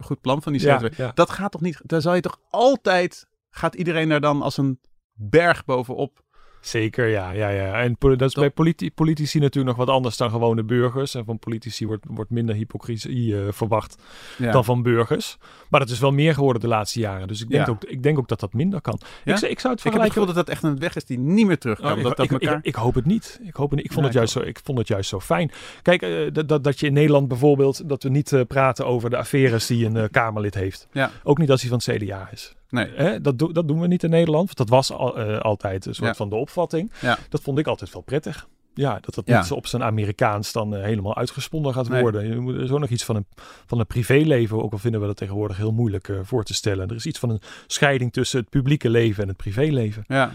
goed 0.00 0.20
plan 0.20 0.42
van 0.42 0.52
die 0.52 0.62
Ja, 0.62 0.80
CO2. 0.80 0.96
ja. 0.96 1.10
Dat 1.14 1.30
gaat 1.30 1.52
toch 1.52 1.60
niet, 1.60 1.80
daar 1.82 2.00
zal 2.00 2.14
je 2.14 2.20
toch 2.20 2.38
altijd, 2.50 3.26
gaat 3.50 3.74
iedereen 3.74 4.08
daar 4.08 4.20
dan 4.20 4.42
als 4.42 4.56
een 4.56 4.80
berg 5.12 5.64
bovenop. 5.64 6.22
Zeker, 6.60 7.06
ja. 7.06 7.30
ja, 7.30 7.48
ja. 7.48 7.82
En 7.82 7.96
dat 7.98 8.20
is 8.22 8.34
bij 8.34 8.50
politi- 8.50 8.90
politici 8.92 9.38
natuurlijk 9.38 9.76
nog 9.76 9.86
wat 9.86 9.94
anders 9.96 10.16
dan 10.16 10.30
gewone 10.30 10.62
burgers. 10.64 11.14
En 11.14 11.24
van 11.24 11.38
politici 11.38 11.86
wordt, 11.86 12.04
wordt 12.08 12.30
minder 12.30 12.54
hypocrisie 12.54 13.40
eh, 13.42 13.52
verwacht 13.52 14.02
Ja. 14.38 14.52
dan 14.52 14.64
van 14.64 14.82
burgers. 14.82 15.36
Maar 15.70 15.80
dat 15.80 15.88
is 15.88 15.98
wel 15.98 16.10
meer 16.12 16.34
geworden 16.34 16.62
de 16.62 16.68
laatste 16.68 17.00
jaren. 17.00 17.28
Dus 17.28 17.40
ik 17.42 17.48
denk, 17.50 17.66
Ja. 17.66 17.72
ook, 17.72 17.84
ik 17.84 18.02
denk 18.02 18.18
ook 18.18 18.28
dat 18.28 18.40
dat 18.40 18.52
minder 18.52 18.80
kan. 18.80 19.00
Ja? 19.24 19.32
Ik, 19.32 19.38
zou- 19.38 19.50
ik 19.52 19.60
zou 19.60 19.74
het 19.74 19.84
ik 19.84 19.92
heb 19.92 20.02
het 20.02 20.12
vergelijken... 20.12 20.12
gevoel 20.12 20.26
dat 20.34 20.34
dat 20.34 20.48
echt 20.48 20.62
een 20.62 20.78
weg 20.78 20.96
is 20.96 21.04
die 21.04 21.18
niet 21.18 21.46
meer 21.46 21.58
terug 21.58 21.78
kan. 21.80 21.92
Oh, 21.92 21.96
ik, 21.98 22.04
dat 22.04 22.16
dat 22.16 22.24
ik, 22.26 22.32
ik- 22.32 22.42
elkaar... 22.42 22.58
ik 22.62 22.74
hoop 22.74 22.94
het 22.94 23.04
niet. 23.06 23.40
Ik, 23.42 23.54
hoop 23.54 23.68
het 23.70 23.76
niet. 23.76 23.84
ik, 23.86 23.92
vond, 23.92 24.04
het 24.04 24.14
juist 24.14 24.32
zo, 24.32 24.40
ik 24.40 24.60
vond 24.64 24.78
het 24.78 24.88
juist 24.88 25.08
zo 25.08 25.20
fijn. 25.20 25.50
Kijk, 25.82 26.02
eh, 26.02 26.32
dat, 26.32 26.48
dat, 26.48 26.64
dat 26.64 26.80
je 26.80 26.86
in 26.86 26.92
Nederland 26.92 27.28
bijvoorbeeld... 27.28 27.88
dat 27.88 28.02
we 28.02 28.08
niet 28.08 28.32
eh, 28.32 28.40
praten 28.48 28.86
over 28.86 29.10
de 29.10 29.16
affaires 29.16 29.66
die 29.66 29.86
een 29.86 30.10
Kamerlid 30.10 30.54
heeft. 30.54 30.88
Ja. 30.92 31.10
Ook 31.22 31.38
niet 31.38 31.50
als 31.50 31.60
hij 31.60 31.70
van 31.70 31.80
het 31.84 32.02
CDA 32.02 32.28
is. 32.32 32.54
Nee. 32.70 32.88
Hè? 32.94 33.20
Dat, 33.20 33.38
do- 33.38 33.52
dat 33.52 33.68
doen 33.68 33.80
we 33.80 33.86
niet 33.86 34.02
in 34.02 34.10
Nederland. 34.10 34.44
Want 34.46 34.56
dat 34.58 34.68
was 34.68 34.92
al, 34.92 35.18
eh, 35.18 35.38
altijd 35.40 35.86
een 35.86 35.94
soort 35.94 36.08
Ja. 36.08 36.14
van 36.14 36.28
de 36.28 36.34
opvatting. 36.36 36.92
Ja. 37.00 37.18
Dat 37.28 37.42
vond 37.42 37.58
ik 37.58 37.66
altijd 37.66 37.92
wel 37.92 38.02
prettig. 38.02 38.48
Ja, 38.74 38.98
dat 39.00 39.14
dat 39.14 39.26
niet 39.26 39.44
zo 39.44 39.54
op 39.54 39.66
zijn 39.66 39.82
Amerikaans 39.82 40.52
dan 40.52 40.74
eh, 40.74 40.82
helemaal 40.82 41.16
uitgesponnen 41.16 41.72
gaat 41.74 41.88
Nee. 41.88 42.00
worden. 42.02 42.26
Je 42.28 42.36
moet, 42.38 42.70
ook 42.70 42.78
nog 42.80 42.88
iets 42.88 43.04
van 43.04 43.16
een, 43.16 43.26
van 43.66 43.78
een 43.80 43.86
privéleven, 43.86 44.62
ook 44.62 44.72
al 44.72 44.78
vinden 44.78 45.00
we 45.00 45.06
dat 45.06 45.16
tegenwoordig 45.16 45.56
heel 45.56 45.72
moeilijk 45.72 46.08
eh, 46.08 46.18
voor 46.22 46.44
te 46.44 46.54
stellen. 46.54 46.88
Er 46.88 46.94
is 46.94 47.06
iets 47.06 47.18
van 47.18 47.30
een 47.30 47.40
scheiding 47.66 48.12
tussen 48.12 48.40
het 48.40 48.48
publieke 48.48 48.90
leven 48.90 49.22
en 49.22 49.28
het 49.28 49.36
privéleven. 49.36 50.04
Ja, 50.06 50.32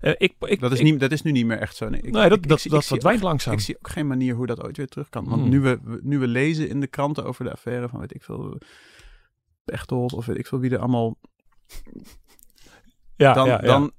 ik, 0.00 0.34
ik, 0.40 0.60
dat 0.60 0.72
is, 0.72 0.78
ik- 0.78 0.84
niet, 0.84 1.00
dat 1.00 1.12
is 1.12 1.22
nu 1.22 1.30
niet 1.32 1.46
meer 1.46 1.58
echt 1.58 1.76
zo. 1.76 1.88
Nee, 1.88 2.00
ik, 2.00 2.12
nee, 2.12 2.28
dat, 2.28 2.42
dat, 2.46 2.66
dat 3.00 3.20
langzaam. 3.22 3.52
Ik 3.52 3.60
zie 3.60 3.76
ook 3.76 3.88
geen 3.88 4.06
manier 4.06 4.34
hoe 4.34 4.46
dat 4.46 4.62
ooit 4.62 4.76
weer 4.76 4.86
terug 4.88 5.08
kan. 5.08 5.24
Want 5.28 5.40
Hmm. 5.40 5.50
nu, 5.50 5.60
we, 5.60 5.78
we- 5.84 6.00
nu 6.02 6.18
we 6.18 6.26
lezen 6.26 6.68
in 6.68 6.80
de 6.80 6.86
kranten 6.86 7.24
over 7.24 7.44
de 7.44 7.52
affaire 7.52 7.88
van 7.88 8.00
weet 8.00 8.14
ik 8.14 8.22
veel, 8.22 8.58
Pechtold 9.64 10.12
of 10.12 10.26
weet 10.26 10.38
ik 10.38 10.46
veel 10.46 10.58
wie 10.58 10.70
er 10.70 10.78
allemaal 10.78 11.16
ja, 13.16 13.32
dan, 13.32 13.46
ja, 13.46 13.60
ja. 13.62 13.66
dan 13.66 13.92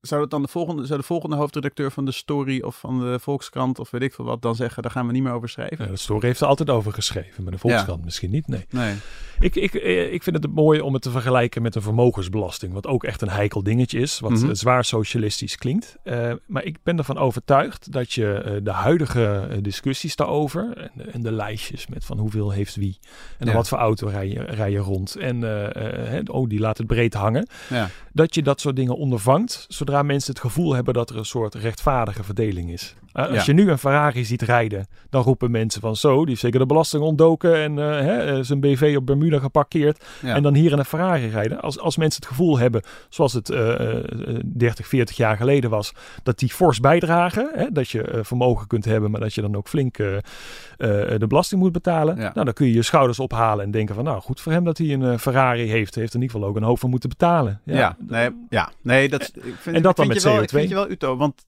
zou 0.00 0.20
het 0.20 0.30
dan 0.30 0.42
de 0.42 0.48
volgende, 0.48 0.86
zou 0.86 1.00
de 1.00 1.06
volgende 1.06 1.36
hoofdredacteur 1.36 1.92
van 1.92 2.04
de 2.04 2.12
Story 2.12 2.60
of 2.60 2.78
van 2.78 2.98
de 2.98 3.18
Volkskrant 3.18 3.78
of 3.78 3.90
weet 3.90 4.02
ik 4.02 4.14
veel 4.14 4.24
wat 4.24 4.42
dan 4.42 4.54
zeggen, 4.54 4.82
daar 4.82 4.92
gaan 4.92 5.06
we 5.06 5.12
niet 5.12 5.22
meer 5.22 5.32
over 5.32 5.48
schrijven. 5.48 5.84
Ja, 5.84 5.90
de 5.90 5.96
story 5.96 6.26
heeft 6.26 6.40
er 6.40 6.46
altijd 6.46 6.70
over 6.70 6.92
geschreven, 6.92 7.42
maar 7.42 7.52
de 7.52 7.58
Volkskrant 7.58 8.04
misschien 8.04 8.30
niet. 8.30 8.48
Nee. 8.48 8.66
Nee. 8.70 8.96
Ik, 9.40 9.54
ik, 9.56 9.74
eh, 9.74 10.12
ik 10.12 10.22
vind 10.22 10.42
het 10.42 10.54
mooi 10.54 10.80
om 10.80 10.92
het 10.92 11.02
te 11.02 11.10
vergelijken 11.10 11.62
met 11.62 11.74
een 11.74 11.82
vermogensbelasting, 11.82 12.72
wat 12.72 12.86
ook 12.86 13.04
echt 13.04 13.22
een 13.22 13.28
heikel 13.30 13.62
dingetje 13.62 13.98
is, 14.00 14.20
wat 14.20 14.30
Mhm. 14.30 14.44
eh, 14.48 14.54
zwaar 14.54 14.84
socialistisch 14.84 15.56
klinkt. 15.56 15.96
Eh, 16.02 16.32
maar 16.46 16.64
ik 16.64 16.76
ben 16.82 16.98
ervan 16.98 17.18
overtuigd 17.18 17.92
dat 17.92 18.12
je 18.12 18.60
de 18.62 18.70
huidige 18.70 19.48
discussies 19.62 20.16
daarover 20.16 20.72
en, 20.76 20.90
de- 20.94 21.02
en 21.04 21.22
de 21.22 21.32
lijstjes 21.32 21.86
met 21.86 22.04
van 22.04 22.18
hoeveel 22.18 22.50
heeft 22.50 22.74
wie 22.76 22.98
en 23.38 23.46
Ja. 23.46 23.52
wat 23.52 23.68
voor 23.68 23.78
auto 23.78 24.06
rij 24.08 24.28
je, 24.28 24.42
rij 24.42 24.70
je 24.70 24.78
rond 24.78 25.16
en 25.16 25.44
oh, 26.30 26.48
die 26.48 26.60
laat 26.60 26.78
het 26.78 26.86
breed 26.86 27.14
hangen. 27.14 27.46
Ja. 27.68 27.88
Dat 28.12 28.34
je 28.34 28.42
dat 28.42 28.60
soort 28.60 28.76
dingen 28.76 28.96
ondervangt 28.96 29.64
zodra 29.68 30.02
mensen 30.02 30.32
het 30.32 30.40
gevoel 30.42 30.74
hebben 30.74 30.94
dat 30.94 31.10
er 31.10 31.16
een 31.16 31.24
soort 31.24 31.54
rechtvaardige 31.54 32.24
verdeling 32.24 32.70
is. 32.70 32.94
Als 33.12 33.28
Ja. 33.34 33.42
je 33.44 33.52
nu 33.52 33.70
een 33.70 33.78
Ferrari 33.78 34.24
ziet 34.24 34.42
rijden, 34.42 34.86
dan 35.10 35.22
roepen 35.22 35.50
mensen 35.50 35.80
van 35.80 35.96
zo, 35.96 36.16
die 36.18 36.28
heeft 36.28 36.40
zeker 36.40 36.58
de 36.58 36.66
belasting 36.66 37.02
ontdoken 37.02 37.56
en 37.56 37.76
hè, 37.76 38.42
zijn 38.42 38.60
BV 38.60 38.94
op 38.98 39.06
Bermuda 39.06 39.27
geparkeerd. 39.36 40.04
Ja. 40.22 40.34
En 40.34 40.42
dan 40.42 40.54
hier 40.54 40.72
in 40.72 40.78
een 40.78 40.84
Ferrari 40.84 41.28
rijden. 41.28 41.60
Als, 41.60 41.78
als 41.78 41.96
mensen 41.96 42.20
het 42.20 42.30
gevoel 42.30 42.58
hebben, 42.58 42.82
zoals 43.08 43.32
het 43.32 43.50
eh, 43.50 43.96
eh, 43.98 44.04
30, 44.44 44.86
40 44.86 45.16
jaar 45.16 45.36
geleden 45.36 45.70
was, 45.70 45.92
dat 46.22 46.38
die 46.38 46.48
fors 46.48 46.80
bijdragen. 46.80 47.50
Hè, 47.54 47.70
dat 47.72 47.88
je 47.90 48.02
eh, 48.02 48.20
vermogen 48.22 48.66
kunt 48.66 48.84
hebben, 48.84 49.10
maar 49.10 49.20
dat 49.20 49.34
je 49.34 49.40
dan 49.40 49.56
ook 49.56 49.68
flink 49.68 49.98
eh, 49.98 50.16
eh, 50.76 51.20
de 51.20 51.26
belasting 51.26 51.60
moet 51.60 51.72
betalen. 51.72 52.16
Ja. 52.16 52.30
Nou, 52.34 52.44
dan 52.44 52.54
kun 52.54 52.66
je 52.66 52.72
je 52.72 52.82
schouders 52.82 53.18
ophalen 53.18 53.64
en 53.64 53.70
denken 53.70 53.94
van, 53.94 54.04
nou 54.04 54.20
goed 54.20 54.40
voor 54.40 54.52
hem 54.52 54.64
dat 54.64 54.78
hij 54.78 54.92
een 54.92 55.02
eh, 55.02 55.18
Ferrari 55.18 55.70
heeft. 55.70 55.94
Heeft 55.94 56.14
in 56.14 56.20
ieder 56.20 56.34
geval 56.36 56.50
ook 56.50 56.56
een 56.56 56.62
hoop 56.62 56.78
voor 56.78 56.88
moeten 56.88 57.08
betalen. 57.08 57.60
Ja, 57.64 57.96
nee, 57.98 58.30
ja, 58.48 58.72
nee, 58.82 59.08
dat, 59.08 59.22
ik 59.22 59.54
vind, 59.58 59.76
en 59.76 59.82
dat 59.82 59.90
ik 59.90 59.96
dan 59.96 60.06
vind 60.06 60.08
met 60.08 60.22
je 60.22 60.28
wel, 60.28 60.42
Ik 60.42 60.48
CO2. 60.48 60.52
vind 60.52 60.68
je 60.68 60.74
wel 60.74 60.90
uto, 60.90 61.16
want 61.16 61.46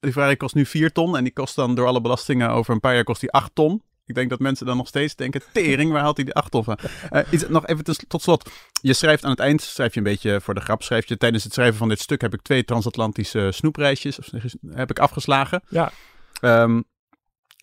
die 0.00 0.12
Ferrari 0.12 0.36
kost 0.36 0.54
nu 0.54 0.66
4 0.66 0.92
ton 0.92 1.16
en 1.16 1.24
die 1.24 1.32
kost 1.32 1.56
dan 1.56 1.74
door 1.74 1.86
alle 1.86 2.00
belastingen 2.00 2.50
over 2.50 2.74
een 2.74 2.80
paar 2.80 2.94
jaar 2.94 3.04
kost 3.04 3.20
die 3.20 3.30
8 3.30 3.50
ton. 3.54 3.82
Ik 4.10 4.16
denk 4.16 4.30
dat 4.30 4.38
mensen 4.38 4.66
dan 4.66 4.76
nog 4.76 4.88
steeds 4.88 5.14
denken, 5.14 5.42
tering, 5.52 5.92
waar 5.92 6.02
haalt 6.02 6.16
hij 6.16 6.24
die 6.24 6.34
8 6.34 6.50
ton 6.50 6.64
van? 6.64 6.78
Eh, 7.10 7.22
iets, 7.30 7.48
nog 7.48 7.66
even 7.66 7.84
tot 8.08 8.22
slot. 8.22 8.50
Je 8.80 8.92
schrijft 8.92 9.24
aan 9.24 9.30
het 9.30 9.38
eind, 9.38 9.62
schrijf 9.62 9.92
je 9.92 9.98
een 9.98 10.04
beetje 10.04 10.40
voor 10.40 10.54
de 10.54 10.60
grap, 10.60 10.82
schrijf 10.82 11.08
je 11.08 11.16
tijdens 11.16 11.44
het 11.44 11.52
schrijven 11.52 11.78
van 11.78 11.88
dit 11.88 12.00
stuk 12.00 12.20
heb 12.20 12.34
ik 12.34 12.42
twee 12.42 12.64
transatlantische 12.64 13.48
snoepreisjes 13.52 14.18
of, 14.18 14.28
heb 14.68 14.90
ik 14.90 14.98
afgeslagen. 14.98 15.62
Ja. 15.68 15.92
Ehm, 16.40 16.76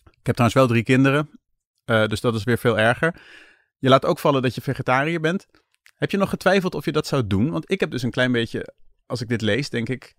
ik 0.04 0.26
heb 0.26 0.34
trouwens 0.34 0.54
wel 0.54 0.66
drie 0.66 0.82
kinderen, 0.82 1.30
eh, 1.84 2.06
dus 2.06 2.20
dat 2.20 2.34
is 2.34 2.44
weer 2.44 2.58
veel 2.58 2.78
erger. 2.78 3.20
Je 3.78 3.88
laat 3.88 4.04
ook 4.04 4.18
vallen 4.18 4.42
dat 4.42 4.54
je 4.54 4.60
vegetariër 4.60 5.20
bent. 5.20 5.46
Heb 5.94 6.10
je 6.10 6.16
nog 6.16 6.30
getwijfeld 6.30 6.74
of 6.74 6.84
je 6.84 6.92
dat 6.92 7.06
zou 7.06 7.26
doen? 7.26 7.50
Want 7.50 7.70
ik 7.70 7.80
heb 7.80 7.90
dus 7.90 8.02
een 8.02 8.10
klein 8.10 8.32
beetje, 8.32 8.74
als 9.06 9.20
ik 9.20 9.28
dit 9.28 9.40
lees, 9.40 9.70
denk 9.70 9.88
ik... 9.88 10.16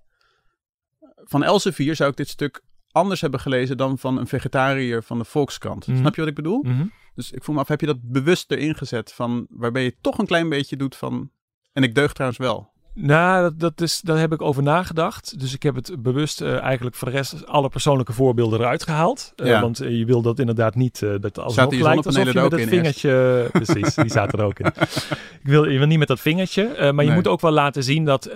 Van 1.24 1.44
Elsevier 1.44 1.96
zou 1.96 2.10
ik 2.10 2.18
dit 2.18 2.28
stuk 2.28 2.62
anders 3.00 3.22
hebben 3.22 3.40
gelezen 3.40 3.78
dan 3.78 3.98
van 3.98 4.18
een 4.18 4.28
vegetariër 4.28 5.04
van 5.04 5.18
de 5.18 5.26
Volkskrant. 5.26 5.88
Mhm. 5.88 5.98
Snap 5.98 6.16
je 6.16 6.22
wat 6.22 6.30
ik 6.30 6.36
bedoel? 6.36 6.64
Mhm. 6.64 6.86
Dus 7.16 7.32
ik 7.32 7.44
voel 7.44 7.56
me 7.56 7.62
af, 7.62 7.68
heb 7.68 7.80
je 7.80 7.86
dat 7.86 8.02
bewust 8.02 8.52
erin 8.52 8.76
gezet 8.76 9.14
van... 9.14 9.48
waarbij 9.50 9.84
je 9.84 9.96
toch 10.02 10.18
een 10.18 10.26
klein 10.26 10.50
beetje 10.50 10.76
doet 10.76 10.96
van... 10.96 11.32
En 11.74 11.84
ik 11.84 11.96
deug 11.96 12.14
trouwens 12.14 12.40
wel. 12.40 12.72
Nou, 13.02 13.42
dat, 13.42 13.60
dat 13.60 13.82
is, 13.82 14.02
daar 14.02 14.20
heb 14.20 14.34
ik 14.34 14.42
over 14.42 14.64
nagedacht. 14.64 15.40
Dus 15.40 15.54
ik 15.54 15.64
heb 15.64 15.76
het 15.76 16.02
bewust 16.02 16.42
uh, 16.42 16.62
eigenlijk 16.62 16.96
voor 16.96 17.08
de 17.10 17.14
rest 17.14 17.48
alle 17.48 17.70
persoonlijke 17.70 18.14
voorbeelden 18.14 18.60
eruit 18.60 18.84
gehaald. 18.84 19.34
Uh, 19.36 19.48
ja. 19.48 19.62
Want 19.62 19.78
je 19.78 20.06
wil 20.06 20.22
dat 20.22 20.40
inderdaad 20.40 20.76
niet, 20.76 21.02
uh, 21.02 21.14
dat 21.20 21.40
alsnog 21.40 21.74
lijkt 21.74 22.06
alsof 22.06 22.34
je 22.34 22.42
met 22.42 22.52
dat 22.52 22.62
vingertje... 22.62 23.08
Precies, 23.52 23.96
die 23.96 24.10
zaten 24.10 24.40
er 24.40 24.46
ook 24.46 24.60
in. 24.60 24.66
Ik 24.66 25.50
wil, 25.56 25.66
je 25.66 25.78
wil 25.78 25.88
niet 25.88 25.98
met 25.98 26.08
dat 26.08 26.20
vingertje, 26.20 26.76
maar 26.80 26.94
nee. 26.94 27.06
je 27.06 27.12
moet 27.12 27.28
ook 27.28 27.42
wel 27.42 27.52
laten 27.52 27.84
zien 27.84 28.06
dat... 28.06 28.30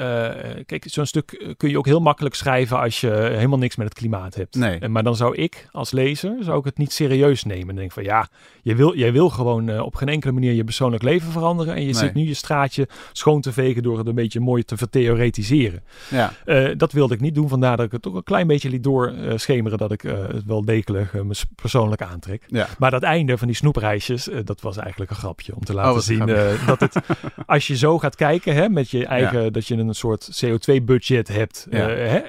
kijk, 0.66 0.84
zo'n 0.86 1.06
stuk 1.06 1.54
kun 1.58 1.70
je 1.70 1.78
ook 1.78 1.86
heel 1.86 2.00
makkelijk 2.00 2.36
schrijven 2.36 2.80
als 2.80 3.02
je 3.02 3.12
helemaal 3.12 3.58
niks 3.58 3.76
met 3.76 3.88
het 3.88 3.98
klimaat 3.98 4.36
hebt. 4.36 4.56
Nee. 4.56 4.88
maar 4.88 5.04
dan 5.04 5.16
zou 5.16 5.36
ik 5.36 5.68
als 5.72 5.92
lezer 5.92 6.36
zou 6.40 6.60
ik 6.60 6.66
het 6.66 6.78
niet 6.78 6.92
serieus 6.94 7.44
nemen. 7.44 7.70
En 7.70 7.76
denk 7.76 7.92
van 7.92 8.04
ja, 8.04 8.28
je 8.62 8.76
wil, 8.76 8.96
jij 8.98 9.12
wil 9.12 9.30
gewoon 9.30 9.80
op 9.82 9.96
geen 9.96 10.10
enkele 10.10 10.34
manier 10.34 10.54
je 10.54 10.64
persoonlijk 10.64 11.04
leven 11.04 11.32
veranderen. 11.32 11.74
En 11.74 11.80
je 11.80 11.86
nee. 11.86 11.96
zit 11.96 12.14
nu 12.14 12.28
je 12.28 12.34
straatje 12.34 12.88
schoon 13.12 13.42
te 13.42 13.52
vegen 13.52 13.84
door 13.84 13.98
het 13.98 14.08
een 14.08 14.16
beetje 14.16 14.40
mooi 14.40 14.53
te 14.62 14.78
vertheoretiseren. 14.78 15.84
Ja. 16.10 16.34
Uh, 16.46 16.70
dat 16.78 16.92
wilde 16.92 17.14
ik 17.14 17.20
niet 17.20 17.36
doen, 17.36 17.50
vandaar 17.50 17.78
dat 17.78 17.86
ik 17.86 17.92
het 17.92 18.02
toch 18.02 18.14
een 18.14 18.24
klein 18.24 18.48
beetje 18.48 18.70
liet 18.70 18.84
doorschemeren 18.84 19.78
dat 19.78 19.92
ik 19.92 20.04
uh, 20.04 20.28
het 20.28 20.46
wel 20.46 20.66
degelijk 20.66 21.14
uh, 21.14 21.22
me 21.22 21.36
persoonlijk 21.56 22.02
aantrek. 22.02 22.44
Ja. 22.48 22.68
Maar 22.78 22.92
dat 22.92 23.04
einde 23.04 23.38
van 23.38 23.48
die 23.48 23.56
snoepreisjes, 23.56 24.30
dat 24.44 24.62
was 24.62 24.78
eigenlijk 24.78 25.12
een 25.12 25.18
grapje 25.18 25.56
om 25.56 25.64
te 25.64 25.74
laten 25.74 25.94
oh, 25.94 26.00
zien 26.00 26.26
dat 26.66 26.80
het, 26.80 26.96
als 27.46 27.68
je 27.68 27.78
zo 27.78 28.00
gaat 28.00 28.16
kijken, 28.16 28.56
hè, 28.56 28.70
met 28.70 28.90
je 28.90 29.06
eigen, 29.06 29.44
ja. 29.44 29.50
dat 29.50 29.68
je 29.68 29.76
een 29.76 29.96
soort 29.96 30.46
CO2-budget 30.46 31.28
hebt, 31.28 31.68
hè, 31.70 32.22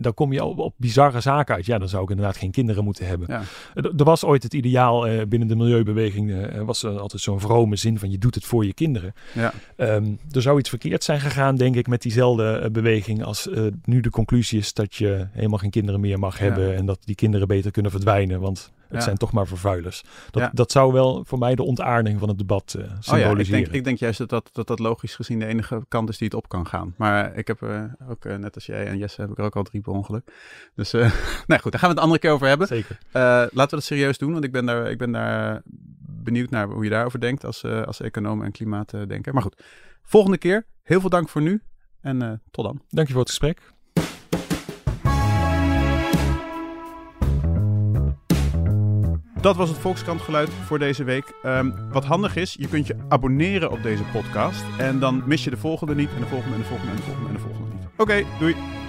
dan 0.00 0.14
kom 0.14 0.32
je 0.32 0.44
op, 0.44 0.58
op, 0.58 0.74
bizarre 0.76 1.20
zaken 1.20 1.54
uit. 1.54 1.66
Ja, 1.66 1.78
dan 1.78 1.88
zou 1.88 2.02
ik 2.02 2.10
inderdaad 2.10 2.36
geen 2.36 2.50
kinderen 2.50 2.84
moeten 2.84 3.06
hebben. 3.06 3.28
Er 3.74 4.04
was 4.04 4.24
ooit 4.24 4.42
het 4.42 4.54
ideaal 4.54 5.26
binnen 5.28 5.48
de 5.48 5.56
milieubeweging, 5.56 6.34
was 6.64 6.82
er 6.82 6.98
altijd 6.98 7.22
zo'n 7.22 7.40
vrome 7.40 7.76
zin 7.76 7.98
van 7.98 8.10
je 8.10 8.18
doet 8.18 8.34
het 8.34 8.44
voor 8.44 8.66
je 8.66 8.74
kinderen. 8.74 9.14
Ja. 9.32 9.52
Um, 9.76 10.18
er 10.30 10.42
zou 10.42 10.58
iets 10.58 10.68
verkeerd 10.68 11.04
zijn 11.04 11.20
gegaan, 11.20 11.56
denk 11.62 11.76
ik, 11.76 11.86
met 11.86 12.02
diezelfde 12.02 12.60
uh, 12.62 12.70
beweging 12.70 13.24
als 13.24 13.46
uh, 13.46 13.66
nu 13.84 14.00
de 14.00 14.10
conclusie 14.10 14.58
is 14.58 14.72
dat 14.72 14.94
je 14.94 15.26
helemaal 15.32 15.58
geen 15.58 15.70
kinderen 15.70 16.00
meer 16.00 16.18
mag 16.18 16.38
hebben 16.38 16.68
ja. 16.68 16.74
en 16.74 16.86
dat 16.86 16.98
die 17.04 17.14
kinderen 17.14 17.48
beter 17.48 17.70
kunnen 17.70 17.90
verdwijnen, 17.90 18.40
want 18.40 18.72
het 18.88 19.00
ja. 19.00 19.00
zijn 19.00 19.16
toch 19.16 19.32
maar 19.32 19.46
vervuilers. 19.46 20.04
Dat, 20.30 20.50
dat 20.52 20.72
zou 20.72 20.92
wel 20.92 21.24
voor 21.26 21.38
mij 21.38 21.54
de 21.54 21.62
ontaarding 21.62 22.18
van 22.18 22.28
het 22.28 22.38
debat 22.38 22.74
uh, 22.78 22.82
symboliseren. 22.82 23.32
Oh 23.32 23.40
ik, 23.40 23.50
denk, 23.50 23.66
ik 23.66 23.84
denk 23.84 23.98
juist 23.98 24.18
dat 24.18 24.28
dat, 24.28 24.50
dat 24.52 24.66
dat 24.66 24.78
logisch 24.78 25.14
gezien 25.14 25.38
de 25.38 25.46
enige 25.46 25.82
kant 25.88 26.08
is 26.08 26.18
die 26.18 26.26
het 26.26 26.36
op 26.36 26.48
kan 26.48 26.66
gaan. 26.66 26.94
Maar 26.96 27.36
ik 27.36 27.46
heb 27.46 27.62
ook, 28.08 28.24
net 28.24 28.54
als 28.54 28.66
jij 28.66 28.86
en 28.86 28.98
Jesse, 28.98 29.20
heb 29.20 29.30
ik 29.30 29.38
er 29.38 29.44
ook 29.44 29.56
al 29.56 29.62
drie 29.62 29.80
per 29.80 29.92
ongeluk. 29.92 30.32
Dus, 30.74 30.92
nou 31.46 31.60
goed, 31.60 31.72
daar 31.72 31.80
gaan 31.80 31.80
we 31.80 31.86
het 31.86 31.96
een 31.96 32.02
andere 32.02 32.18
keer 32.18 32.30
over 32.30 32.46
hebben. 32.46 32.66
Zeker. 32.66 32.98
laten 33.12 33.50
we 33.54 33.66
dat 33.66 33.84
serieus 33.84 34.18
doen, 34.18 34.32
want 34.32 34.44
ik 34.44 34.52
ben 34.52 34.66
daar, 34.66 34.90
ik 34.90 34.98
ben 34.98 35.12
daar 35.12 35.62
benieuwd 36.22 36.50
naar 36.50 36.68
hoe 36.68 36.84
je 36.84 36.90
daarover 36.90 37.20
denkt 37.20 37.44
als, 37.44 37.64
als 37.64 38.00
econoom 38.00 38.42
en 38.42 38.52
klimaatdenker. 38.52 39.32
Maar 39.32 39.42
goed, 39.42 39.62
volgende 40.02 40.38
keer. 40.38 40.66
Heel 40.82 41.00
veel 41.00 41.10
dank 41.10 41.28
voor 41.28 41.42
nu 41.42 41.62
en 42.00 42.22
uh, 42.22 42.32
tot 42.50 42.64
dan. 42.64 42.82
Dank 42.88 43.06
je 43.06 43.12
voor 43.12 43.22
het 43.22 43.30
gesprek. 43.30 43.72
Dat 49.40 49.56
was 49.56 49.68
het 49.68 49.78
Volkskrant 49.78 50.20
geluid 50.20 50.50
voor 50.50 50.78
deze 50.78 51.04
week. 51.04 51.32
Um, 51.44 51.90
wat 51.90 52.04
handig 52.04 52.36
is, 52.36 52.56
je 52.58 52.68
kunt 52.68 52.86
je 52.86 52.96
abonneren 53.08 53.70
op 53.70 53.82
deze 53.82 54.02
podcast. 54.12 54.64
En 54.78 54.98
dan 54.98 55.22
mis 55.26 55.44
je 55.44 55.50
de 55.50 55.56
volgende 55.56 55.94
niet, 55.94 56.10
en 56.14 56.20
de 56.20 56.26
volgende, 56.26 56.54
en 56.54 56.60
de 56.60 56.66
volgende, 56.66 56.90
en 56.90 56.96
de 56.96 57.02
volgende, 57.02 57.28
en 57.28 57.34
de 57.34 57.40
volgende 57.40 57.74
niet. 57.74 57.84
Oké, 57.92 58.02
okay, 58.02 58.26
doei. 58.38 58.81